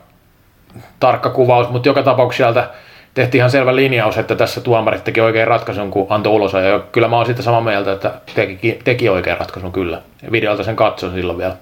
tarkka 1.01 1.31
kuvaus, 1.31 1.69
mutta 1.69 1.89
joka 1.89 2.03
tapauksessa 2.03 2.45
sieltä 2.45 2.71
tehtiin 3.15 3.39
ihan 3.39 3.51
selvä 3.51 3.77
linjaus, 3.77 4.19
että 4.19 4.35
tässä 4.35 4.61
tuomarit 4.61 5.05
teki 5.05 5.21
oikein 5.21 5.49
ratkaisun, 5.49 5.91
kun 5.91 6.07
antoi 6.11 6.33
ulos. 6.33 6.53
Ja 6.53 6.81
kyllä 6.93 7.09
mä 7.09 7.17
oon 7.17 7.27
sitten 7.27 7.45
samaa 7.45 7.61
mieltä, 7.61 7.93
että 7.93 8.15
teki, 8.35 8.81
teki 8.85 9.09
oikein 9.09 9.39
ratkaisun 9.39 9.73
kyllä. 9.73 10.03
Videolta 10.33 10.65
sen 10.65 10.77
katsoin 10.77 11.15
silloin 11.15 11.39
vielä. 11.39 11.57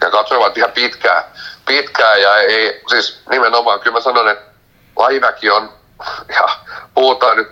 Ja 0.00 0.10
katsoivat 0.10 0.58
ihan 0.58 0.72
pitkään 0.74 1.24
pitkään 1.66 2.22
ja 2.22 2.36
ei, 2.36 2.82
siis 2.86 3.22
nimenomaan 3.30 3.80
kyllä 3.80 3.94
mä 3.94 4.00
sanon, 4.00 4.28
että 4.28 4.44
lajiväki 4.96 5.50
on, 5.50 5.72
ja 6.28 6.48
puhutaan 6.94 7.36
nyt 7.36 7.48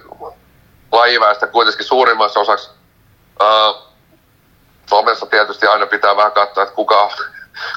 lajiväestä 0.92 1.46
kuitenkin 1.46 1.86
suurimmassa 1.86 2.40
osaksi. 2.40 2.70
Somessa 4.92 5.26
tietysti 5.26 5.66
aina 5.66 5.86
pitää 5.86 6.16
vähän 6.16 6.32
katsoa, 6.32 6.62
että 6.62 6.74
kuka, 6.74 7.10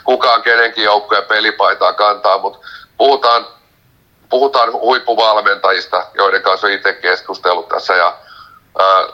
kuka 0.04 0.34
on 0.34 0.44
kenenkin 0.44 0.84
joukkojen 0.84 1.24
pelipaitaa 1.24 1.94
kantaa, 1.94 2.38
mutta 2.38 2.68
puhutaan, 2.98 3.48
puhutaan 4.30 4.72
huippuvalmentajista, 4.72 6.06
joiden 6.14 6.42
kanssa 6.42 6.68
on 6.68 6.74
itse 6.74 6.94
keskustellut 6.94 7.68
tässä 7.68 7.94
ja 7.96 8.18
uh, 8.76 9.14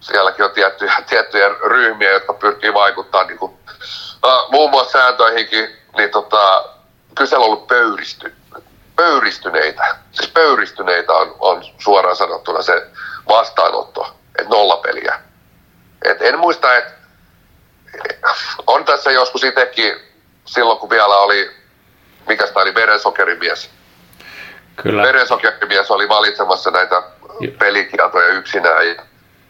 sielläkin 0.00 0.44
on 0.44 0.50
tiettyjä, 0.50 0.92
tiettyjä 1.08 1.48
ryhmiä, 1.48 2.12
jotka 2.12 2.32
pyrkii 2.32 2.74
vaikuttamaan 2.74 3.26
niin 3.26 3.38
kuin, 3.38 3.52
uh, 4.26 4.50
muun 4.50 4.70
muassa 4.70 4.98
sääntöihinkin 4.98 5.76
niin 5.96 6.10
tota, 6.10 6.64
siellä 7.24 7.44
on 7.44 7.50
ollut 7.50 7.66
pöyristy, 7.66 8.34
pöyristyneitä. 8.96 9.96
Siis 10.12 10.30
pöyristyneitä 10.30 11.12
on, 11.12 11.36
on 11.40 11.62
suoraan 11.78 12.16
sanottuna 12.16 12.62
se 12.62 12.86
vastaanotto, 13.28 14.16
että 14.38 14.50
nollapeliä. 14.50 15.20
Et 16.04 16.22
en 16.22 16.38
muista, 16.38 16.76
että 16.76 17.03
on 18.66 18.84
tässä 18.84 19.10
joskus 19.10 19.44
itsekin 19.44 19.94
silloin, 20.44 20.78
kun 20.78 20.90
vielä 20.90 21.16
oli, 21.16 21.50
mikä 22.26 22.46
sitä 22.46 22.60
oli, 22.60 22.74
verensokerimies. 22.74 23.70
Kyllä. 24.82 25.02
Verensokerimies 25.02 25.90
oli 25.90 26.08
valitsemassa 26.08 26.70
näitä 26.70 27.02
pelikieltoja 27.58 28.28
yksinään. 28.28 28.88
Ja, 28.88 28.94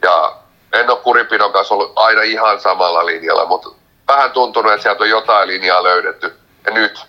ja 0.02 0.36
en 0.72 0.90
ole 0.90 0.98
kuripidon 0.98 1.52
kanssa 1.52 1.74
ollut 1.74 1.92
aina 1.96 2.22
ihan 2.22 2.60
samalla 2.60 3.06
linjalla, 3.06 3.46
mutta 3.46 3.68
vähän 4.08 4.30
tuntunut, 4.30 4.72
että 4.72 4.82
sieltä 4.82 5.04
on 5.04 5.10
jotain 5.10 5.48
linjaa 5.48 5.82
löydetty. 5.82 6.34
Ja 6.66 6.72
nyt, 6.72 7.06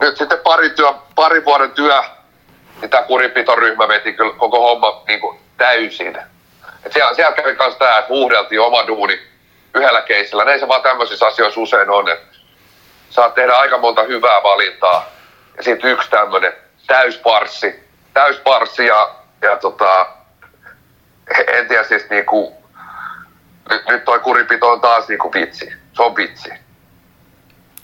nyt 0.00 0.16
sitten 0.16 0.38
pari, 0.38 0.70
työ, 0.70 0.92
pari 1.14 1.44
vuoden 1.44 1.70
työ, 1.70 2.02
niin 2.80 2.90
tämä 2.90 3.02
kuripitoryhmä 3.02 3.88
veti 3.88 4.12
kyllä 4.12 4.32
koko 4.32 4.60
homma 4.60 5.02
niin 5.06 5.20
kuin 5.20 5.38
täysin. 5.56 6.18
Et 6.84 6.92
siellä, 6.92 7.14
siellä 7.14 7.36
kävi 7.36 7.56
myös 7.58 7.76
tämä, 7.76 7.98
että 7.98 8.08
huuhdeltiin 8.08 8.60
oma 8.60 8.86
duuni 8.86 9.33
yhdellä 9.74 10.02
keisillä. 10.02 10.44
Näin 10.44 10.60
se 10.60 10.68
vaan 10.68 10.82
tämmöisissä 10.82 11.26
asioissa 11.26 11.60
usein 11.60 11.90
on, 11.90 12.08
että 12.08 12.36
saat 13.10 13.34
tehdä 13.34 13.52
aika 13.52 13.78
monta 13.78 14.02
hyvää 14.02 14.42
valintaa. 14.42 15.10
Ja 15.56 15.62
sitten 15.62 15.90
yksi 15.90 16.10
tämmöinen 16.10 16.52
täysparssi, 16.86 17.88
täysparssi 18.14 18.86
ja, 18.86 19.14
ja 19.42 19.56
tota, 19.56 20.06
en 21.46 21.68
tiedä 21.68 21.84
siis 21.84 22.10
niinku, 22.10 22.56
nyt, 23.70 23.88
nyt 23.88 24.04
toi 24.04 24.18
kuripito 24.18 24.72
on 24.72 24.80
taas 24.80 25.08
niinku 25.08 25.32
vitsi 25.32 25.84
se 25.96 26.02
on 26.02 26.16
vitsi. 26.16 26.50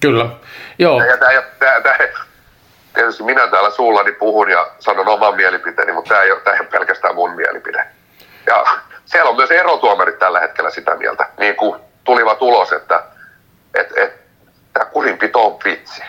Kyllä, 0.00 0.26
joo. 0.78 1.04
Ja 1.04 1.16
tämä, 1.16 1.42
tämä, 1.58 1.80
tämä, 1.80 1.96
tietysti 2.94 3.22
minä 3.22 3.46
täällä 3.46 3.70
suullani 3.70 4.12
puhun 4.12 4.50
ja 4.50 4.70
sanon 4.78 5.08
oman 5.08 5.36
mielipiteeni, 5.36 5.92
mutta 5.92 6.08
tämä 6.08 6.22
ei, 6.22 6.32
ole, 6.32 6.40
tämä 6.40 6.54
ei 6.54 6.60
ole 6.60 6.68
pelkästään 6.68 7.14
mun 7.14 7.34
mielipide. 7.34 7.86
Ja 8.46 8.64
siellä 9.10 9.30
on 9.30 9.36
myös 9.36 9.50
erotuomarit 9.50 10.18
tällä 10.18 10.40
hetkellä 10.40 10.70
sitä 10.70 10.96
mieltä, 10.96 11.28
niin 11.38 11.56
kuin 11.56 11.80
tulivat 12.04 12.42
ulos, 12.42 12.72
että 12.72 13.02
et, 13.74 13.92
et, 13.96 14.20
tämä 14.72 14.84
kurinpito 14.84 15.46
on 15.46 15.58
vitsi. 15.64 16.02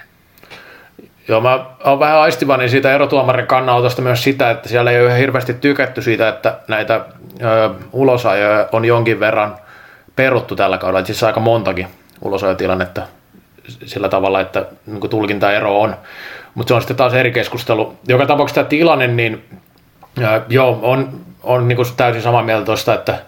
Joo, 1.28 1.42
mä 1.42 1.66
oon 1.84 2.00
vähän 2.00 2.18
aistivani 2.18 2.70
siitä 2.70 2.96
erotuomarin 2.96 3.48
kannanotosta 3.48 4.02
myös 4.02 4.24
sitä, 4.24 4.50
että 4.50 4.70
siellä 4.70 4.92
ei 4.92 5.02
ole 5.06 5.20
hirveästi 5.20 5.54
tykätty 5.54 6.02
siitä, 6.02 6.28
että 6.28 6.58
näitä 6.68 6.96
ö, 6.96 7.70
ulosajoja 7.92 8.68
on 8.72 8.86
jonkin 8.86 9.20
verran 9.20 9.58
peruttu 10.16 10.56
tällä 10.56 10.78
kaudella, 10.78 11.06
siis 11.06 11.24
aika 11.24 11.40
montakin 11.40 11.88
ulosajotilannetta 12.22 13.02
sillä 13.86 14.10
tavalla, 14.10 14.42
että 14.42 14.66
niin 14.86 15.10
tulkintaero 15.10 15.82
on. 15.82 15.96
Mutta 16.56 16.68
se 16.72 16.74
on 16.74 16.82
sitten 16.82 16.98
taas 16.98 17.14
eri 17.14 17.32
keskustelu. 17.32 17.98
Joka 18.08 18.26
tapauksessa 18.26 18.62
tämä 18.62 18.70
tilanne, 18.70 19.08
niin 19.08 19.61
ö, 20.18 20.42
joo, 20.50 20.80
on, 20.82 21.22
on 21.44 21.68
niin 21.68 21.78
täysin 21.98 22.22
samaa 22.22 22.44
mieltä 22.44 22.66
tuosta, 22.66 22.94
että 22.94 23.20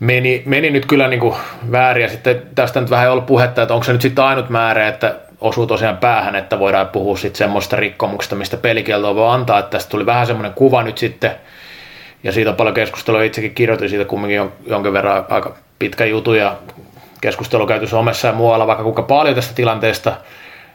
meni, 0.00 0.42
meni 0.46 0.70
nyt 0.70 0.86
kyllä 0.86 1.08
niin 1.08 1.34
väärin, 1.72 2.02
ja 2.02 2.08
sitten 2.08 2.42
tästä 2.54 2.80
nyt 2.80 2.90
vähän 2.90 3.06
ei 3.06 3.12
ollut 3.12 3.26
puhetta, 3.26 3.62
että 3.62 3.74
onko 3.74 3.84
se 3.84 3.92
nyt 3.92 4.02
sitten 4.02 4.24
ainut 4.24 4.50
määrä, 4.50 4.88
että 4.88 5.16
osuu 5.40 5.66
tosiaan 5.66 5.96
päähän, 5.96 6.36
että 6.36 6.58
voidaan 6.58 6.88
puhua 6.88 7.16
sitten 7.16 7.38
semmoista 7.38 7.76
rikkomuksesta, 7.76 8.36
mistä 8.36 8.56
pelikieltoa 8.56 9.14
voi 9.14 9.34
antaa, 9.34 9.58
että 9.58 9.70
tästä 9.70 9.90
tuli 9.90 10.06
vähän 10.06 10.26
semmoinen 10.26 10.52
kuva 10.52 10.82
nyt 10.82 10.98
sitten, 10.98 11.30
ja 12.22 12.32
siitä 12.32 12.50
on 12.50 12.56
paljon 12.56 12.74
keskustelua, 12.74 13.22
itsekin 13.22 13.54
kirjoitin 13.54 13.88
siitä 13.88 14.04
kumminkin 14.04 14.50
jonkin 14.66 14.92
verran 14.92 15.24
aika 15.28 15.54
pitkä 15.78 16.04
jutu, 16.04 16.34
ja 16.34 16.56
keskustelu 17.20 17.66
käyty 17.66 17.86
somessa 17.86 18.28
ja 18.28 18.34
muualla 18.34 18.66
vaikka 18.66 18.84
kuinka 18.84 19.02
paljon 19.02 19.34
tästä 19.34 19.54
tilanteesta. 19.54 20.12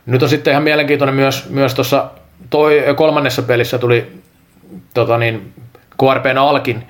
Nyt 0.05 0.23
on 0.23 0.29
sitten 0.29 0.51
ihan 0.51 0.63
mielenkiintoinen 0.63 1.15
myös, 1.15 1.49
myös 1.49 1.73
tuossa 1.73 2.09
toi 2.49 2.83
kolmannessa 2.95 3.41
pelissä 3.41 3.77
tuli 3.77 4.22
tota 4.93 5.17
niin, 5.17 5.53
KRPn 5.99 6.37
alkin 6.37 6.89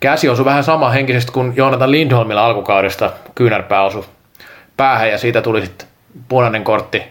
käsi 0.00 0.28
osui 0.28 0.44
vähän 0.44 0.64
sama 0.64 0.90
henkisesti 0.90 1.32
kuin 1.32 1.52
Joonatan 1.56 1.90
Lindholmilla 1.90 2.46
alkukaudesta 2.46 3.12
kyynärpää 3.34 3.82
osui 3.82 4.04
päähän 4.76 5.10
ja 5.10 5.18
siitä 5.18 5.42
tuli 5.42 5.66
sitten 5.66 5.88
punainen 6.28 6.64
kortti 6.64 7.02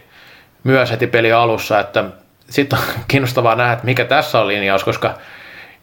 myös 0.64 0.92
heti 0.92 1.08
peli 1.08 1.32
alussa, 1.32 1.80
että 1.80 2.04
sitten 2.50 2.80
on 2.80 2.86
kiinnostavaa 3.08 3.56
nähdä, 3.56 3.74
että 3.74 3.86
mikä 3.86 4.06
tässä 4.06 4.40
on 4.40 4.48
linjaus, 4.48 4.84
koska 4.84 5.14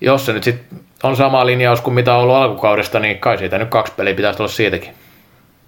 jos 0.01 0.27
se 0.27 0.33
nyt 0.33 0.45
sitten 0.45 0.81
on 1.03 1.17
sama 1.17 1.47
linjaus 1.47 1.81
kuin 1.81 1.95
mitä 1.95 2.15
on 2.15 2.21
ollut 2.21 2.37
alkukaudesta, 2.37 3.01
niin 3.01 3.19
kai 3.19 3.39
siitä 3.39 3.59
nyt 3.59 3.69
kaksi 3.69 3.93
peliä 3.97 4.15
pitäisi 4.15 4.43
olla 4.43 4.53
siitäkin. 4.53 4.95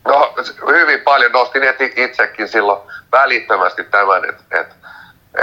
No 0.04 0.34
hyvin 0.66 1.00
paljon 1.00 1.32
nostin 1.32 1.62
itsekin 1.96 2.48
silloin 2.48 2.80
välittömästi 3.12 3.84
tämän, 3.84 4.24
että 4.24 4.60
et, 4.60 4.66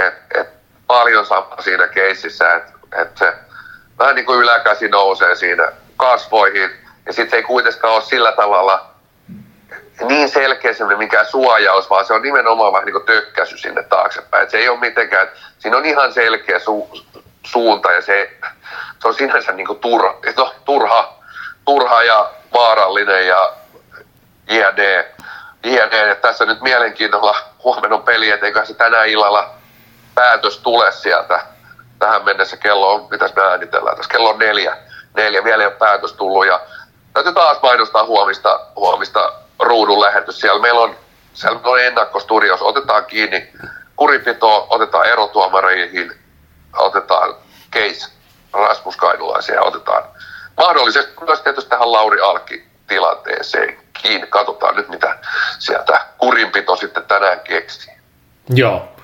et, 0.06 0.14
et 0.34 0.48
paljon 0.86 1.26
sama 1.26 1.56
siinä 1.60 1.88
keississä, 1.88 2.54
että 2.54 2.72
et 2.98 3.16
se 3.16 3.34
vähän 3.98 4.14
niin 4.14 4.26
kuin 4.26 4.38
yläkäsi 4.38 4.88
nousee 4.88 5.34
siinä 5.34 5.72
kasvoihin 5.96 6.70
ja 7.06 7.12
sitten 7.12 7.30
se 7.30 7.36
ei 7.36 7.42
kuitenkaan 7.42 7.94
ole 7.94 8.02
sillä 8.02 8.32
tavalla 8.32 8.90
niin 10.00 10.28
selkeä 10.28 10.72
semmoinen 10.72 10.98
mikään 10.98 11.26
suojaus, 11.26 11.90
vaan 11.90 12.04
se 12.04 12.14
on 12.14 12.22
nimenomaan 12.22 12.72
vähän 12.72 12.84
niin 12.84 12.92
kuin 12.92 13.06
tökkäsy 13.06 13.58
sinne 13.58 13.82
taaksepäin. 13.82 14.42
Et 14.42 14.50
se 14.50 14.58
ei 14.58 14.68
ole 14.68 14.80
mitenkään, 14.80 15.28
siinä 15.58 15.76
on 15.76 15.84
ihan 15.84 16.12
selkeä 16.12 16.58
su, 16.58 16.88
suunta 17.42 17.92
ja 17.92 18.02
se, 18.02 18.30
se 19.02 19.08
on 19.08 19.14
sinänsä 19.14 19.52
niin 19.52 19.66
kuin 19.66 19.78
turha, 19.78 20.14
no, 20.36 20.54
turha, 20.64 21.14
turha 21.64 22.02
ja 22.02 22.30
vaarallinen 22.52 23.26
ja 23.26 23.52
jne. 24.50 25.06
Että 26.10 26.28
tässä 26.28 26.44
nyt 26.44 26.60
mielenkiinnolla 26.60 27.36
huomenna 27.64 27.98
peli, 27.98 28.30
että 28.30 28.46
eikä 28.46 28.64
se 28.64 28.74
tänä 28.74 29.04
illalla 29.04 29.54
päätös 30.14 30.58
tule 30.58 30.92
sieltä. 30.92 31.55
Tähän 31.98 32.24
mennessä 32.24 32.56
kello 32.56 32.94
on, 32.94 33.08
mitäs 33.10 33.34
me 33.34 33.42
äänitellään 33.42 33.96
tässä, 33.96 34.12
kello 34.12 34.28
on 34.28 34.38
neljä. 34.38 34.76
Neljä, 35.14 35.44
vielä 35.44 35.62
ei 35.62 35.66
ole 35.66 35.74
päätös 35.74 36.12
tullut 36.12 36.46
ja 36.46 36.60
täytyy 37.14 37.32
taas 37.32 37.62
mainostaa 37.62 38.04
huomista, 38.04 38.60
huomista 38.76 39.32
ruudun 39.58 40.00
lähetys. 40.00 40.40
Siellä 40.40 40.62
meillä 40.62 40.80
on, 40.80 40.96
siellä 41.34 41.60
on 41.64 41.80
ennakkostudios, 41.80 42.62
otetaan 42.62 43.04
kiinni 43.04 43.52
kuripito, 43.96 44.66
otetaan 44.70 45.06
erotuomareihin, 45.06 46.12
otetaan 46.76 47.34
case 47.72 48.12
Rasmus 48.52 48.96
Kainulaisia, 48.96 49.62
otetaan 49.62 50.02
mahdollisesti 50.56 51.12
myös 51.26 51.40
tietysti 51.40 51.70
tähän 51.70 51.92
Lauri 51.92 52.20
Alki 52.20 52.66
tilanteeseen 52.86 53.78
kiinni. 54.02 54.26
Katsotaan 54.26 54.76
nyt, 54.76 54.88
mitä 54.88 55.18
sieltä 55.58 56.06
kurinpito 56.18 56.76
sitten 56.76 57.02
tänään 57.02 57.40
keksii. 57.40 57.94
Joo. 58.48 58.95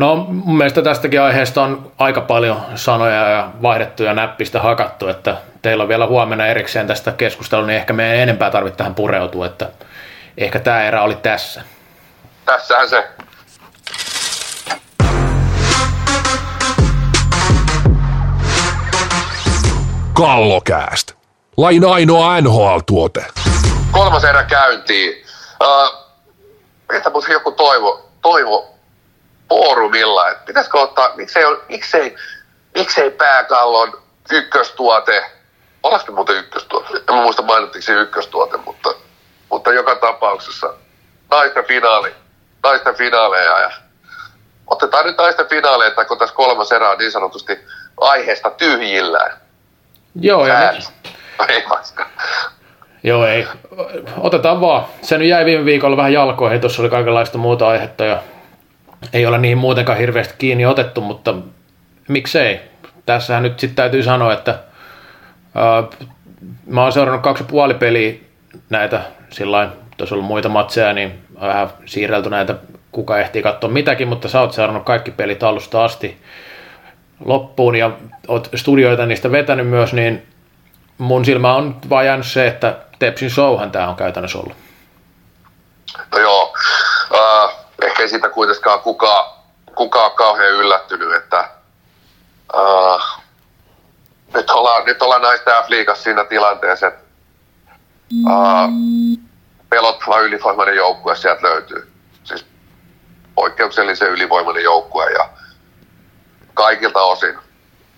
No 0.00 0.16
mun 0.16 0.56
mielestä 0.56 0.82
tästäkin 0.82 1.20
aiheesta 1.20 1.62
on 1.62 1.92
aika 1.98 2.20
paljon 2.20 2.62
sanoja 2.74 3.28
ja 3.28 3.50
vaihdettu 3.62 4.02
ja 4.02 4.14
näppistä 4.14 4.60
hakattu, 4.60 5.08
että 5.08 5.36
teillä 5.62 5.82
on 5.82 5.88
vielä 5.88 6.06
huomenna 6.06 6.46
erikseen 6.46 6.86
tästä 6.86 7.12
keskustelua, 7.12 7.66
niin 7.66 7.76
ehkä 7.76 7.92
meidän 7.92 8.16
enempää 8.16 8.50
tarvitse 8.50 8.76
tähän 8.76 8.94
pureutua, 8.94 9.46
että 9.46 9.68
ehkä 10.38 10.58
tämä 10.58 10.82
erä 10.82 11.02
oli 11.02 11.14
tässä. 11.14 11.62
Tässähän 12.44 12.88
se. 12.88 13.08
Kallokääst. 20.12 21.12
Lain 21.56 21.84
ainoa 21.84 22.40
NHL-tuote. 22.40 23.24
Kolmas 23.90 24.24
erä 24.24 24.42
käyntiin. 24.42 25.24
Uh, 25.60 25.94
mitä 26.92 27.10
mutta 27.10 27.32
joku 27.32 27.52
toivo, 27.52 28.08
toivo 28.22 28.79
foorumilla, 29.50 30.30
että 30.30 30.44
pitäisikö 30.46 30.78
ottaa, 30.80 31.12
miksei, 31.16 31.44
miksei, 31.68 32.16
miksei 32.74 33.10
pääkallon 33.10 34.02
ykköstuote, 34.32 35.24
olisiko 35.82 36.12
muuten 36.12 36.36
ykköstuote, 36.36 36.88
en 37.08 37.14
muista 37.14 37.42
mainittiinko 37.42 37.86
se 37.86 37.92
ykköstuote, 37.92 38.56
mutta 38.56 38.94
mutta 39.50 39.72
joka 39.72 39.94
tapauksessa 39.94 40.74
naisten 41.30 41.64
finaali, 41.64 42.14
naisten 42.62 42.94
finaaleja 42.94 43.60
ja 43.60 43.70
otetaan 44.66 45.06
nyt 45.06 45.16
naisten 45.16 45.48
finaaleja, 45.48 46.04
kun 46.04 46.18
tässä 46.18 46.34
kolmas 46.34 46.72
erä 46.72 46.90
on 46.90 46.98
niin 46.98 47.12
sanotusti 47.12 47.58
aiheesta 48.00 48.50
tyhjillään. 48.50 49.36
Joo, 50.20 50.46
ja 50.46 50.72
nyt... 50.72 50.90
Ei 51.48 51.64
Joo, 53.02 53.26
ei. 53.26 53.46
Otetaan 54.16 54.60
vaan. 54.60 54.84
Se 55.02 55.18
nyt 55.18 55.28
jäi 55.28 55.44
viime 55.44 55.64
viikolla 55.64 55.96
vähän 55.96 56.12
jalkoihin, 56.12 56.60
tuossa 56.60 56.82
oli 56.82 56.90
kaikenlaista 56.90 57.38
muuta 57.38 57.68
aihetta 57.68 58.04
ja 58.04 58.22
ei 59.12 59.26
ole 59.26 59.38
niihin 59.38 59.58
muutenkaan 59.58 59.98
hirveästi 59.98 60.34
kiinni 60.38 60.66
otettu, 60.66 61.00
mutta 61.00 61.34
miksei. 62.08 62.60
Tässähän 63.06 63.42
nyt 63.42 63.60
sitten 63.60 63.76
täytyy 63.76 64.02
sanoa, 64.02 64.32
että 64.32 64.58
ää, 65.54 65.82
mä 66.66 66.82
oon 66.82 66.92
seurannut 66.92 67.22
kaksi 67.22 67.44
puoli 67.44 67.74
peliä 67.74 68.14
näitä 68.70 69.02
sillä 69.30 69.68
jos 69.98 70.12
on 70.12 70.16
ollut 70.16 70.28
muita 70.28 70.48
matseja, 70.48 70.92
niin 70.92 71.24
vähän 71.40 71.68
siirrelty 71.86 72.30
näitä, 72.30 72.54
kuka 72.92 73.18
ehtii 73.18 73.42
katsoa 73.42 73.70
mitäkin, 73.70 74.08
mutta 74.08 74.28
sä 74.28 74.40
oot 74.40 74.52
seurannut 74.52 74.84
kaikki 74.84 75.10
pelit 75.10 75.42
alusta 75.42 75.84
asti 75.84 76.22
loppuun 77.24 77.76
ja 77.76 77.90
oot 78.28 78.48
studioita 78.54 79.06
niistä 79.06 79.32
vetänyt 79.32 79.68
myös, 79.68 79.92
niin 79.92 80.26
mun 80.98 81.24
silmä 81.24 81.54
on 81.54 81.76
vaan 81.88 82.06
jäänyt 82.06 82.26
se, 82.26 82.46
että 82.46 82.76
Tepsin 82.98 83.30
showhan 83.30 83.70
tämä 83.70 83.88
on 83.88 83.96
käytännössä 83.96 84.38
ollut. 84.38 84.56
No 86.12 86.18
joo, 86.18 86.54
ehkä 87.10 87.59
ei 88.00 88.08
siitä 88.08 88.28
kuitenkaan 88.28 88.80
kukaan, 88.80 89.30
kukaan 89.74 90.12
kauhean 90.12 90.50
yllättynyt, 90.50 91.14
että 91.14 91.48
uh, 92.54 93.02
nyt 94.34 94.50
ollaan, 94.50 94.84
nyt 94.84 95.02
ollaan 95.02 95.22
naisten 95.22 95.54
F-liigassa 95.64 96.02
siinä 96.02 96.24
tilanteessa, 96.24 96.86
että 96.86 97.00
uh, 98.26 98.70
pelottava 99.68 100.18
ylivoimainen 100.18 100.76
joukkue 100.76 101.16
sieltä 101.16 101.42
löytyy. 101.42 101.92
Siis 102.24 102.46
poikkeuksellisen 103.34 104.10
ylivoimainen 104.10 104.62
joukkue 104.62 105.10
ja 105.10 105.28
kaikilta 106.54 107.02
osin 107.02 107.38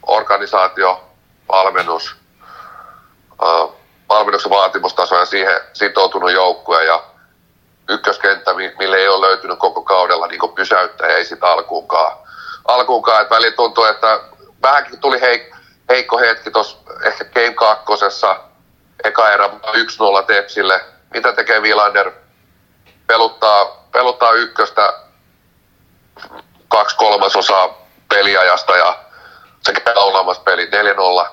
organisaatio, 0.07 1.09
valmennus, 1.48 2.16
uh, 3.42 3.74
valmennuksen 4.09 4.50
vaatimustaso 4.50 5.16
ja 5.16 5.26
siihen 5.26 5.61
sitoutunut 5.72 6.32
joukkue 6.32 6.84
ja 6.84 7.11
ykköskenttä, 7.89 8.55
mille 8.78 8.97
ei 8.97 9.09
ole 9.09 9.26
löytynyt 9.26 9.59
koko 9.59 9.83
kaudella 9.83 10.26
niin 10.26 10.55
pysäyttää, 10.55 11.07
ei 11.07 11.24
sitä 11.24 11.47
alkuunkaan. 11.47 12.16
alkuunkaan. 12.64 13.22
Että 13.22 13.35
väliin 13.35 13.55
tuntuu, 13.55 13.85
että 13.85 14.20
vähänkin 14.62 15.01
tuli 15.01 15.20
heik- 15.20 15.57
heikko 15.89 16.18
hetki 16.18 16.51
tuossa 16.51 16.76
ehkä 17.05 17.24
Game 17.24 17.55
kakkosessa, 17.55 18.41
eka 19.05 19.30
erä 19.33 19.51
1-0 19.72 20.22
Tepsille. 20.26 20.85
Mitä 21.14 21.33
tekee 21.33 21.62
Vilander? 21.62 22.12
Peluttaa, 23.07 23.87
peluttaa 23.93 24.33
ykköstä 24.33 24.93
kaksi 26.68 26.97
kolmasosaa 26.97 27.83
peliajasta 28.09 28.76
ja 28.76 28.99
se 29.62 29.72
käy 29.72 29.95
olemassa 29.97 30.43
peli 30.43 30.64
4-0. 30.64 31.28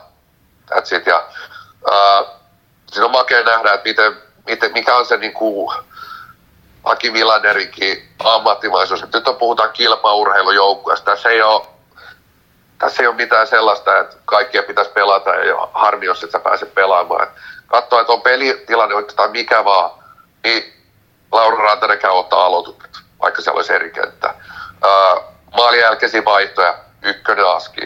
That's 0.72 0.97
it. 0.97 1.06
Ja, 1.06 1.24
ää, 1.91 2.24
siinä 2.91 3.06
on 3.06 3.12
makea 3.12 3.43
nähdä, 3.43 3.74
että 3.74 3.89
miten, 3.89 4.22
miten, 4.45 4.72
mikä 4.74 4.95
on 4.95 5.06
se 5.06 5.18
niin 5.18 5.34
kuin, 5.34 5.78
Aki 6.84 7.13
Vilanderinkin 7.13 8.09
ammattimaisuus. 8.19 9.13
Nyt 9.13 9.27
on 9.27 9.36
puhutaan 9.36 9.69
kilpaurheilujoukkueesta. 9.73 11.15
Se 11.15 11.30
ei 11.30 11.41
ole 11.41 11.65
tässä 12.80 13.03
ei 13.03 13.07
ole 13.07 13.15
mitään 13.15 13.47
sellaista, 13.47 13.99
että 13.99 14.15
kaikkia 14.25 14.63
pitäisi 14.63 14.91
pelata 14.91 15.30
ja 15.30 15.67
harmi, 15.73 16.05
jos 16.05 16.23
et 16.23 16.32
sä 16.32 16.39
pääse 16.39 16.65
pelaamaan. 16.65 17.27
Katsoa, 17.67 18.01
että 18.01 18.13
on 18.13 18.21
pelitilanne 18.21 18.95
oikeastaan 18.95 19.32
mikä 19.32 19.65
vaan, 19.65 19.91
niin 20.43 20.73
Laura 21.32 21.63
Rantanen 21.63 21.99
käy 21.99 22.11
ottaa 22.11 22.45
aloitukset, 22.45 22.91
vaikka 23.21 23.41
siellä 23.41 23.57
olisi 23.57 23.73
eri 23.73 23.91
kenttä. 23.91 24.34
maalin 25.57 25.80
jälkeisiä 25.80 26.25
vaihtoja, 26.25 26.75
ykkönen 27.01 27.47
aski. 27.47 27.82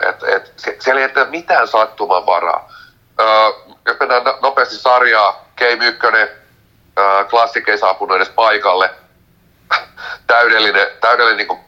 et, 0.00 0.52
siellä 0.78 1.00
ei 1.00 1.12
ole 1.16 1.26
mitään 1.26 1.68
sattuman 1.68 2.26
varaa. 2.26 2.72
jos 3.86 3.96
mennään 4.00 4.22
nopeasti 4.42 4.76
sarjaa, 4.76 5.44
Game 5.58 5.86
1, 5.86 6.00
klassik 7.30 7.68
ei 7.68 7.78
saapunut 7.78 8.16
edes 8.16 8.28
paikalle. 8.28 8.90
täydellinen, 10.26 10.86
täydellinen 11.00 11.48
niin 11.48 11.64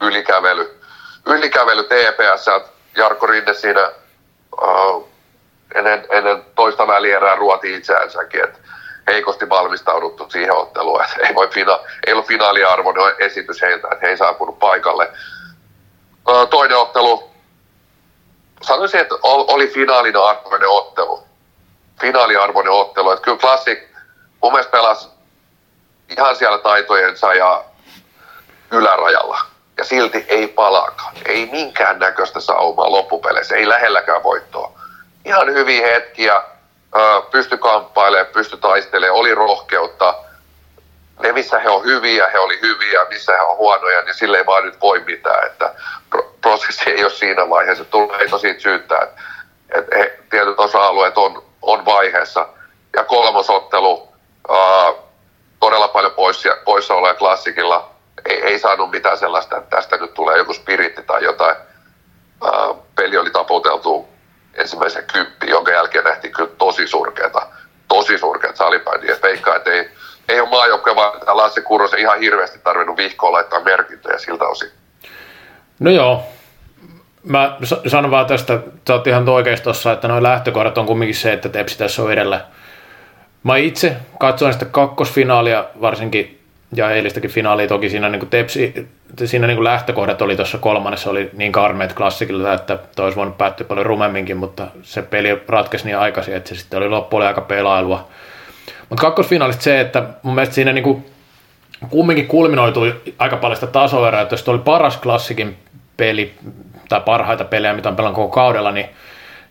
ylikävely. 0.00 0.80
Ylikävely 1.26 1.82
TPS, 1.82 2.46
Jarkko 2.96 3.26
Rinne 3.26 3.54
siinä 3.54 3.90
uh, 4.62 5.08
ennen, 5.74 6.06
ennen 6.10 6.44
toista 6.54 6.86
välierää 6.86 7.36
ruoti 7.36 7.74
itseänsäkin, 7.74 8.44
että 8.44 8.58
heikosti 9.06 9.48
valmistauduttu 9.48 10.30
siihen 10.30 10.56
otteluun, 10.56 11.04
että 11.04 11.26
ei, 11.26 11.34
voi 11.34 11.48
fina, 11.48 11.78
ei 12.06 12.12
ollut 12.12 12.26
finaaliarvoinen 12.26 13.14
esitys 13.18 13.62
heiltä, 13.62 13.88
että 13.92 14.06
he 14.06 14.10
ei 14.10 14.16
saapunut 14.16 14.58
paikalle. 14.58 15.10
Uh, 16.28 16.48
toinen 16.48 16.78
ottelu, 16.78 17.30
sanoisin, 18.62 19.00
että 19.00 19.14
oli 19.22 19.68
finaalin 19.68 20.16
arvoinen 20.16 20.68
ottelu. 20.68 21.24
Finaaliarvoinen 22.00 22.72
ottelu, 22.72 23.10
että 23.10 23.24
kyllä 23.24 23.38
Classic 23.38 23.93
mun 24.44 24.52
mielestä 24.52 24.70
pelasi 24.70 25.08
ihan 26.10 26.36
siellä 26.36 26.58
taitojensa 26.58 27.34
ja 27.34 27.64
ylärajalla 28.70 29.38
ja 29.76 29.84
silti 29.84 30.24
ei 30.28 30.48
palaakaan. 30.48 31.14
Ei 31.26 31.48
minkään 31.52 31.98
näköistä 31.98 32.40
saumaa 32.40 32.90
loppupeleissä, 32.90 33.56
ei 33.56 33.68
lähelläkään 33.68 34.22
voittoa. 34.22 34.72
Ihan 35.24 35.54
hyviä 35.54 35.86
hetkiä, 35.86 36.42
pysty 37.30 37.56
kamppailemaan, 37.56 38.32
pysty 38.32 38.56
taistelemaan, 38.56 39.20
oli 39.20 39.34
rohkeutta. 39.34 40.14
Ne, 41.22 41.32
missä 41.32 41.58
he 41.58 41.68
on 41.68 41.84
hyviä, 41.84 42.28
he 42.32 42.38
oli 42.38 42.60
hyviä, 42.60 43.00
missä 43.08 43.32
he 43.32 43.40
on 43.40 43.56
huonoja, 43.56 44.02
niin 44.02 44.14
sille 44.14 44.38
ei 44.38 44.46
vaan 44.46 44.64
nyt 44.64 44.80
voi 44.80 45.00
mitään. 45.00 45.46
Että 45.46 45.74
prosessi 46.40 46.90
ei 46.90 47.04
ole 47.04 47.12
siinä 47.12 47.50
vaiheessa. 47.50 47.84
Tulee 47.84 48.18
ei 48.18 48.28
tosi 48.28 48.60
syyttää, 48.60 49.02
että, 49.02 49.96
tietyt 50.30 50.58
osa-alueet 50.58 51.18
on, 51.18 51.44
on 51.62 51.84
vaiheessa. 51.84 52.48
Ja 52.96 53.04
kolmosottelu, 53.04 54.13
todella 55.60 55.88
paljon 55.88 56.12
poissa, 56.12 56.48
poissaoloja 56.64 57.14
klassikilla– 57.14 57.90
ei, 58.24 58.42
ei 58.42 58.58
saanut 58.58 58.90
mitään 58.90 59.18
sellaista, 59.18 59.56
että 59.56 59.76
tästä 59.76 59.96
nyt 59.96 60.14
tulee 60.14 60.38
joku 60.38 60.52
spiritti 60.52 61.02
tai 61.02 61.24
jotain. 61.24 61.56
Ää, 62.44 62.74
peli 62.96 63.16
oli 63.16 63.30
taputeltu 63.30 64.08
ensimmäisen 64.54 65.04
kyppi, 65.12 65.50
jonka 65.50 65.72
jälkeen 65.72 66.04
nähtiin 66.04 66.32
kyllä 66.32 66.50
tosi 66.58 66.86
surkeata, 66.86 67.46
tosi 67.88 68.18
surkeat 68.18 68.56
salibändiä. 68.56 69.16
Veikkaa, 69.22 69.56
että 69.56 69.70
ei, 69.70 69.90
ei 70.28 70.40
ole 70.40 70.48
maajoukkue, 70.48 70.96
vaan 70.96 71.20
Lasse 71.26 71.60
Kurosen 71.60 72.00
ihan 72.00 72.18
hirveästi 72.18 72.58
tarvinnut 72.58 72.96
vihkoa 72.96 73.32
laittaa 73.32 73.60
merkintöjä 73.60 74.18
siltä 74.18 74.44
osin. 74.44 74.70
No 75.80 75.90
joo, 75.90 76.22
mä 77.22 77.56
sanon 77.86 78.10
vaan 78.10 78.26
tästä, 78.26 78.60
sä 78.88 78.94
oot 78.94 79.06
ihan 79.06 79.28
oikeassa 79.28 79.64
tossa, 79.64 79.92
että 79.92 80.08
noin 80.08 80.22
lähtökohdat 80.22 80.78
on 80.78 80.86
kumminkin 80.86 81.16
se, 81.16 81.32
että 81.32 81.48
Tepsi 81.48 81.78
tässä 81.78 82.02
on 82.02 82.12
edellä. 82.12 82.46
Mä 83.44 83.56
itse 83.56 83.96
katsoin 84.18 84.52
sitä 84.52 84.64
kakkosfinaalia 84.64 85.64
varsinkin 85.80 86.40
ja 86.74 86.90
eilistäkin 86.90 87.30
finaalia 87.30 87.68
toki 87.68 87.90
siinä 87.90 88.08
niin 88.08 88.20
kuin 88.20 88.30
tepsi, 88.30 88.88
siinä 89.24 89.46
niin 89.46 89.64
lähtökohdat 89.64 90.22
oli 90.22 90.36
tuossa 90.36 90.58
kolmannessa 90.58 91.10
oli 91.10 91.30
niin 91.32 91.52
karmeet 91.52 91.92
klassikilla, 91.92 92.52
että 92.52 92.78
toi 92.96 93.04
olisi 93.04 93.16
voinut 93.16 93.38
päättyä 93.38 93.66
paljon 93.66 93.86
rumemminkin, 93.86 94.36
mutta 94.36 94.66
se 94.82 95.02
peli 95.02 95.42
ratkesi 95.48 95.84
niin 95.84 95.98
aikaisin, 95.98 96.34
että 96.34 96.48
se 96.48 96.54
sitten 96.54 96.76
oli 96.76 96.88
loppu 96.88 97.16
oli 97.16 97.26
aika 97.26 97.40
pelailua. 97.40 98.08
Mutta 98.88 99.00
kakkosfinaalista 99.00 99.62
se, 99.62 99.80
että 99.80 100.02
mun 100.22 100.34
mielestä 100.34 100.54
siinä 100.54 100.72
niin 100.72 100.84
kuin 100.84 101.06
kumminkin 101.90 102.26
kulminoitui 102.26 103.00
aika 103.18 103.36
paljon 103.36 103.56
sitä 103.56 103.66
tasoeroa, 103.66 104.20
että 104.20 104.32
jos 104.32 104.48
oli 104.48 104.58
paras 104.58 104.96
klassikin 104.96 105.56
peli 105.96 106.34
tai 106.88 107.00
parhaita 107.00 107.44
pelejä, 107.44 107.74
mitä 107.74 107.88
on 107.88 107.96
pelannut 107.96 108.16
koko 108.16 108.34
kaudella, 108.34 108.72
niin 108.72 108.86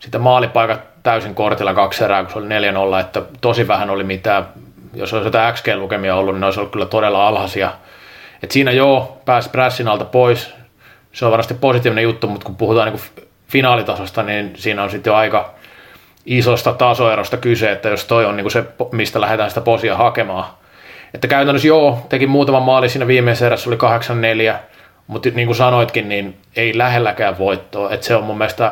sitten 0.03 0.21
maalipaikat 0.21 0.81
täysin 1.03 1.35
kortilla 1.35 1.73
kaksi 1.73 2.03
erää, 2.03 2.23
kun 2.23 2.31
se 2.31 2.39
oli 2.39 2.97
4-0, 2.97 3.01
että 3.01 3.21
tosi 3.41 3.67
vähän 3.67 3.89
oli 3.89 4.03
mitään 4.03 4.47
jos 4.93 5.13
olisi 5.13 5.27
jotain 5.27 5.53
XG-lukemia 5.53 6.15
ollut, 6.15 6.33
niin 6.33 6.39
ne 6.39 6.45
olisi 6.45 6.59
ollut 6.59 6.71
kyllä 6.71 6.85
todella 6.85 7.27
alhaisia. 7.27 7.71
Et 8.43 8.51
siinä 8.51 8.71
joo, 8.71 9.21
pääsi 9.25 9.49
pressin 9.49 9.87
alta 9.87 10.05
pois, 10.05 10.53
se 11.11 11.25
on 11.25 11.31
varmasti 11.31 11.53
positiivinen 11.53 12.03
juttu, 12.03 12.27
mutta 12.27 12.45
kun 12.45 12.55
puhutaan 12.55 12.93
niin 12.93 13.25
finaalitasosta, 13.47 14.23
niin 14.23 14.53
siinä 14.55 14.83
on 14.83 14.89
sitten 14.89 15.11
jo 15.11 15.15
aika 15.15 15.53
isosta 16.25 16.73
tasoerosta 16.73 17.37
kyse, 17.37 17.71
että 17.71 17.89
jos 17.89 18.05
toi 18.05 18.25
on 18.25 18.37
niin 18.37 18.51
se, 18.51 18.63
mistä 18.91 19.21
lähdetään 19.21 19.49
sitä 19.49 19.61
posia 19.61 19.97
hakemaan. 19.97 20.45
Että 21.13 21.27
käytännössä 21.27 21.67
joo, 21.67 22.05
teki 22.09 22.27
muutaman 22.27 22.63
maali 22.63 22.89
siinä 22.89 23.07
viimeisessä 23.07 23.45
erässä, 23.45 23.69
oli 23.69 23.77
8-4, 24.53 24.55
mutta 25.07 25.29
niin 25.29 25.47
kuin 25.47 25.55
sanoitkin, 25.55 26.09
niin 26.09 26.37
ei 26.55 26.77
lähelläkään 26.77 27.37
voittoa. 27.37 27.91
Että 27.91 28.05
se 28.05 28.15
on 28.15 28.23
mun 28.23 28.37
mielestä 28.37 28.71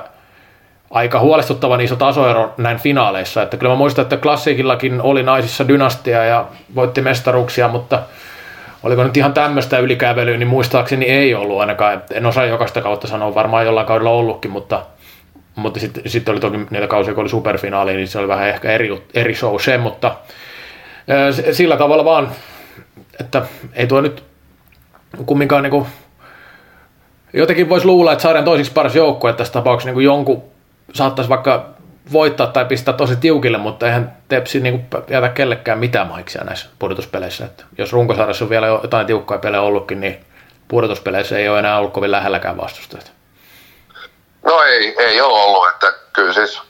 aika 0.92 1.20
huolestuttavan 1.20 1.82
iso 1.82 1.96
tasoero 1.96 2.54
näin 2.58 2.78
finaaleissa. 2.78 3.44
Että 3.44 3.58
kyllä 3.58 3.72
mä 3.72 3.78
muistan, 3.78 4.04
että 4.04 4.18
klassikillakin 4.18 5.02
oli 5.02 5.24
naisissa 5.24 5.68
dynastia 5.68 6.24
ja 6.24 6.46
voitti 6.76 7.02
mestaruksia, 7.02 7.68
mutta 7.68 8.00
oliko 8.84 9.04
nyt 9.04 9.18
ihan 9.18 9.34
tämmöistä 9.34 9.80
ylikävelyä, 9.80 10.38
niin 10.38 10.48
muistaakseni 10.48 11.06
ei 11.06 11.36
ollut 11.36 11.60
ainakaan. 11.60 12.04
En 12.14 12.26
osaa 12.26 12.46
jokaista 12.46 12.82
kautta 12.82 13.08
sanoa, 13.08 13.36
varmaan 13.36 13.66
jollain 13.66 13.88
kaudella 13.88 14.12
ollutkin, 14.12 14.52
mutta, 14.52 14.86
mutta 15.56 15.80
sitten 15.80 16.10
sit 16.10 16.30
oli 16.30 16.40
toki 16.40 16.58
niitä 16.70 16.88
kausia, 16.88 17.14
kun 17.14 17.22
oli 17.22 17.30
superfinaali, 17.30 17.96
niin 17.96 18.08
se 18.08 18.20
oli 18.20 18.28
vähän 18.28 18.50
ehkä 18.50 18.72
eri, 18.72 19.04
eri 19.14 19.36
show 19.36 19.60
se, 19.60 19.78
mutta 19.78 20.16
sillä 21.52 21.78
tavalla 21.78 22.06
vaan, 22.06 22.32
että 23.20 23.42
ei 23.74 23.88
tuo 23.88 24.02
nyt 24.02 24.24
kumminkaan 25.26 25.64
niin 25.64 25.72
kuin, 25.72 25.86
jotenkin 27.34 27.70
voisi 27.70 27.86
luulla, 27.86 28.12
että 28.12 28.22
sarjan 28.22 28.46
toisiksi 28.46 28.74
paras 28.74 28.96
joukkue 28.96 29.34
tässä 29.34 29.54
tapauksessa 29.54 29.92
niin 29.92 30.06
jonkun 30.06 30.51
saattaisi 30.94 31.30
vaikka 31.30 31.66
voittaa 32.12 32.48
tai 32.48 32.66
pistää 32.66 32.94
tosi 32.94 33.16
tiukille, 33.16 33.58
mutta 33.58 33.86
eihän 33.86 34.18
Tepsi 34.28 34.60
niin 34.60 34.88
jätä 35.10 35.30
kellekään 35.30 35.80
mitään 35.80 36.08
maiksia 36.08 36.44
näissä 36.44 36.70
pudotuspeleissä. 36.80 37.46
Että 37.46 37.64
jos 37.78 37.94
runkosarjassa 37.94 38.46
on 38.46 38.50
vielä 38.50 38.68
jotain 38.68 39.08
tiukkoja 39.08 39.40
pelejä 39.40 39.62
ollutkin, 39.62 40.02
niin 40.02 40.26
pudotuspeleissä 40.68 41.38
ei 41.38 41.50
ole 41.50 41.60
enää 41.60 41.78
ollut 41.78 41.94
kovin 41.94 42.12
lähelläkään 42.12 42.58
vastustajat. 42.58 43.12
No 44.44 44.64
ei, 44.64 44.96
ei 44.98 45.22
ole 45.22 45.44
ollut, 45.44 45.70
että 45.70 45.94
kyllä 46.14 46.34
siis, 46.34 46.62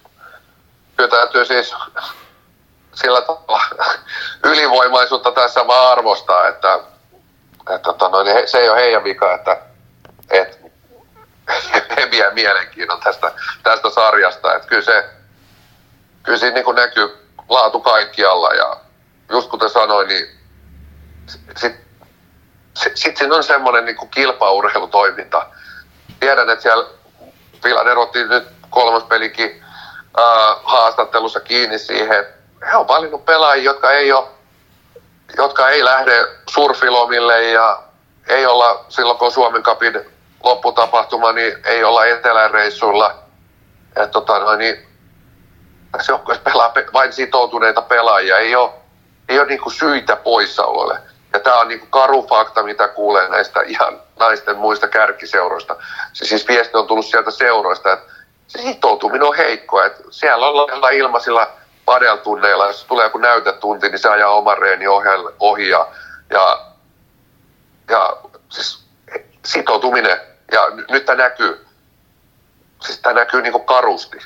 kyllä 0.97 1.09
täytyy 1.09 1.45
siis 1.45 1.75
sillä 2.93 3.21
tavalla 3.21 3.61
ylivoimaisuutta 4.43 5.31
tässä 5.31 5.67
vaan 5.67 5.91
arvostaa, 5.91 6.47
että, 6.47 6.79
että 7.59 7.79
tota, 7.79 8.09
no, 8.09 8.23
niin 8.23 8.47
se 8.47 8.57
ei 8.57 8.69
ole 8.69 8.79
heidän 8.79 9.03
vika, 9.03 9.33
että, 9.33 9.57
että 10.29 10.57
vie 12.11 12.31
mielenkiinnon 12.33 12.99
tästä, 12.99 13.31
tästä 13.63 13.89
sarjasta. 13.89 14.55
Että 14.55 14.67
kyllä, 14.67 14.81
se, 14.81 15.09
kyllä 16.23 16.37
siinä 16.37 16.55
niin 16.55 16.75
näkyy 16.75 17.27
laatu 17.49 17.79
kaikkialla 17.79 18.53
ja 18.53 18.77
just 19.29 19.49
kuten 19.49 19.69
sanoin, 19.69 20.07
niin 20.07 20.27
sitten 21.57 21.77
sit, 22.73 22.97
sit 22.97 23.17
siinä 23.17 23.35
on 23.35 23.43
semmoinen 23.43 23.85
niin 23.85 24.09
kilpaurheilutoiminta. 24.11 25.45
Tiedän, 26.19 26.49
että 26.49 26.63
siellä 26.63 26.85
Filan 27.63 27.87
erotti 27.87 28.23
nyt 28.23 28.47
kolmas 28.69 29.03
pelikin 29.03 29.63
äh, 30.19 30.57
haastattelussa 30.63 31.39
kiinni 31.39 31.79
siihen, 31.79 32.19
että 32.19 32.67
he 32.71 32.77
on 32.77 32.87
valinnut 32.87 33.25
pelaajia, 33.25 33.63
jotka 33.63 33.91
ei 33.91 34.11
ole 34.11 34.27
jotka 35.37 35.69
ei 35.69 35.85
lähde 35.85 36.27
surfilomille 36.49 37.43
ja 37.43 37.83
ei 38.27 38.45
olla 38.45 38.85
silloin, 38.89 39.17
kun 39.17 39.31
Suomen 39.31 39.63
kapin 39.63 39.99
lopputapahtuma, 40.43 41.31
niin 41.31 41.57
ei 41.63 41.83
olla 41.83 42.05
eteläreissuilla. 42.05 43.15
Ja 43.95 44.07
tota, 44.07 44.55
niin, 44.55 44.87
tässä 45.91 46.11
joukkueessa 46.11 46.43
pelaa 46.43 46.73
vain 46.93 47.13
sitoutuneita 47.13 47.81
pelaajia, 47.81 48.37
ei 48.37 48.55
ole, 48.55 48.71
ei 49.29 49.39
ole 49.39 49.47
niin 49.47 49.71
syitä 49.77 50.15
poissaololle. 50.15 50.99
Ja 51.33 51.39
tämä 51.39 51.59
on 51.59 51.67
niin 51.67 51.87
karu 51.89 52.27
fakta, 52.27 52.63
mitä 52.63 52.87
kuulee 52.87 53.29
näistä 53.29 53.61
ihan 53.61 54.01
naisten 54.19 54.57
muista 54.57 54.87
kärkiseuroista. 54.87 55.75
Se 56.13 56.25
siis 56.25 56.47
viesti 56.47 56.77
on 56.77 56.87
tullut 56.87 57.05
sieltä 57.05 57.31
seuroista, 57.31 57.93
että 57.93 58.13
se 58.47 58.59
sitoutuminen 58.61 59.27
on 59.27 59.37
heikko. 59.37 59.83
Että 59.83 60.03
siellä 60.09 60.47
ollaan 60.47 60.93
ilmaisilla 60.93 61.51
padeltunneilla, 61.85 62.67
jos 62.67 62.85
tulee 62.85 63.05
joku 63.05 63.17
näytetunti, 63.17 63.89
niin 63.89 63.99
se 63.99 64.09
ajaa 64.09 64.29
oman 64.29 64.57
reeni 64.57 64.85
ohi. 65.39 65.69
Ja, 65.69 65.87
ja, 66.29 66.65
ja 67.89 68.17
siis 68.49 68.83
sitoutuminen 69.45 70.30
ja 70.51 70.61
nyt 70.89 71.05
tämä 71.05 71.23
näkyy. 71.23 71.65
Siis 72.81 72.99
tämä 72.99 73.15
näkyy 73.15 73.41
niin 73.41 73.53
kuin 73.53 73.65
karusti. 73.65 74.17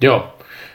Joo. 0.00 0.34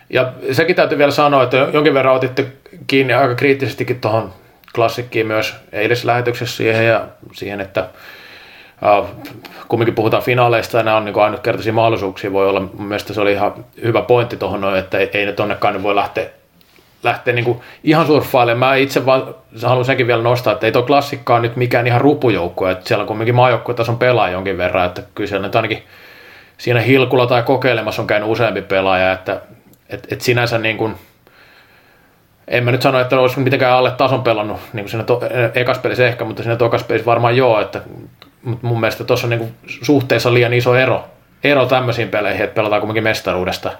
Ja 0.10 0.34
sekin 0.51 0.76
täytyy 0.76 0.97
vielä 0.97 1.12
sanoa, 1.12 1.43
että 1.43 1.58
jonkin 1.58 1.93
verran 1.93 2.16
otitte 2.16 2.45
kiinni 2.88 3.14
aika 3.14 3.36
kriittisestikin 3.36 4.01
tuohon 4.01 4.34
klassikkiin 4.76 5.28
myös 5.28 5.56
eilislähetyksessä 5.72 6.58
siihen 6.58 6.88
ja 6.88 7.08
siihen, 7.34 7.62
että 7.62 7.89
kumminkin 9.68 9.95
puhutaan 9.95 10.24
finaaleista 10.24 10.78
ja 10.78 10.84
nämä 10.84 10.97
on 10.97 11.06
niin 11.06 11.20
ainutkertaisia 11.20 11.74
mahdollisuuksia 11.74 12.34
voi 12.34 12.49
olla. 12.49 12.60
Mielestäni 12.60 13.16
se 13.16 13.22
oli 13.22 13.32
ihan 13.32 13.66
hyvä 13.84 14.01
pointti 14.01 14.38
tuohon, 14.38 14.78
että 14.78 14.97
ei, 14.97 15.10
ei 15.14 15.26
ne 15.26 15.34
tonnekaan 15.34 15.84
voi 15.84 15.95
lähteä 15.95 16.26
lähteä 17.04 17.34
niin 17.34 17.45
kuin 17.45 17.62
ihan 17.84 18.08
surffailemaan. 18.08 18.72
Mä 18.72 18.76
itse 18.76 19.06
vaan 19.06 19.36
haluan 19.62 19.86
senkin 19.86 20.08
vielä 20.08 20.24
nostaa, 20.24 20.54
että 20.54 20.66
ei 20.66 20.72
tuo 20.72 20.84
klassikkaa 20.84 21.39
nyt 21.39 21.56
mikään 21.56 21.88
ihan 21.88 22.01
rupujoukko, 22.01 22.70
että 22.70 22.88
siellä 22.88 23.01
on 23.01 23.08
kumminkin 23.08 23.36
maajoukkuetason 23.36 23.97
pelaa 23.97 24.30
jonkin 24.30 24.58
verran, 24.58 24.86
että 24.86 25.04
kyllä 25.16 25.28
siellä 25.28 25.47
nyt 25.47 25.56
ainakin 25.56 25.84
siinä 26.58 26.80
hilkulla 26.80 27.28
tai 27.28 27.43
kokeilemassa 27.43 28.01
on 28.01 28.08
käynyt 28.08 28.30
useampi 28.30 28.62
pelaaja, 28.62 29.12
että 29.12 29.41
et, 29.89 30.08
et 30.12 30.22
sinänsä 30.22 30.58
niin 30.58 30.78
kuin, 30.78 30.95
en 32.47 32.64
mä 32.64 32.72
nyt 32.72 32.82
sano, 32.82 32.99
että 32.99 33.20
olisi 33.20 33.39
mitenkään 33.39 33.78
alle 33.78 33.91
tason 33.91 34.24
pelannut 34.24 34.60
niin 34.74 34.84
kuin 34.84 34.89
siinä 34.89 35.04
to, 35.04 35.22
ekas 35.56 35.78
pelissä 35.78 36.08
ehkä, 36.08 36.26
mutta 36.26 36.43
siinä 36.43 36.56
tokas 36.56 36.84
pelissä 36.84 37.06
varmaan 37.06 37.38
joo, 37.38 37.62
että 37.62 37.82
mutta 38.43 38.68
mun 38.68 38.80
mielestä 38.80 39.04
tuossa 39.04 39.28
on 39.28 39.30
niin 39.30 39.39
kuin 39.39 39.54
suhteessa 39.66 40.34
liian 40.34 40.54
iso 40.54 40.76
ero, 40.76 41.06
ero 41.43 41.66
tämmöisiin 41.66 42.10
peleihin, 42.10 42.43
että 42.43 42.56
pelataan 42.56 42.82
kumminkin 42.82 43.04
mestaruudesta 43.04 43.72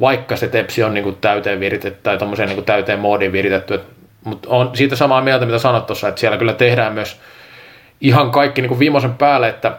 vaikka 0.00 0.36
se 0.36 0.48
tepsi 0.48 0.82
on 0.82 0.94
niin 0.94 1.04
kuin 1.04 1.16
täyteen 1.20 1.60
viritetty 1.60 2.00
tai 2.02 2.18
niin 2.38 2.54
kuin 2.54 2.64
täyteen 2.64 2.98
moodiin 2.98 3.32
viritetty. 3.32 3.80
Mutta 4.24 4.48
on 4.48 4.76
siitä 4.76 4.96
samaa 4.96 5.20
mieltä, 5.20 5.46
mitä 5.46 5.58
sanot 5.58 5.86
tuossa, 5.86 6.08
että 6.08 6.20
siellä 6.20 6.38
kyllä 6.38 6.52
tehdään 6.52 6.92
myös 6.92 7.20
ihan 8.00 8.30
kaikki 8.30 8.60
niin 8.60 8.68
kuin 8.68 8.78
viimeisen 8.78 9.14
päälle, 9.14 9.48
että 9.48 9.78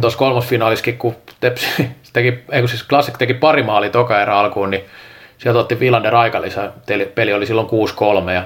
tuossa 0.00 0.18
kolmosfinaaliskin, 0.18 0.98
kun 0.98 1.16
Tepsi 1.40 1.66
teki, 2.12 2.44
ei 2.52 2.68
siis 2.68 2.88
Classic 2.88 3.18
teki 3.18 3.34
pari 3.34 3.62
maalia 3.62 3.90
toka 3.90 4.22
erä 4.22 4.38
alkuun, 4.38 4.70
niin 4.70 4.84
sieltä 5.38 5.58
otti 5.58 5.80
Villander 5.80 6.14
aikalisä. 6.14 6.72
Peli 7.14 7.32
oli 7.32 7.46
silloin 7.46 7.68
6-3 8.26 8.30
ja 8.30 8.42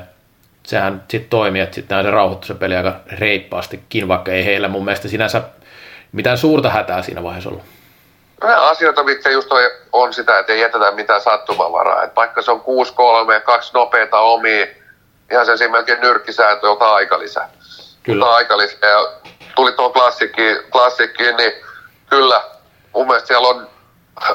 sehän 0.63 1.03
sitten 1.09 1.31
toimi, 1.31 1.61
että 1.61 1.75
sitten 1.75 2.05
se 2.05 2.11
rauhoittui 2.11 2.47
se 2.47 2.55
peli 2.55 2.77
aika 2.77 3.01
reippaastikin, 3.19 4.09
vaikka 4.09 4.33
ei 4.33 4.45
heillä 4.45 4.69
mun 4.69 4.85
mielestä 4.85 5.09
sinänsä 5.09 5.43
mitään 6.13 6.39
suurta 6.39 6.71
hätää 6.71 7.03
siinä 7.03 7.23
vaiheessa 7.23 7.51
ollut 7.51 7.63
asioita, 8.45 9.03
mitkä 9.03 9.31
just 9.31 9.53
on, 9.53 9.63
on 9.93 10.13
sitä, 10.13 10.39
että 10.39 10.53
ei 10.53 10.61
jätetä 10.61 10.91
mitään 10.91 11.21
sattumavaraa. 11.21 12.03
Et 12.03 12.17
vaikka 12.17 12.43
se 12.43 12.51
on 12.51 12.61
6-3, 12.61 13.41
kaksi 13.45 13.71
nopeita 13.75 14.19
omia, 14.19 14.67
ihan 15.31 15.59
sen 15.59 15.71
melkein 15.71 16.01
nyrkkisääntö, 16.01 16.71
ota 16.71 16.95
aikalisä. 16.95 17.49
Kyllä. 18.03 18.25
Ota 18.25 18.35
aikalisä. 18.35 18.87
Ja 18.87 19.13
tuli 19.55 19.73
tuon 19.73 19.93
klassikkiin, 19.93 20.59
klassikkiin, 20.71 21.37
niin 21.37 21.53
kyllä, 22.11 22.43
mun 22.93 23.07
mielestä 23.07 23.27
siellä 23.27 23.49
on 23.49 23.69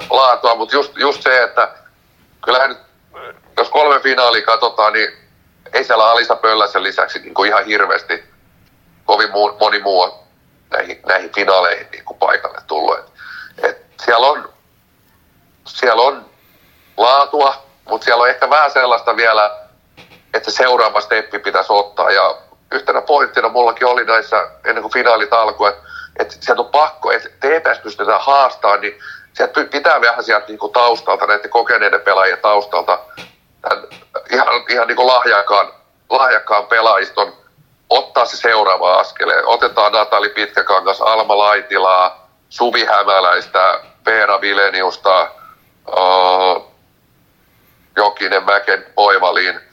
laatua, 0.09 0.55
mutta 0.55 0.75
just, 0.75 0.97
just 0.97 1.23
se, 1.23 1.43
että 1.43 1.69
kyllähän 2.45 2.69
nyt, 2.69 2.79
jos 3.57 3.69
kolme 3.69 3.99
finaalia 3.99 4.45
katsotaan, 4.45 4.93
niin 4.93 5.09
ei 5.73 5.83
siellä 5.83 6.11
Alisa 6.11 6.35
Pölläsen 6.35 6.83
lisäksi 6.83 7.19
niin 7.19 7.33
kuin 7.33 7.47
ihan 7.47 7.65
hirveästi 7.65 8.23
kovin 9.05 9.31
muu, 9.31 9.57
moni 9.59 9.79
muu 9.79 10.01
on 10.01 10.13
näihin, 10.71 11.01
näihin 11.07 11.31
finaaleihin 11.35 11.87
niin 11.91 12.05
kuin 12.05 12.17
paikalle 12.17 12.61
tullut. 12.67 12.99
Et 13.63 13.85
siellä 14.05 14.27
on, 14.27 14.53
siellä 15.65 16.01
on 16.01 16.25
laatua, 16.97 17.63
mutta 17.89 18.05
siellä 18.05 18.21
on 18.21 18.29
ehkä 18.29 18.49
vähän 18.49 18.71
sellaista 18.71 19.15
vielä, 19.15 19.59
että 20.34 20.51
seuraava 20.51 21.01
steppi 21.01 21.39
pitäisi 21.39 21.73
ottaa. 21.73 22.11
Ja 22.11 22.38
yhtenä 22.71 23.01
pointtina 23.01 23.49
mullakin 23.49 23.88
oli 23.88 24.05
näissä, 24.05 24.49
ennen 24.65 24.82
kuin 24.82 24.93
finaalit 24.93 25.34
alkoi, 25.34 25.69
että, 25.69 25.82
että 26.19 26.36
sieltä 26.39 26.61
on 26.61 26.69
pakko, 26.69 27.11
että 27.11 27.29
TPS 27.29 27.79
pystytään 27.84 28.21
haastamaan, 28.21 28.82
niin 28.82 28.99
sieltä 29.34 29.63
pitää 29.71 30.01
vähän 30.01 30.23
sieltä 30.23 30.47
niin 30.47 30.59
kuin 30.59 30.73
taustalta, 30.73 31.25
näiden 31.25 31.49
kokeneiden 31.49 32.01
pelaajien 32.01 32.39
taustalta, 32.41 32.99
tämän 33.61 33.88
ihan, 34.32 34.47
ihan 34.69 34.88
niin 34.88 34.95
kuin 34.95 35.07
lahjakkaan, 35.07 35.73
lahjakkaan 36.09 36.67
pelaajiston 36.67 37.34
ottaa 37.89 38.25
se 38.25 38.38
seuraava 38.38 38.99
askeleen. 38.99 39.47
Otetaan 39.47 39.91
Natali 39.91 40.29
Pitkäkangas, 40.29 41.01
Alma 41.01 41.38
Laitilaa, 41.38 42.29
Suvi 42.49 42.86
Hämäläistä, 42.86 43.79
Veera 44.05 44.41
Vileniusta, 44.41 45.32
uh, 45.88 46.71
Jokinen, 47.95 48.43
Mäken, 48.43 48.86
Oivaliin, 48.95 49.70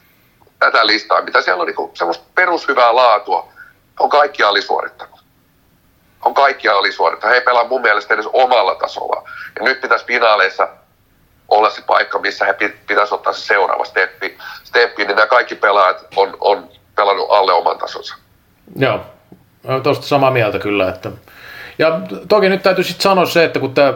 tätä 0.58 0.86
listaa, 0.86 1.22
mitä 1.22 1.42
siellä 1.42 1.60
on 1.60 1.66
niin 1.66 1.90
semmoista 1.94 2.24
perushyvää 2.34 2.94
laatua, 2.94 3.48
on 3.98 4.08
kaikki 4.08 4.42
alisuorittanut. 4.42 5.20
On 6.24 6.34
kaikki 6.34 6.68
alisuorittanut. 6.68 7.32
He 7.32 7.38
ei 7.38 7.44
pelaa 7.44 7.68
mun 7.68 7.82
mielestä 7.82 8.14
edes 8.14 8.28
omalla 8.32 8.74
tasolla. 8.74 9.28
Ja 9.58 9.64
nyt 9.64 9.80
pitäisi 9.80 10.06
finaaleissa 10.06 10.68
olla 11.48 11.70
se 11.70 11.82
paikka, 11.86 12.18
missä 12.18 12.44
he 12.44 12.54
pitäisi 12.86 13.14
ottaa 13.14 13.32
se 13.32 13.40
seuraava 13.40 13.84
steppi. 13.84 14.38
steppi 14.64 15.04
niin 15.04 15.16
nämä 15.16 15.26
kaikki 15.26 15.54
pelaajat 15.54 16.06
on, 16.16 16.36
on 16.40 16.68
pelannut 16.96 17.30
alle 17.30 17.52
oman 17.52 17.78
tasonsa. 17.78 18.14
Joo, 18.76 19.00
tuosta 19.82 20.06
samaa 20.06 20.30
mieltä 20.30 20.58
kyllä. 20.58 20.88
Että... 20.88 21.10
Ja 21.78 22.00
toki 22.28 22.48
nyt 22.48 22.62
täytyy 22.62 22.84
sitten 22.84 23.02
sanoa 23.02 23.26
se, 23.26 23.44
että 23.44 23.60
kun 23.60 23.74
tämä 23.74 23.94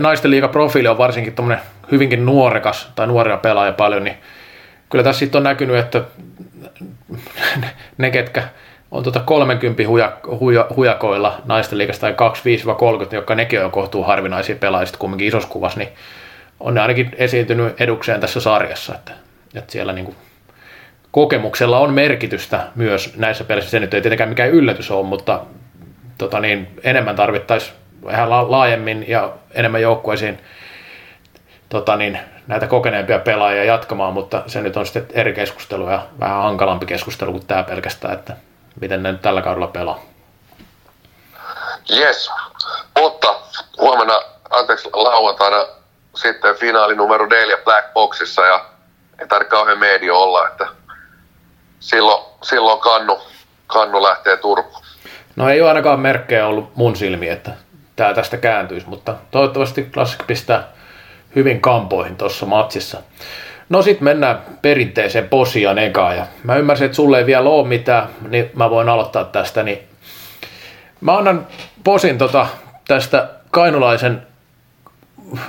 naisten 0.00 0.30
liigaprofiili 0.30 0.88
on 0.88 0.98
varsinkin 0.98 1.34
tämmöinen 1.34 1.64
hyvinkin 1.90 2.26
nuorekas 2.26 2.88
tai 2.94 3.06
nuoria 3.06 3.36
pelaaja 3.36 3.72
paljon, 3.72 4.04
niin 4.04 4.18
kyllä 4.90 5.04
tässä 5.04 5.18
sitten 5.18 5.38
on 5.38 5.42
näkynyt, 5.42 5.76
että 5.76 6.04
ne, 7.98 8.10
ketkä 8.10 8.42
on 8.90 9.02
tuota 9.02 9.20
30 9.20 9.88
huja, 9.88 10.16
huja, 10.40 10.66
hujakoilla 10.76 11.42
naisten 11.44 11.78
liigasta 11.78 12.00
tai 12.00 12.30
25-30, 13.10 13.14
jotka 13.14 13.34
nekin 13.34 13.64
on 13.64 13.70
kohtuu 13.70 14.02
harvinaisia 14.02 14.56
pelaajia 14.56 14.92
kumminkin 14.98 15.28
isossa 15.28 15.48
kuvassa, 15.48 15.78
niin 15.78 15.88
on 16.60 16.74
ne 16.74 16.80
ainakin 16.80 17.10
esiintynyt 17.18 17.80
edukseen 17.80 18.20
tässä 18.20 18.40
sarjassa, 18.40 18.94
että, 18.94 19.12
että 19.54 19.72
siellä 19.72 19.92
niin 19.92 20.16
kokemuksella 21.10 21.78
on 21.78 21.94
merkitystä 21.94 22.66
myös 22.74 23.16
näissä 23.16 23.44
peleissä. 23.44 23.70
Se 23.70 23.80
nyt 23.80 23.94
ei 23.94 24.02
tietenkään 24.02 24.28
mikään 24.28 24.50
yllätys 24.50 24.90
ole, 24.90 25.06
mutta 25.06 25.40
tota 26.18 26.40
niin, 26.40 26.68
enemmän 26.84 27.16
tarvittaisiin 27.16 27.76
vähän 28.04 28.30
laajemmin 28.30 29.04
ja 29.08 29.32
enemmän 29.54 29.82
joukkueisiin 29.82 30.38
tota 31.68 31.96
niin, 31.96 32.18
näitä 32.46 32.66
kokeneempia 32.66 33.18
pelaajia 33.18 33.64
jatkamaan, 33.64 34.12
mutta 34.12 34.42
se 34.46 34.60
nyt 34.60 34.76
on 34.76 34.86
sitten 34.86 35.06
eri 35.12 35.32
keskustelu 35.32 35.90
ja 35.90 36.06
vähän 36.20 36.42
hankalampi 36.42 36.86
keskustelu 36.86 37.32
kuin 37.32 37.46
tämä 37.46 37.62
pelkästään, 37.62 38.14
että 38.14 38.36
miten 38.80 39.02
ne 39.02 39.12
nyt 39.12 39.22
tällä 39.22 39.42
kaudella 39.42 39.66
pelaa. 39.66 40.00
Yes, 41.90 42.30
mutta 42.98 43.34
huomenna, 43.78 44.20
anteeksi 44.50 44.88
lauantaina 44.92 45.66
sitten 46.14 46.56
finaali 46.56 46.94
numero 46.94 47.26
neljä 47.26 47.56
Black 47.64 47.92
Boxissa 47.94 48.46
ja 48.46 48.64
ei 49.18 49.28
tarvitse 49.28 49.50
kauhean 49.50 49.78
medio 49.78 50.18
olla, 50.18 50.48
että 50.48 50.66
silloin, 51.80 52.24
silloin 52.42 52.80
kannu, 52.80 53.20
kannu 53.66 54.02
lähtee 54.02 54.36
Turkuun. 54.36 54.84
No 55.36 55.48
ei 55.48 55.60
ole 55.60 55.68
ainakaan 55.68 56.00
merkkejä 56.00 56.46
ollut 56.46 56.76
mun 56.76 56.96
silmiin, 56.96 57.32
että 57.32 57.50
tämä 57.96 58.14
tästä 58.14 58.36
kääntyisi, 58.36 58.88
mutta 58.88 59.14
toivottavasti 59.30 59.90
Classic 59.92 60.26
pistää 60.26 60.75
hyvin 61.34 61.60
kampoihin 61.60 62.16
tuossa 62.16 62.46
matsissa. 62.46 62.98
No 63.68 63.82
sitten 63.82 64.04
mennään 64.04 64.38
perinteiseen 64.62 65.28
posiaan 65.28 65.78
ekaan 65.78 66.16
ja 66.16 66.26
mä 66.42 66.56
ymmärsin, 66.56 66.84
että 66.84 66.96
sulle 66.96 67.18
ei 67.18 67.26
vielä 67.26 67.48
ole 67.48 67.68
mitään, 67.68 68.08
niin 68.28 68.50
mä 68.54 68.70
voin 68.70 68.88
aloittaa 68.88 69.24
tästä. 69.24 69.62
Niin 69.62 69.78
mä 71.00 71.16
annan 71.16 71.46
posin 71.84 72.18
tota, 72.18 72.46
tästä 72.88 73.28
kainulaisen 73.50 74.26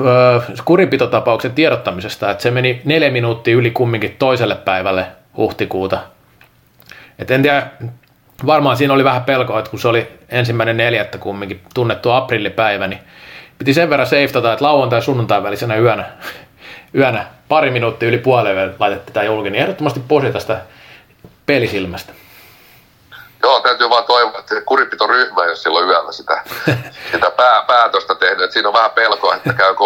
öö, 0.05 0.39
kurinpitotapauksen 0.65 1.51
tiedottamisesta, 1.51 2.31
että 2.31 2.43
se 2.43 2.51
meni 2.51 2.81
neljä 2.85 3.11
minuuttia 3.11 3.55
yli 3.55 3.71
kumminkin 3.71 4.15
toiselle 4.19 4.55
päivälle 4.55 5.05
huhtikuuta. 5.37 5.99
Et 7.19 7.31
en 7.31 7.41
tiedä, 7.41 7.67
varmaan 8.45 8.77
siinä 8.77 8.93
oli 8.93 9.03
vähän 9.03 9.23
pelkoa, 9.23 9.59
että 9.59 9.71
kun 9.71 9.79
se 9.79 9.87
oli 9.87 10.07
ensimmäinen 10.29 10.77
neljättä 10.77 11.17
kumminkin 11.17 11.61
tunnettu 11.73 12.11
aprillipäivä, 12.11 12.87
niin 12.87 12.99
piti 13.57 13.73
sen 13.73 13.89
verran 13.89 14.07
seiftata, 14.07 14.53
että 14.53 14.65
lauantai 14.65 15.01
sunnuntai 15.01 15.43
välisenä 15.43 15.75
yönä, 15.75 16.05
yönä 16.95 17.27
pari 17.49 17.71
minuuttia 17.71 18.09
yli 18.09 18.17
puoleen 18.17 18.75
laitettiin 18.79 19.13
tämä 19.13 19.23
julki, 19.23 19.49
niin 19.49 19.61
ehdottomasti 19.61 20.01
posi 20.07 20.31
tästä 20.31 20.61
pelisilmästä. 21.45 22.13
Joo, 23.43 23.59
täytyy 23.59 23.89
vaan 23.89 24.03
toivoa, 24.03 24.39
että 24.39 25.07
ryhmä, 25.07 25.45
jos 25.45 25.63
silloin 25.63 25.87
yöllä 25.87 26.11
sitä, 26.11 26.41
sitä 27.11 27.31
pää, 27.31 27.63
päätöstä 27.67 28.15
tehnyt. 28.15 28.43
Että 28.43 28.53
siinä 28.53 28.67
on 28.67 28.73
vähän 28.73 28.91
pelkoa, 28.91 29.35
että 29.35 29.53
käykö 29.53 29.83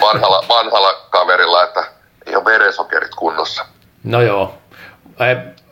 vanhalla, 0.00 0.44
vanhalla 0.48 1.06
kaverilla, 1.10 1.64
että 1.64 1.84
ei 2.26 2.36
ole 2.36 2.44
verensokerit 2.44 3.14
kunnossa. 3.14 3.64
No 4.04 4.22
joo. 4.22 4.54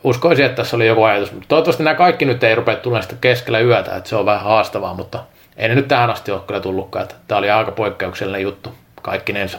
Uskoisin, 0.05 0.45
että 0.45 0.57
tässä 0.57 0.77
oli 0.77 0.87
joku 0.87 1.05
ajatus. 1.05 1.31
Toivottavasti 1.49 1.83
nämä 1.83 1.95
kaikki 1.95 2.25
nyt 2.25 2.45
ei 2.45 2.55
rupea 2.55 2.77
tulemaan 2.77 3.03
sitä 3.03 3.15
keskellä 3.21 3.61
yötä, 3.61 3.97
että 3.97 4.09
se 4.09 4.17
on 4.17 4.27
vähän 4.27 4.45
haastavaa, 4.45 4.95
mutta 4.95 5.25
ei 5.57 5.69
ne 5.69 5.75
nyt 5.75 5.89
tähän 5.89 6.11
asti 6.11 6.31
ole 6.31 6.41
kyllä 6.47 6.61
tullutkaan. 6.61 7.03
Että 7.03 7.15
tämä 7.29 7.39
oli 7.39 7.51
aika 7.51 7.73
poikkeuksellinen 7.73 8.43
juttu 8.43 8.75
kaikkinensa. 9.03 9.59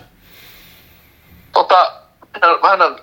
Tota, 1.54 1.92
mä 2.42 2.72
annan, 2.72 3.00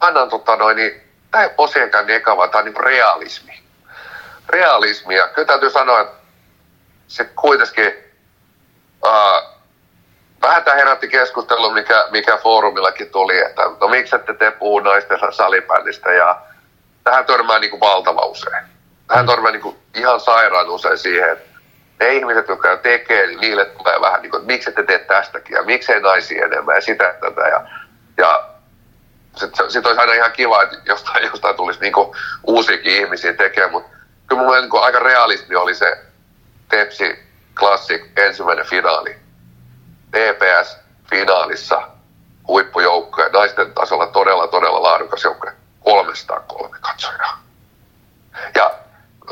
annan 0.00 0.28
tota 0.28 0.56
noin, 0.56 0.76
niin, 0.76 1.02
tämä 1.30 1.44
ei 1.44 1.50
osienkään 1.58 2.06
niin 2.06 2.16
eka, 2.16 2.36
vaan 2.36 2.50
tämä 2.50 2.58
on 2.58 2.64
niin 2.64 2.84
realismi. 2.84 3.60
Realismi, 4.48 5.16
ja 5.16 5.28
kyllä 5.28 5.46
täytyy 5.46 5.70
sanoa, 5.70 6.00
että 6.00 6.16
se 7.08 7.24
kuitenkin, 7.24 7.94
uh, 9.06 9.56
vähän 10.42 10.64
tämä 10.64 10.76
herätti 10.76 11.08
keskustelu, 11.08 11.70
mikä, 11.70 12.04
mikä 12.10 12.36
foorumillakin 12.36 13.10
tuli, 13.10 13.38
että 13.38 13.62
no 13.80 13.88
miksi 13.88 14.16
ette 14.16 14.34
te 14.34 14.50
puhu 14.50 14.80
naisten 14.80 15.18
salibändistä 15.30 16.12
ja 16.12 16.40
tähän 17.04 17.24
törmää 17.24 17.58
niin 17.58 17.70
kuin 17.70 17.80
valtava 17.80 18.26
usein. 18.26 18.75
Hän 19.10 19.26
törmää 19.26 19.52
niin 19.52 19.76
ihan 19.94 20.20
sairaan 20.20 20.70
usein 20.70 20.98
siihen, 20.98 21.32
että 21.32 21.56
ne 22.00 22.14
ihmiset, 22.14 22.48
jotka 22.48 22.76
tekee, 22.76 23.26
niin 23.26 23.40
niille 23.40 23.64
tulee 23.64 24.00
vähän 24.00 24.22
niin 24.22 24.30
kuin, 24.30 24.40
että 24.40 24.52
miksi 24.52 24.72
te 24.72 24.82
teet 24.82 25.06
tästäkin 25.06 25.54
ja 25.54 25.62
miksei 25.62 26.00
naisia 26.00 26.44
enemmän 26.44 26.74
ja 26.74 26.80
sitä 26.80 27.14
tätä. 27.20 27.40
Ja, 27.40 27.66
ja 28.16 28.48
sitten 29.36 29.70
sit 29.70 29.86
olisi 29.86 30.00
aina 30.00 30.12
ihan 30.12 30.32
kiva, 30.32 30.62
että 30.62 30.76
jostain, 30.84 31.24
jostain 31.24 31.56
tulisi 31.56 31.80
niin 31.80 31.92
uusiakin 32.46 32.92
ihmisiä 32.92 33.32
tekemään, 33.32 33.72
mutta 33.72 33.96
kyllä 34.26 34.42
mun 34.42 34.50
mielestä 34.50 34.72
niin 34.72 34.84
aika 34.84 34.98
realismi 34.98 35.56
oli 35.56 35.74
se 35.74 35.98
Tepsi 36.68 37.18
Classic 37.54 38.02
ensimmäinen 38.16 38.66
finaali. 38.66 39.16
TPS-finaalissa 40.10 41.82
huippujoukkoja, 42.48 43.28
naisten 43.28 43.74
tasolla 43.74 44.06
todella, 44.06 44.48
todella 44.48 44.82
laadukas 44.82 45.24
joukkoja, 45.24 45.52
303 45.80 46.78
katsojaa. 46.80 47.42
Ja 48.54 48.74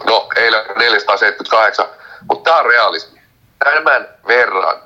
no, 0.07 0.28
eilen 0.36 0.64
478, 0.76 1.86
mutta 2.28 2.51
tämä 2.51 2.61
on 2.61 2.66
realismi. 2.66 3.20
Tämän 3.59 4.09
verran 4.26 4.82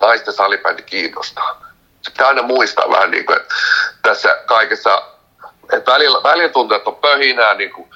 naisten 0.00 0.34
salibändi 0.34 0.82
kiinnostaa. 0.82 1.64
Se 2.02 2.10
pitää 2.10 2.26
aina 2.26 2.42
muistaa 2.42 2.90
vähän 2.90 3.10
niin 3.10 3.26
kuin, 3.26 3.36
että 3.36 3.54
tässä 4.02 4.38
kaikessa, 4.46 5.02
että 5.72 5.92
välillä, 5.92 6.22
välillä 6.22 6.48
tuntuu, 6.48 6.76
että 6.76 6.90
on 6.90 6.96
pöhinää, 6.96 7.54
niin 7.54 7.72
kuin, 7.72 7.90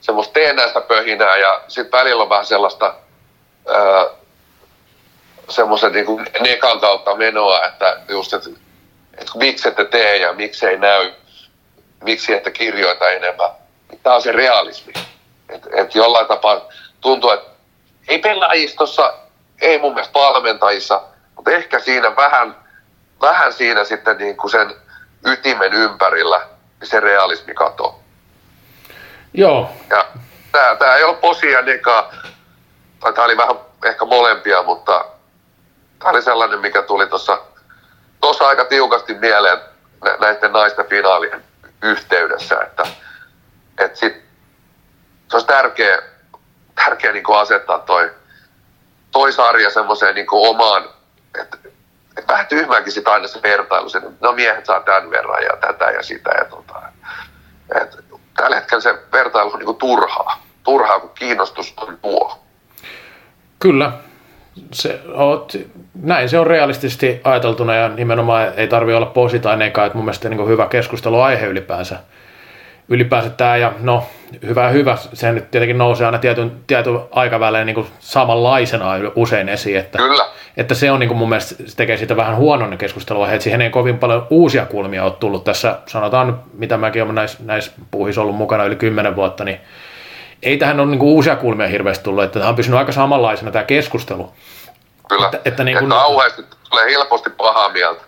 semmoista 0.00 0.32
teennäistä 0.32 0.80
pöhinää 0.80 1.36
ja 1.36 1.60
sitten 1.68 1.98
välillä 1.98 2.22
on 2.22 2.28
vähän 2.28 2.46
sellaista 2.46 2.94
semmoisen 5.48 5.92
niin 5.92 6.26
nekan 6.40 6.80
kautta 6.80 7.16
menoa, 7.16 7.66
että 7.66 8.00
just, 8.08 8.32
että, 8.32 8.50
että 9.18 9.32
miksi 9.38 9.68
ette 9.68 9.84
tee 9.84 10.16
ja 10.16 10.32
miksi 10.32 10.66
ei 10.66 10.78
näy, 10.78 11.12
miksi 12.02 12.32
ette 12.32 12.50
kirjoita 12.50 13.10
enemmän. 13.10 13.50
Tämä 14.02 14.16
on 14.16 14.22
se 14.22 14.32
realismi. 14.32 14.92
Että 15.52 15.68
et 15.72 15.94
jollain 15.94 16.26
tapaa 16.26 16.60
tuntuu, 17.00 17.30
että 17.30 17.50
ei 18.08 18.18
pelaajistossa, 18.18 19.14
ei 19.60 19.78
mun 19.78 19.94
mielestä 19.94 20.18
valmentajissa, 20.18 21.02
mutta 21.36 21.50
ehkä 21.50 21.78
siinä 21.78 22.16
vähän, 22.16 22.56
vähän 23.20 23.52
siinä 23.52 23.84
sitten 23.84 24.18
niin 24.18 24.36
kuin 24.36 24.50
sen 24.50 24.74
ytimen 25.26 25.72
ympärillä 25.72 26.40
niin 26.80 26.88
se 26.88 27.00
realismi 27.00 27.54
katoo. 27.54 28.00
Joo. 29.34 29.70
Ja 29.90 30.06
tämä, 30.52 30.76
tämä 30.76 30.96
ei 30.96 31.04
ole 31.04 31.16
posia 31.16 31.62
neka, 31.62 32.12
tai 33.00 33.12
tämä 33.12 33.24
oli 33.24 33.36
vähän 33.36 33.56
ehkä 33.84 34.04
molempia, 34.04 34.62
mutta 34.62 35.04
tämä 35.98 36.10
oli 36.10 36.22
sellainen, 36.22 36.60
mikä 36.60 36.82
tuli 36.82 37.06
tuossa 37.06 37.38
tuossa 38.22 38.48
aika 38.48 38.64
tiukasti 38.64 39.14
mieleen 39.14 39.58
näiden 40.20 40.52
naisten 40.52 40.86
finaalien 40.86 41.44
yhteydessä, 41.82 42.60
että, 42.60 42.86
että 43.78 43.98
sit, 43.98 44.22
se 45.32 45.36
olisi 45.36 45.46
tärkeä, 45.46 45.98
tärkeä 46.74 47.12
niin 47.12 47.24
kuin 47.24 47.38
asettaa 47.38 47.78
toi, 47.78 48.10
toi 49.12 49.32
sarja 49.32 49.70
semmoiseen 49.70 50.14
niin 50.14 50.26
omaan, 50.30 50.84
että, 51.40 51.56
että 52.16 52.32
vähän 52.32 52.46
tyhmääkin 52.46 52.92
sitä 52.92 53.12
aina 53.12 53.26
se 53.26 53.42
vertailu, 53.42 53.88
että 53.96 54.10
no 54.20 54.32
miehet 54.32 54.66
saa 54.66 54.80
tämän 54.80 55.10
verran 55.10 55.42
ja 55.42 55.56
tätä 55.60 55.84
ja 55.84 56.02
sitä 56.02 56.30
ja 56.30 56.44
tota. 56.44 56.82
että 57.82 57.96
tällä 58.36 58.56
hetkellä 58.56 58.80
se 58.80 58.94
vertailu 59.12 59.50
on 59.52 59.58
niin 59.58 59.66
kuin 59.66 59.78
turhaa, 59.78 60.42
turhaa 60.62 61.00
kun 61.00 61.10
kiinnostus 61.14 61.74
on 61.76 61.98
tuo. 62.02 62.44
Kyllä, 63.58 63.92
se, 64.72 65.00
oot, 65.14 65.52
näin 65.94 66.28
se 66.28 66.38
on 66.38 66.46
realistisesti 66.46 67.20
ajateltuna 67.24 67.74
ja 67.74 67.88
nimenomaan 67.88 68.52
ei 68.56 68.68
tarvi 68.68 68.94
olla 68.94 69.06
posi 69.06 69.38
tai 69.38 69.56
neka, 69.56 69.84
että 69.86 69.98
mun 69.98 70.04
mielestä 70.04 70.28
niin 70.28 70.48
hyvä 70.48 70.66
keskusteluaihe 70.66 71.46
ylipäänsä. 71.46 71.98
Ylipäänsä 72.88 73.30
tämä 73.30 73.56
ja 73.56 73.72
no 73.80 74.06
hyvä 74.46 74.68
hyvä, 74.68 74.98
se 75.12 75.32
nyt 75.32 75.50
tietenkin 75.50 75.78
nousee 75.78 76.06
aina 76.06 76.18
tietyn, 76.18 76.52
tietyn 76.66 77.00
aikavälein 77.10 77.66
niin 77.66 77.86
samanlaisena 77.98 78.86
usein 79.14 79.48
esiin, 79.48 79.78
että, 79.78 79.98
Kyllä. 79.98 80.26
että 80.56 80.74
se 80.74 80.90
on 80.90 81.00
niin 81.00 81.08
kuin 81.08 81.18
mun 81.18 81.28
mielestä 81.28 81.54
se 81.66 81.76
tekee 81.76 81.96
siitä 81.96 82.16
vähän 82.16 82.36
huonon 82.36 82.78
keskustelua, 82.78 83.30
että 83.30 83.44
siihen 83.44 83.60
ei 83.60 83.70
kovin 83.70 83.98
paljon 83.98 84.26
uusia 84.30 84.66
kulmia 84.66 85.04
ole 85.04 85.12
tullut 85.12 85.44
tässä, 85.44 85.78
sanotaan 85.86 86.40
mitä 86.54 86.76
mäkin 86.76 87.02
olen 87.02 87.14
näissä, 87.14 87.38
näissä 87.44 87.72
puuhissa 87.90 88.20
ollut 88.20 88.36
mukana 88.36 88.64
yli 88.64 88.76
kymmenen 88.76 89.16
vuotta, 89.16 89.44
niin 89.44 89.60
ei 90.42 90.56
tähän 90.56 90.80
ole 90.80 90.90
niinku 90.90 91.14
uusia 91.14 91.36
kulmia 91.36 91.68
hirveästi 91.68 92.04
tullut, 92.04 92.24
että 92.24 92.38
tämä 92.38 92.48
on 92.48 92.56
pysynyt 92.56 92.78
aika 92.78 92.92
samanlaisena 92.92 93.50
tämä 93.50 93.64
keskustelu. 93.64 94.32
Kyllä, 95.08 95.26
että, 95.26 95.40
että 95.44 95.64
niin 95.64 95.78
kuin... 95.78 95.90
kauheasti 95.90 96.42
tulee 96.70 96.84
helposti 96.84 97.30
pahaa 97.30 97.68
mieltä. 97.68 98.02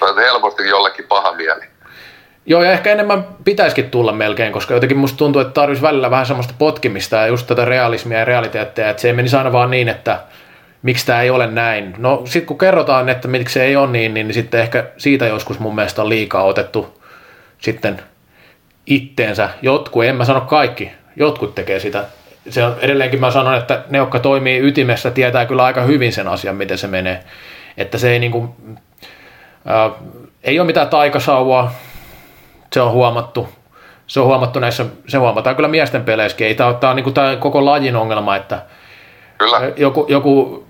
On 0.00 0.18
helposti 0.18 0.68
jollekin 0.68 1.04
paha 1.08 1.32
mieli. 1.32 1.73
Joo, 2.46 2.62
ja 2.62 2.72
ehkä 2.72 2.92
enemmän 2.92 3.26
pitäisikin 3.44 3.90
tulla 3.90 4.12
melkein, 4.12 4.52
koska 4.52 4.74
jotenkin 4.74 4.98
musta 4.98 5.16
tuntuu, 5.18 5.42
että 5.42 5.54
tarvitsisi 5.54 5.86
välillä 5.86 6.10
vähän 6.10 6.26
semmoista 6.26 6.54
potkimista 6.58 7.16
ja 7.16 7.26
just 7.26 7.46
tätä 7.46 7.64
realismia 7.64 8.18
ja 8.18 8.24
realiteettia, 8.24 8.90
että 8.90 9.00
se 9.00 9.08
ei 9.08 9.14
menisi 9.14 9.36
aina 9.36 9.52
vaan 9.52 9.70
niin, 9.70 9.88
että 9.88 10.20
miksi 10.82 11.06
tämä 11.06 11.22
ei 11.22 11.30
ole 11.30 11.46
näin. 11.46 11.94
No 11.98 12.22
sitten 12.24 12.46
kun 12.46 12.58
kerrotaan, 12.58 13.08
että 13.08 13.28
miksi 13.28 13.54
se 13.54 13.64
ei 13.64 13.76
ole 13.76 13.90
niin, 13.90 14.14
niin 14.14 14.34
sitten 14.34 14.60
ehkä 14.60 14.84
siitä 14.96 15.26
joskus 15.26 15.58
mun 15.58 15.74
mielestä 15.74 16.02
on 16.02 16.08
liikaa 16.08 16.44
otettu 16.44 17.02
sitten 17.58 18.00
itteensä 18.86 19.48
jotkut, 19.62 20.04
en 20.04 20.16
mä 20.16 20.24
sano 20.24 20.40
kaikki, 20.40 20.92
jotkut 21.16 21.54
tekee 21.54 21.80
sitä. 21.80 22.04
Se 22.48 22.64
on, 22.64 22.76
edelleenkin 22.80 23.20
mä 23.20 23.30
sanon, 23.30 23.56
että 23.56 23.84
ne, 23.90 23.98
jotka 23.98 24.18
toimii 24.18 24.58
ytimessä, 24.58 25.10
tietää 25.10 25.46
kyllä 25.46 25.64
aika 25.64 25.82
hyvin 25.82 26.12
sen 26.12 26.28
asian, 26.28 26.56
miten 26.56 26.78
se 26.78 26.86
menee. 26.86 27.24
Että 27.76 27.98
se 27.98 28.10
ei 28.10 28.18
niinku, 28.18 28.56
ää, 29.64 29.90
ei 30.42 30.60
ole 30.60 30.66
mitään 30.66 30.88
taikasauvaa, 30.88 31.74
se 32.74 32.80
on 32.80 32.92
huomattu. 32.92 33.48
Se 34.06 34.20
on 34.20 34.26
huomattu 34.26 34.58
näissä, 34.58 34.86
se 35.08 35.18
huomataan 35.18 35.56
kyllä 35.56 35.68
miesten 35.68 36.04
peleissäkin. 36.04 36.46
Ei, 36.46 36.54
tämä 36.54 36.68
on, 36.68 36.76
tämä 36.76 36.90
on 36.90 36.96
niin 36.96 37.04
kuin 37.04 37.14
tämä 37.14 37.36
koko 37.36 37.64
lajin 37.64 37.96
ongelma, 37.96 38.36
että 38.36 38.62
kyllä. 39.38 39.60
Joku, 39.76 40.06
joku 40.08 40.64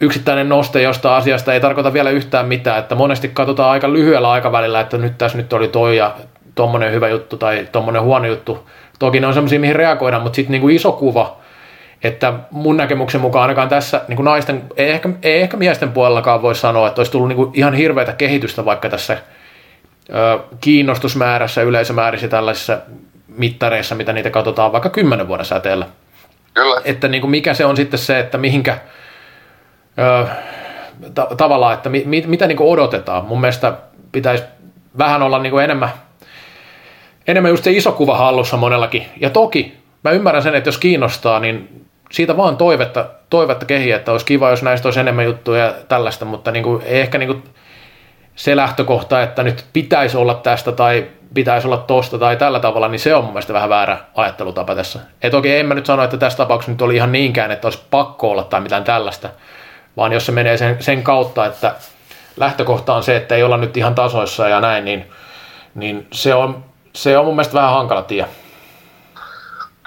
yksittäinen 0.00 0.48
noste 0.48 0.82
jostain 0.82 1.14
asiasta 1.14 1.54
ei 1.54 1.60
tarkoita 1.60 1.92
vielä 1.92 2.10
yhtään 2.10 2.46
mitään, 2.46 2.78
että 2.78 2.94
monesti 2.94 3.28
katsotaan 3.28 3.70
aika 3.70 3.92
lyhyellä 3.92 4.30
aikavälillä, 4.30 4.80
että 4.80 4.98
nyt 4.98 5.18
tässä 5.18 5.38
nyt 5.38 5.52
oli 5.52 5.68
toi 5.68 5.96
ja 5.96 6.14
tuommoinen 6.54 6.92
hyvä 6.92 7.08
juttu 7.08 7.36
tai 7.36 7.68
tuommoinen 7.72 8.02
huono 8.02 8.26
juttu, 8.26 8.68
Toki 8.98 9.20
ne 9.20 9.26
on 9.26 9.34
semmoisia, 9.34 9.60
mihin 9.60 9.76
reagoidaan, 9.76 10.22
mutta 10.22 10.36
sitten 10.36 10.52
niinku 10.52 10.68
iso 10.68 10.92
kuva, 10.92 11.36
että 12.04 12.32
mun 12.50 12.76
näkemyksen 12.76 13.20
mukaan 13.20 13.42
ainakaan 13.42 13.68
tässä 13.68 14.00
niin 14.08 14.16
kuin 14.16 14.24
naisten, 14.24 14.62
ei 14.76 14.90
ehkä, 14.90 15.08
ei 15.22 15.40
ehkä 15.40 15.56
miesten 15.56 15.92
puolellakaan 15.92 16.42
voi 16.42 16.54
sanoa, 16.54 16.88
että 16.88 17.00
olisi 17.00 17.12
tullut 17.12 17.28
niin 17.28 17.36
kuin 17.36 17.50
ihan 17.54 17.74
hirveätä 17.74 18.12
kehitystä 18.12 18.64
vaikka 18.64 18.88
tässä 18.88 19.18
kiinnostusmäärässä, 20.60 21.62
yleisömäärissä 21.62 22.28
tällaisissa 22.28 22.78
mittareissa, 23.28 23.94
mitä 23.94 24.12
niitä 24.12 24.30
katsotaan 24.30 24.72
vaikka 24.72 24.90
kymmenen 24.90 25.28
vuoden 25.28 25.46
säteellä. 25.46 25.86
Kyllä. 26.54 26.80
Että 26.84 27.08
niin 27.08 27.20
kuin 27.20 27.30
mikä 27.30 27.54
se 27.54 27.64
on 27.64 27.76
sitten 27.76 27.98
se, 27.98 28.18
että 28.18 28.38
mihinkä 28.38 28.78
ö, 29.98 30.26
ta- 31.14 31.28
tavallaan, 31.36 31.74
että 31.74 31.88
mi, 31.88 32.24
mitä 32.26 32.46
niin 32.46 32.56
kuin 32.56 32.70
odotetaan. 32.70 33.24
Mun 33.24 33.40
mielestä 33.40 33.72
pitäisi 34.12 34.44
vähän 34.98 35.22
olla 35.22 35.38
niin 35.38 35.50
kuin 35.50 35.64
enemmän 35.64 35.90
enemmän 37.26 37.50
just 37.50 37.64
se 37.64 37.70
iso 37.70 37.92
kuva 37.92 38.16
hallussa 38.16 38.56
monellakin. 38.56 39.06
Ja 39.20 39.30
toki 39.30 39.74
mä 40.04 40.10
ymmärrän 40.10 40.42
sen, 40.42 40.54
että 40.54 40.68
jos 40.68 40.78
kiinnostaa, 40.78 41.40
niin 41.40 41.84
siitä 42.10 42.36
vaan 42.36 42.56
toivetta, 42.56 43.06
toivetta 43.30 43.66
kehiä, 43.66 43.96
että 43.96 44.12
olisi 44.12 44.26
kiva, 44.26 44.50
jos 44.50 44.62
näistä 44.62 44.88
olisi 44.88 45.00
enemmän 45.00 45.24
juttuja 45.24 45.64
ja 45.64 45.74
tällaista, 45.88 46.24
mutta 46.24 46.50
niin 46.50 46.62
kuin, 46.62 46.82
ei 46.82 47.00
ehkä 47.00 47.18
niin 47.18 47.26
kuin 47.28 47.42
se 48.36 48.56
lähtökohta, 48.56 49.22
että 49.22 49.42
nyt 49.42 49.64
pitäisi 49.72 50.16
olla 50.16 50.34
tästä 50.34 50.72
tai 50.72 51.10
pitäisi 51.34 51.66
olla 51.66 51.76
tosta 51.76 52.18
tai 52.18 52.36
tällä 52.36 52.60
tavalla, 52.60 52.88
niin 52.88 53.00
se 53.00 53.14
on 53.14 53.24
mun 53.24 53.32
mielestä 53.32 53.52
vähän 53.52 53.68
väärä 53.68 53.98
ajattelutapa 54.14 54.74
tässä. 54.74 54.98
Ja 55.22 55.30
toki 55.30 55.56
en 55.56 55.66
mä 55.66 55.74
nyt 55.74 55.86
sano, 55.86 56.02
että 56.02 56.16
tässä 56.16 56.36
tapauksessa 56.36 56.72
nyt 56.72 56.82
oli 56.82 56.96
ihan 56.96 57.12
niinkään, 57.12 57.50
että 57.50 57.66
olisi 57.66 57.82
pakko 57.90 58.30
olla 58.30 58.44
tai 58.44 58.60
mitään 58.60 58.84
tällaista, 58.84 59.28
vaan 59.96 60.12
jos 60.12 60.26
se 60.26 60.32
menee 60.32 60.56
sen, 60.56 60.82
sen 60.82 61.02
kautta, 61.02 61.46
että 61.46 61.74
lähtökohta 62.36 62.94
on 62.94 63.02
se, 63.02 63.16
että 63.16 63.34
ei 63.34 63.42
olla 63.42 63.56
nyt 63.56 63.76
ihan 63.76 63.94
tasoissa 63.94 64.48
ja 64.48 64.60
näin, 64.60 64.84
niin, 64.84 65.10
niin 65.74 66.06
se 66.12 66.34
on 66.34 66.64
se 66.96 67.18
on 67.18 67.24
mun 67.24 67.34
mielestä 67.34 67.54
vähän 67.54 67.72
hankala 67.72 68.02
tie. 68.02 68.28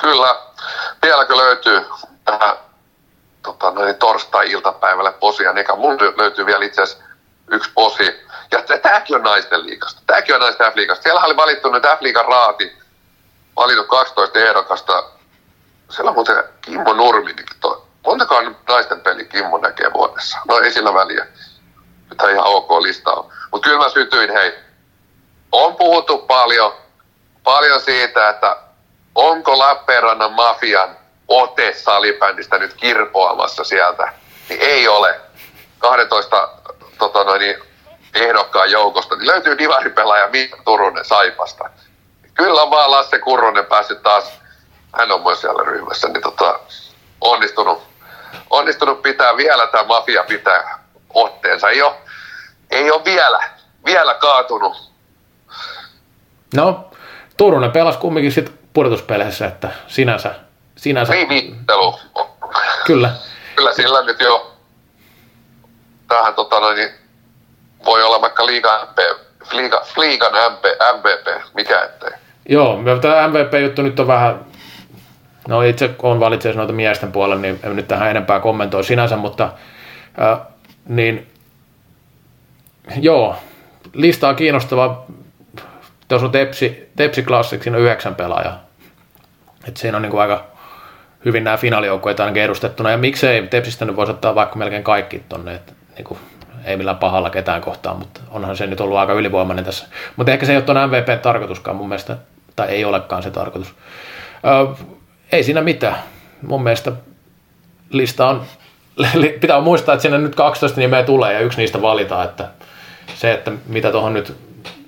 Kyllä. 0.01 0.35
Vieläkö 1.01 1.37
löytyy 1.37 1.85
tähän 2.25 2.57
tota, 3.43 3.73
torstai-iltapäivälle 3.99 5.11
posia, 5.11 5.53
niin 5.53 5.65
mun 5.77 5.97
löytyy 6.17 6.45
vielä 6.45 6.65
itse 6.65 6.81
asiassa 6.81 7.03
yksi 7.51 7.71
posi. 7.73 8.26
Ja 8.51 8.77
tämäkin 8.81 9.15
on 9.15 9.23
naisten 9.23 9.65
liikasta. 9.65 10.01
Tämäkin 10.07 10.35
on 10.35 10.41
naisten 10.41 10.71
F-liikasta. 10.71 11.03
Siellä 11.03 11.21
oli 11.21 11.35
valittu 11.35 11.69
nyt 11.69 11.83
F-liigan 11.83 12.25
raati, 12.25 12.77
valinnut 13.55 13.87
12 13.87 14.39
ehdokasta. 14.39 15.03
Siellä 15.89 16.09
on 16.09 16.15
muuten 16.15 16.43
Kimmo 16.61 16.93
Nurminikin. 16.93 17.45
Montakaan 18.05 18.57
naisten 18.67 19.01
peli 19.01 19.25
Kimmo 19.25 19.57
näkee 19.57 19.93
vuodessa? 19.93 20.37
No 20.47 20.59
ei 20.59 20.71
sillä 20.71 20.93
väliä. 20.93 21.27
Tämä 22.17 22.29
ihan 22.29 22.45
ok 22.45 22.71
lista 22.71 23.11
on. 23.11 23.31
Mutta 23.51 23.69
kyllä 23.69 23.83
mä 23.83 23.89
sytyin, 23.89 24.33
hei, 24.33 24.53
on 25.51 25.75
puhuttu 25.75 26.17
paljon 26.17 26.73
paljon 27.47 27.81
siitä, 27.81 28.29
että 28.29 28.57
onko 29.15 29.57
Lappeenrannan 29.57 30.33
mafian 30.33 30.97
ote 31.27 31.73
salibändistä 31.73 32.57
nyt 32.57 32.73
kirpoamassa 32.73 33.63
sieltä, 33.63 34.13
niin 34.49 34.61
ei 34.61 34.87
ole. 34.87 35.19
12 35.79 36.49
tota 36.97 37.23
noin, 37.23 37.39
niin 37.39 37.55
ehdokkaan 38.17 38.71
joukosta, 38.71 39.15
niin 39.15 39.27
löytyy 39.27 39.57
divaripelaaja 39.57 40.27
Miikka 40.27 40.57
Turunen 40.65 41.05
Saipasta. 41.05 41.69
Kyllä 42.33 42.61
on 42.61 42.71
vaan 42.71 42.91
Lasse 42.91 43.19
Kurronen 43.19 43.65
päässyt 43.65 44.03
taas 44.03 44.39
hän 44.99 45.11
on 45.11 45.23
myös 45.23 45.41
siellä 45.41 45.63
ryhmässä, 45.63 46.07
niin 46.07 46.21
tota, 46.21 46.59
onnistunut, 47.21 47.83
onnistunut 48.49 49.01
pitää 49.01 49.37
vielä 49.37 49.67
tämä 49.67 49.83
mafia 49.83 50.23
pitää 50.23 50.79
otteensa. 51.13 51.69
Ei 51.69 51.81
ole, 51.81 51.95
ei 52.71 52.91
ole 52.91 53.05
vielä, 53.05 53.39
vielä 53.85 54.13
kaatunut. 54.13 54.91
No, 56.55 56.89
Turunen 57.37 57.71
pelasi 57.71 57.99
kumminkin 57.99 58.31
sitten 58.31 58.59
pudotuspeleissä, 58.73 59.45
että 59.45 59.69
sinänsä, 59.87 60.35
sinänsä 60.75 61.13
Ei 61.13 61.29
viittelu. 61.29 61.99
kyllä. 62.85 63.11
Kyllä 63.55 63.73
sillä 63.73 64.01
nyt 64.01 64.19
jo 64.19 64.53
tähän 66.07 66.33
tota 66.35 66.59
noin, 66.59 66.75
niin 66.75 66.91
voi 67.87 68.03
olla 68.03 68.21
vaikka 68.21 68.45
liiga 68.45 68.85
MP, 68.85 68.97
liiga, 69.51 69.81
liigan 69.97 70.31
MP, 70.51 70.65
MVP, 70.97 71.41
mikä 71.53 71.81
ettei. 71.81 72.11
Joo, 72.49 72.79
tämä 73.01 73.27
MVP-juttu 73.27 73.81
nyt 73.81 73.99
on 73.99 74.07
vähän, 74.07 74.39
no 75.47 75.61
itse 75.61 75.89
on 76.01 76.19
valitsee 76.19 76.53
noita 76.53 76.73
miesten 76.73 77.11
puolella, 77.11 77.41
niin 77.41 77.59
en 77.63 77.75
nyt 77.75 77.87
tähän 77.87 78.09
enempää 78.09 78.39
kommentoi 78.39 78.83
sinänsä, 78.83 79.17
mutta 79.17 79.49
äh, 80.21 80.39
niin 80.87 81.27
joo, 83.01 83.35
lista 83.93 84.29
on 84.29 84.35
kiinnostava. 84.35 85.05
Tuossa 86.07 86.25
on 86.25 86.31
Tepsi, 86.31 86.89
Tepsi 86.95 87.23
Classic, 87.23 87.63
siinä 87.63 87.77
on 87.77 87.83
yhdeksän 87.83 88.15
pelaajaa. 88.15 88.63
Et 89.67 89.77
siinä 89.77 89.97
on 89.97 90.01
niin 90.01 90.11
kuin 90.11 90.21
aika 90.21 90.45
hyvin 91.25 91.43
nämä 91.43 91.57
finaalijoukkueet 91.57 92.19
ainakin 92.19 92.43
edustettuna. 92.43 92.91
Ja 92.91 92.97
miksei 92.97 93.47
Tepsistä 93.47 93.85
nyt 93.85 93.95
voisi 93.95 94.11
ottaa 94.11 94.35
vaikka 94.35 94.55
melkein 94.55 94.83
kaikki 94.83 95.23
tonne, 95.29 95.55
että 95.55 95.73
niin 95.95 96.05
kuin, 96.05 96.19
ei 96.67 96.77
millään 96.77 96.97
pahalla 96.97 97.29
ketään 97.29 97.61
kohtaan, 97.61 97.99
mutta 97.99 98.21
onhan 98.31 98.57
se 98.57 98.67
nyt 98.67 98.81
ollut 98.81 98.97
aika 98.97 99.13
ylivoimainen 99.13 99.65
tässä. 99.65 99.87
Mutta 100.15 100.31
ehkä 100.31 100.45
se 100.45 100.51
ei 100.51 100.57
ole 100.57 100.63
tuon 100.63 100.89
MVP 100.89 101.21
tarkoituskaan 101.21 101.77
mun 101.77 101.89
mielestä, 101.89 102.17
tai 102.55 102.67
ei 102.67 102.85
olekaan 102.85 103.23
se 103.23 103.31
tarkoitus. 103.31 103.73
Öö, 104.45 104.85
ei 105.31 105.43
siinä 105.43 105.61
mitään. 105.61 105.95
Mun 106.41 106.63
mielestä 106.63 106.91
lista 107.89 108.27
on, 108.27 108.41
pitää 109.41 109.61
muistaa, 109.61 109.93
että 109.93 110.01
sinne 110.01 110.17
nyt 110.17 110.35
12 110.35 110.79
nimeä 110.79 111.03
tulee 111.03 111.33
ja 111.33 111.39
yksi 111.39 111.57
niistä 111.57 111.81
valitaan, 111.81 112.25
että 112.25 112.47
se, 113.15 113.33
että 113.33 113.51
mitä 113.67 113.91
tuohon 113.91 114.13
nyt 114.13 114.35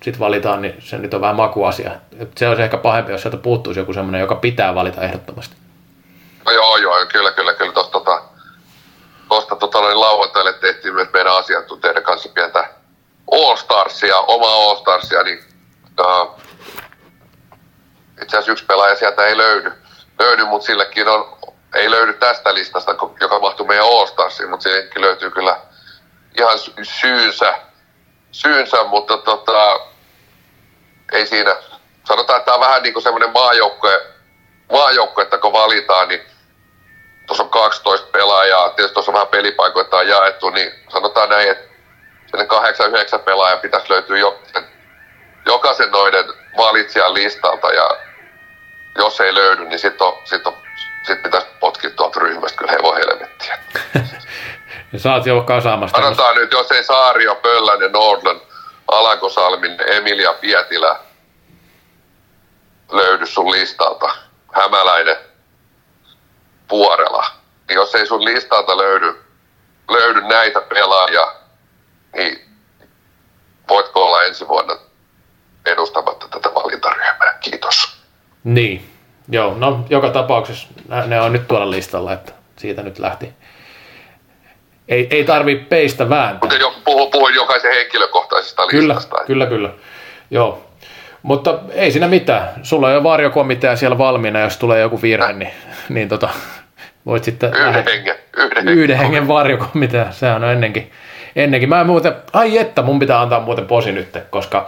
sit 0.03 0.19
valitaan, 0.19 0.61
niin 0.61 0.75
se 0.79 0.97
nyt 0.97 1.13
on 1.13 1.21
vähän 1.21 1.35
makuasia. 1.35 1.91
Se 2.35 2.47
olisi 2.47 2.61
ehkä 2.61 2.77
pahempi, 2.77 3.11
jos 3.11 3.21
sieltä 3.21 3.37
puuttuisi 3.37 3.79
joku 3.79 3.93
semmoinen, 3.93 4.21
joka 4.21 4.35
pitää 4.35 4.75
valita 4.75 5.01
ehdottomasti. 5.01 5.55
No 6.45 6.51
joo, 6.51 6.77
joo, 6.77 6.95
kyllä, 7.11 7.31
kyllä, 7.31 7.53
kyllä. 7.53 7.71
Tuosta 9.49 9.67
tota, 9.67 9.81
noin 9.85 9.99
lauantaille 9.99 10.53
tehtiin 10.53 10.93
myös 10.93 11.07
meidän 11.13 11.37
asiantuntijoiden 11.37 12.03
kanssa 12.03 12.29
pientä 12.29 12.69
All 13.31 13.55
Starsia, 13.55 14.17
omaa 14.17 14.53
All 14.53 14.75
Starsia, 14.75 15.23
niin 15.23 15.43
uh, 15.99 16.41
itse 18.21 18.37
asiassa 18.37 18.51
yksi 18.51 18.65
pelaaja 18.65 18.95
sieltä 18.95 19.25
ei 19.25 19.37
löydy, 19.37 19.71
löydy 20.19 20.45
mutta 20.45 20.65
sillekin 20.65 21.07
on, 21.07 21.37
ei 21.75 21.91
löydy 21.91 22.13
tästä 22.13 22.53
listasta, 22.53 22.95
joka 23.21 23.39
mahtuu 23.39 23.65
meidän 23.65 23.85
All 23.85 24.05
Starsiin, 24.05 24.49
mutta 24.49 24.63
sillekin 24.63 25.01
löytyy 25.01 25.31
kyllä 25.31 25.59
ihan 26.37 26.59
sy- 26.59 26.73
syynsä, 26.83 27.59
syynsä 28.31 28.83
mutta 28.83 29.17
tota, 29.17 29.79
ei 31.11 31.25
siinä. 31.25 31.55
Sanotaan, 32.07 32.39
että 32.39 32.45
tämä 32.45 32.55
on 32.55 32.67
vähän 32.67 32.83
niin 32.83 32.93
kuin 32.93 33.03
semmoinen 33.03 33.31
maajoukkue, 33.31 34.07
maajoukkue, 34.71 35.23
että 35.23 35.37
kun 35.37 35.53
valitaan, 35.53 36.07
niin 36.07 36.21
tuossa 37.29 37.43
on 37.43 37.49
12 37.49 38.07
pelaajaa, 38.11 38.69
tietysti 38.69 38.93
tuossa 38.93 39.11
on 39.11 39.13
vähän 39.13 39.27
pelipaikoita 39.27 39.97
on 39.97 40.07
jaettu, 40.07 40.49
niin 40.49 40.71
sanotaan 40.89 41.29
näin, 41.29 41.51
että 41.51 41.69
sinne 42.31 42.47
8-9 43.17 43.19
pelaajan 43.19 43.59
pitäisi 43.59 43.89
löytyä 43.89 44.17
jokaisen, 44.17 44.63
jokaisen 45.45 45.91
noiden 45.91 46.25
valitsijan 46.57 47.13
listalta, 47.13 47.67
ja 47.67 47.89
jos 48.97 49.21
ei 49.21 49.33
löydy, 49.33 49.65
niin 49.65 49.79
sitten 49.79 50.07
sit 50.23 50.47
on, 50.47 50.53
sit 51.03 51.23
pitäisi 51.23 51.47
potkia 51.59 51.89
tuolta 51.89 52.19
ryhmästä 52.19 52.57
kyllä 52.57 52.71
hevon 52.71 52.95
helvettiä. 52.95 53.59
Ja 54.93 54.99
saat 54.99 55.25
jo 55.25 55.41
kasaamassa 55.41 55.97
Sanotaan 55.97 56.35
nyt, 56.35 56.51
jos 56.51 56.71
ei 56.71 56.83
Saario, 56.83 57.35
Pöllänen, 57.35 57.91
Nordland, 57.91 58.39
Alanko 58.87 59.29
Salminen, 59.29 59.93
Emilia 59.93 60.33
Pietilä 60.33 60.99
löydy 62.91 63.25
sun 63.25 63.51
listalta, 63.51 64.09
Hämäläinen, 64.53 65.17
Puorela, 66.69 67.25
niin 67.67 67.75
jos 67.75 67.95
ei 67.95 68.05
sun 68.05 68.25
listalta 68.25 68.77
löydy, 68.77 69.21
löydy 69.89 70.21
näitä 70.21 70.61
pelaajia, 70.61 71.27
niin 72.15 72.39
voitko 73.69 74.05
olla 74.05 74.23
ensi 74.23 74.47
vuonna 74.47 74.75
edustamatta 75.65 76.27
tätä 76.27 76.49
valintaryhmää? 76.55 77.37
Kiitos. 77.41 77.99
Niin, 78.43 78.89
joo, 79.29 79.53
no 79.57 79.85
joka 79.89 80.09
tapauksessa 80.09 80.67
ne 81.05 81.21
on 81.21 81.33
nyt 81.33 81.47
tuolla 81.47 81.71
listalla, 81.71 82.13
että 82.13 82.31
siitä 82.57 82.83
nyt 82.83 82.99
lähti. 82.99 83.33
Ei, 84.87 85.07
ei 85.09 85.23
tarvi 85.23 85.55
peistä 85.55 86.09
vääntää. 86.09 86.39
Mutta 86.41 86.55
jo, 86.55 86.73
puhun, 86.85 87.11
puhun 87.11 87.35
jokaisen 87.35 87.73
henkilökohtaisesta 87.73 88.67
Kyllä, 88.67 88.95
listasta. 88.95 89.25
kyllä, 89.25 89.45
kyllä. 89.45 89.69
Joo. 90.31 90.65
Mutta 91.23 91.59
ei 91.71 91.91
siinä 91.91 92.07
mitään. 92.07 92.49
Sulla 92.63 92.87
on 92.87 92.93
jo 92.93 93.03
varjokomitea 93.03 93.75
siellä 93.75 93.97
valmiina, 93.97 94.39
jos 94.39 94.57
tulee 94.57 94.81
joku 94.81 95.01
virhe, 95.01 95.33
niin, 95.33 95.51
niin 95.89 96.09
tota, 96.09 96.29
voit 97.05 97.23
sitten 97.23 97.49
Yhden 97.53 97.73
lähet- 97.73 97.89
hengen. 97.91 98.15
Yhden, 98.37 98.67
yhden 98.67 98.97
hengen 98.97 99.27
varjokomitea. 99.27 100.11
Sehän 100.11 100.43
on 100.43 100.49
ennenkin. 100.51 100.91
ennenkin. 101.35 101.69
Mä 101.69 101.83
muuten, 101.83 102.13
ai 102.33 102.57
että, 102.57 102.81
mun 102.81 102.99
pitää 102.99 103.21
antaa 103.21 103.39
muuten 103.39 103.65
posi 103.65 103.91
nyt, 103.91 104.17
koska 104.29 104.67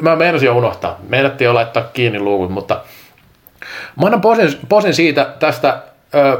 mä 0.00 0.16
meinasin 0.16 0.46
jo 0.46 0.56
unohtaa. 0.56 0.98
Meinattiin 1.08 1.46
jo 1.46 1.54
laittaa 1.54 1.82
kiinni 1.92 2.18
luukut, 2.18 2.50
mutta 2.50 2.80
mä 4.00 4.06
annan 4.06 4.20
posin, 4.20 4.58
posin 4.68 4.94
siitä 4.94 5.26
tästä 5.38 5.78
ö, 6.14 6.38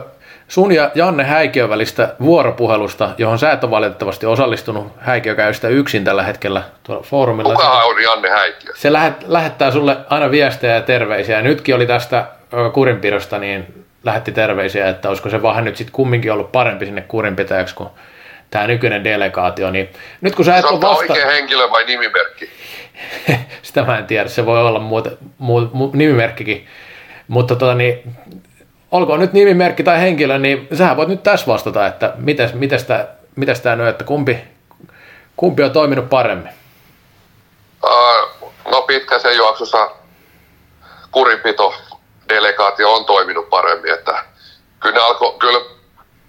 sun 0.49 0.73
ja 0.73 0.91
Janne 0.95 1.25
Häikiön 1.25 1.69
välistä 1.71 2.15
vuoropuhelusta, 2.21 3.11
johon 3.19 3.39
sä 3.39 3.53
et 3.53 3.65
ole 3.65 3.71
valitettavasti 3.71 4.27
osallistunut. 4.27 4.93
Häikiö 5.01 5.35
käy 5.35 5.55
sitä 5.55 5.69
yksin 5.69 6.05
tällä 6.05 6.23
hetkellä 6.23 6.63
tuolla 6.83 7.03
foorumilla. 7.03 7.55
Kukahan 7.55 7.87
on 7.87 8.03
Janne 8.03 8.31
Häikkiö? 8.31 8.73
Se 8.77 8.93
lähet, 8.93 9.15
lähettää 9.29 9.71
sulle 9.71 9.97
aina 10.11 10.31
viestejä 10.31 10.75
ja 10.75 10.81
terveisiä. 10.81 11.43
Nytkin 11.43 11.75
oli 11.75 11.87
tästä 11.87 12.25
ö, 12.53 12.71
kurinpidosta, 12.71 13.39
niin 13.39 13.84
lähetti 14.05 14.33
terveisiä, 14.33 14.89
että 14.89 15.09
olisiko 15.09 15.31
se 15.31 15.43
vähän 15.43 15.65
nyt 15.65 15.77
sitten 15.77 15.93
kumminkin 15.93 16.33
ollut 16.33 16.53
parempi 16.53 16.87
sinne 16.87 17.01
kurinpitäjäksi 17.01 17.75
kuin 17.75 17.89
tämä 18.51 18.67
nykyinen 18.67 19.05
delegaatio. 19.05 19.71
Niin 19.71 19.93
nyt 20.21 20.35
kun 20.35 20.45
sä 20.45 20.57
et 20.57 20.63
Se 20.63 20.67
ole 20.67 20.75
on 20.75 20.81
vasta... 20.81 21.13
oikea 21.13 21.27
henkilö 21.27 21.71
vai 21.71 21.85
nimimerkki? 21.87 22.51
Sitä 23.63 23.83
mä 23.83 23.99
en 23.99 24.07
tiedä, 24.07 24.29
se 24.29 24.47
voi 24.47 24.61
olla 24.61 24.79
muuten, 24.79 25.19
muu, 25.39 25.71
muu, 25.73 25.91
nimimerkkikin. 25.95 26.67
Mutta 27.29 27.57
tota 27.57 27.75
niin, 27.75 28.17
olkoon 28.91 29.21
nyt 29.21 29.33
nimimerkki 29.33 29.83
tai 29.83 30.01
henkilö, 30.01 30.39
niin 30.39 30.69
sähän 30.73 30.97
voit 30.97 31.09
nyt 31.09 31.23
tässä 31.23 31.47
vastata, 31.47 31.87
että 31.87 32.13
mites, 32.17 32.55
mites 32.55 32.85
tämä 32.85 33.07
mites 33.37 33.61
tää 33.61 33.77
nyt, 33.77 33.89
että 33.89 34.05
kumpi, 34.05 34.45
kumpi 35.37 35.63
on 35.63 35.71
toiminut 35.71 36.09
paremmin. 36.09 36.53
Uh, 37.85 38.53
no 38.71 38.83
pitkässä 38.83 39.31
juoksussa 39.31 39.91
kurinpito 41.11 41.75
delegaatio 42.29 42.95
on 42.95 43.05
toiminut 43.05 43.51
paremmin, 43.51 43.93
että 43.93 44.25
kyllä, 44.81 45.05
alko, 45.05 45.33
kyllä 45.33 45.61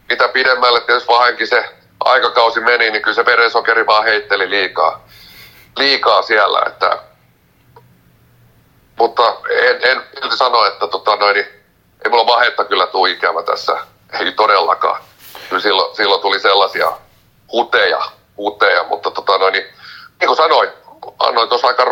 mitä 0.09 0.27
pidemmälle 0.27 0.81
tietysti 0.81 1.13
vähänkin 1.13 1.47
se 1.47 1.65
aikakausi 2.05 2.59
meni, 2.59 2.89
niin 2.91 3.01
kyllä 3.01 3.15
se 3.15 3.25
verensokeri 3.25 3.85
vaan 3.85 4.03
heitteli 4.03 4.49
liikaa, 4.49 5.07
liikaa 5.77 6.21
siellä, 6.21 6.63
että 6.67 6.99
mutta 8.97 9.35
en, 9.49 9.79
en 9.83 10.03
silti 10.21 10.37
sano, 10.37 10.65
että 10.65 10.87
tota 10.87 11.15
noin, 11.15 11.33
niin 11.33 11.47
ei 12.05 12.11
mulla 12.11 12.27
vahetta 12.27 12.65
kyllä 12.65 12.87
tule 12.87 13.09
ikävä 13.09 13.43
tässä, 13.43 13.77
ei 14.19 14.31
todellakaan. 14.31 15.01
Kyllä 15.49 15.61
silloin, 15.61 15.95
silloin 15.95 16.21
tuli 16.21 16.39
sellaisia 16.39 16.91
huteja, 17.51 18.01
huteja 18.37 18.83
mutta 18.83 19.11
tota 19.11 19.37
noin, 19.37 19.53
niin, 19.53 19.65
niin 20.19 20.27
kuin 20.27 20.37
sanoin, 20.37 20.69
annoin 21.19 21.49
tuossa 21.49 21.67
aika 21.67 21.85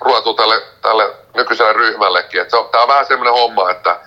ruotu 0.00 0.34
tälle, 0.34 0.62
tälle 0.82 1.21
nykyiselle 1.36 1.72
ryhmällekin, 1.72 2.40
että 2.40 2.50
se 2.50 2.56
on, 2.56 2.68
tää 2.68 2.82
on 2.82 2.88
vähän 2.88 3.06
semmoinen 3.06 3.34
homma, 3.34 3.70
että 3.70 4.00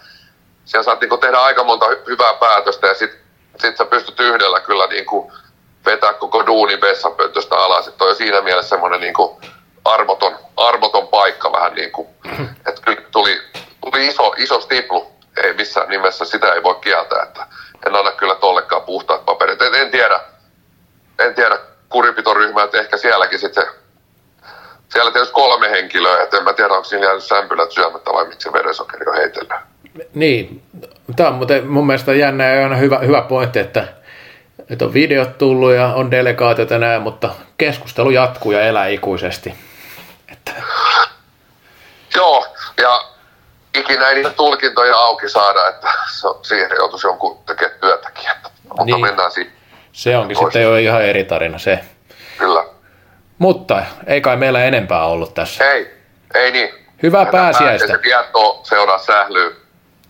siellä 0.65 0.83
saat 0.83 1.01
niinku 1.01 1.17
tehdä 1.17 1.37
aika 1.37 1.63
monta 1.63 1.85
hy- 1.85 2.07
hyvää 2.07 2.33
päätöstä 2.33 2.87
ja 2.87 2.93
sit, 2.93 3.11
sit 3.59 3.77
sä 3.77 3.85
pystyt 3.85 4.19
yhdellä 4.19 4.59
kyllä 4.59 4.87
niinku 4.87 5.31
vetää 5.85 6.13
koko 6.13 6.45
duunin 6.45 6.81
vessanpöntöstä 6.81 7.55
alas. 7.55 7.87
Että 7.87 8.03
on 8.03 8.15
siinä 8.15 8.41
mielessä 8.41 8.69
semmoinen 8.69 8.99
niinku 8.99 9.41
armoton, 9.85 10.37
armoton 10.57 11.07
paikka 11.07 11.51
vähän 11.51 11.75
niin 11.79 11.91
kuin, 11.91 12.07
että 12.67 12.81
kyllä 12.85 13.01
tuli, 13.11 13.41
tuli 13.81 14.07
iso, 14.07 14.33
iso 14.37 14.61
stiplu, 14.61 15.11
ei 15.43 15.53
missään 15.53 15.89
nimessä, 15.89 16.25
sitä 16.25 16.53
ei 16.53 16.63
voi 16.63 16.75
kieltää, 16.75 17.23
että 17.23 17.47
en 17.87 17.95
anna 17.95 18.11
kyllä 18.11 18.35
tollekaan 18.35 18.81
puhtaat 18.81 19.25
paperit. 19.25 19.61
En, 19.61 19.75
en 19.75 19.91
tiedä, 19.91 20.19
en 21.19 21.35
tiedä 21.35 21.57
kurinpitoryhmää, 21.89 22.63
että 22.63 22.79
ehkä 22.79 22.97
sielläkin 22.97 23.39
sitten 23.39 23.63
se, 23.63 23.71
siellä 24.95 25.11
tietysti 25.11 25.33
kolme 25.33 25.69
henkilöä, 25.71 26.23
että 26.23 26.37
en 26.37 26.43
mä 26.43 26.53
tiedä, 26.53 26.73
onko 26.73 26.83
siinä 26.83 27.05
jäänyt 27.05 27.23
sämpylät 27.23 27.71
syömättä 27.71 28.13
vai 28.13 28.25
miksi 28.27 28.53
verensokeri 28.53 29.05
on 29.07 29.15
heitellyt. 29.15 29.49
Niin, 30.13 30.61
tämä 31.15 31.29
on 31.29 31.35
muuten 31.35 31.67
mun 31.67 31.87
mielestä 31.87 32.13
jännä 32.13 32.49
ja 32.51 32.63
aina 32.63 32.75
hyvä, 32.75 32.97
hyvä 32.99 33.21
pointti, 33.21 33.59
että, 33.59 33.87
että 34.69 34.85
on 34.85 34.93
videot 34.93 35.37
tullut 35.37 35.73
ja 35.73 35.85
on 35.85 36.11
delegaatiot 36.11 36.69
ja 36.69 36.77
näin, 36.77 37.01
mutta 37.01 37.29
keskustelu 37.57 38.09
jatkuu 38.09 38.51
ja 38.51 38.61
elää 38.61 38.87
ikuisesti. 38.87 39.55
Että, 40.31 40.51
Joo, 42.15 42.45
ja 42.81 43.03
ikinä 43.73 44.09
ei 44.09 44.15
niitä 44.15 44.29
tulkintoja 44.29 44.95
auki 44.95 45.29
saada, 45.29 45.67
että 45.67 45.87
se, 46.11 46.27
siihen 46.41 46.69
joutuisi 46.77 47.07
jonkun 47.07 47.37
tekemään 47.45 47.79
työtäkin. 47.79 48.29
Mutta 48.63 48.85
Niin. 48.85 49.01
mennään 49.01 49.31
siihen. 49.31 49.53
Se 49.91 50.17
onkin 50.17 50.37
sitten 50.37 50.61
jo 50.61 50.75
ihan 50.75 51.01
eri 51.01 51.23
tarina 51.23 51.57
se. 51.57 51.79
Kyllä. 52.37 52.74
Mutta 53.37 53.83
ei 54.07 54.21
kai 54.21 54.37
meillä 54.37 54.63
enempää 54.63 55.05
ollut 55.05 55.33
tässä. 55.33 55.71
Ei, 55.71 55.91
ei 56.35 56.51
niin. 56.51 56.69
Hyvää 57.03 57.19
Lähdetään 57.21 57.43
pääsiäistä. 57.43 57.87
pääsiäisen 57.87 58.01
viettoa 58.03 58.59
seuraa 58.63 58.97
sählyy. 58.97 59.55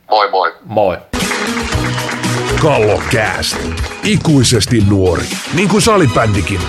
Moi 0.09 0.29
moi. 0.31 0.53
Moi. 0.65 0.97
Kallokääst. 2.61 3.57
Ikuisesti 4.03 4.77
nuori. 4.89 5.23
Niin 5.53 5.69
kuin 5.69 5.81
salibändikin. 5.81 6.59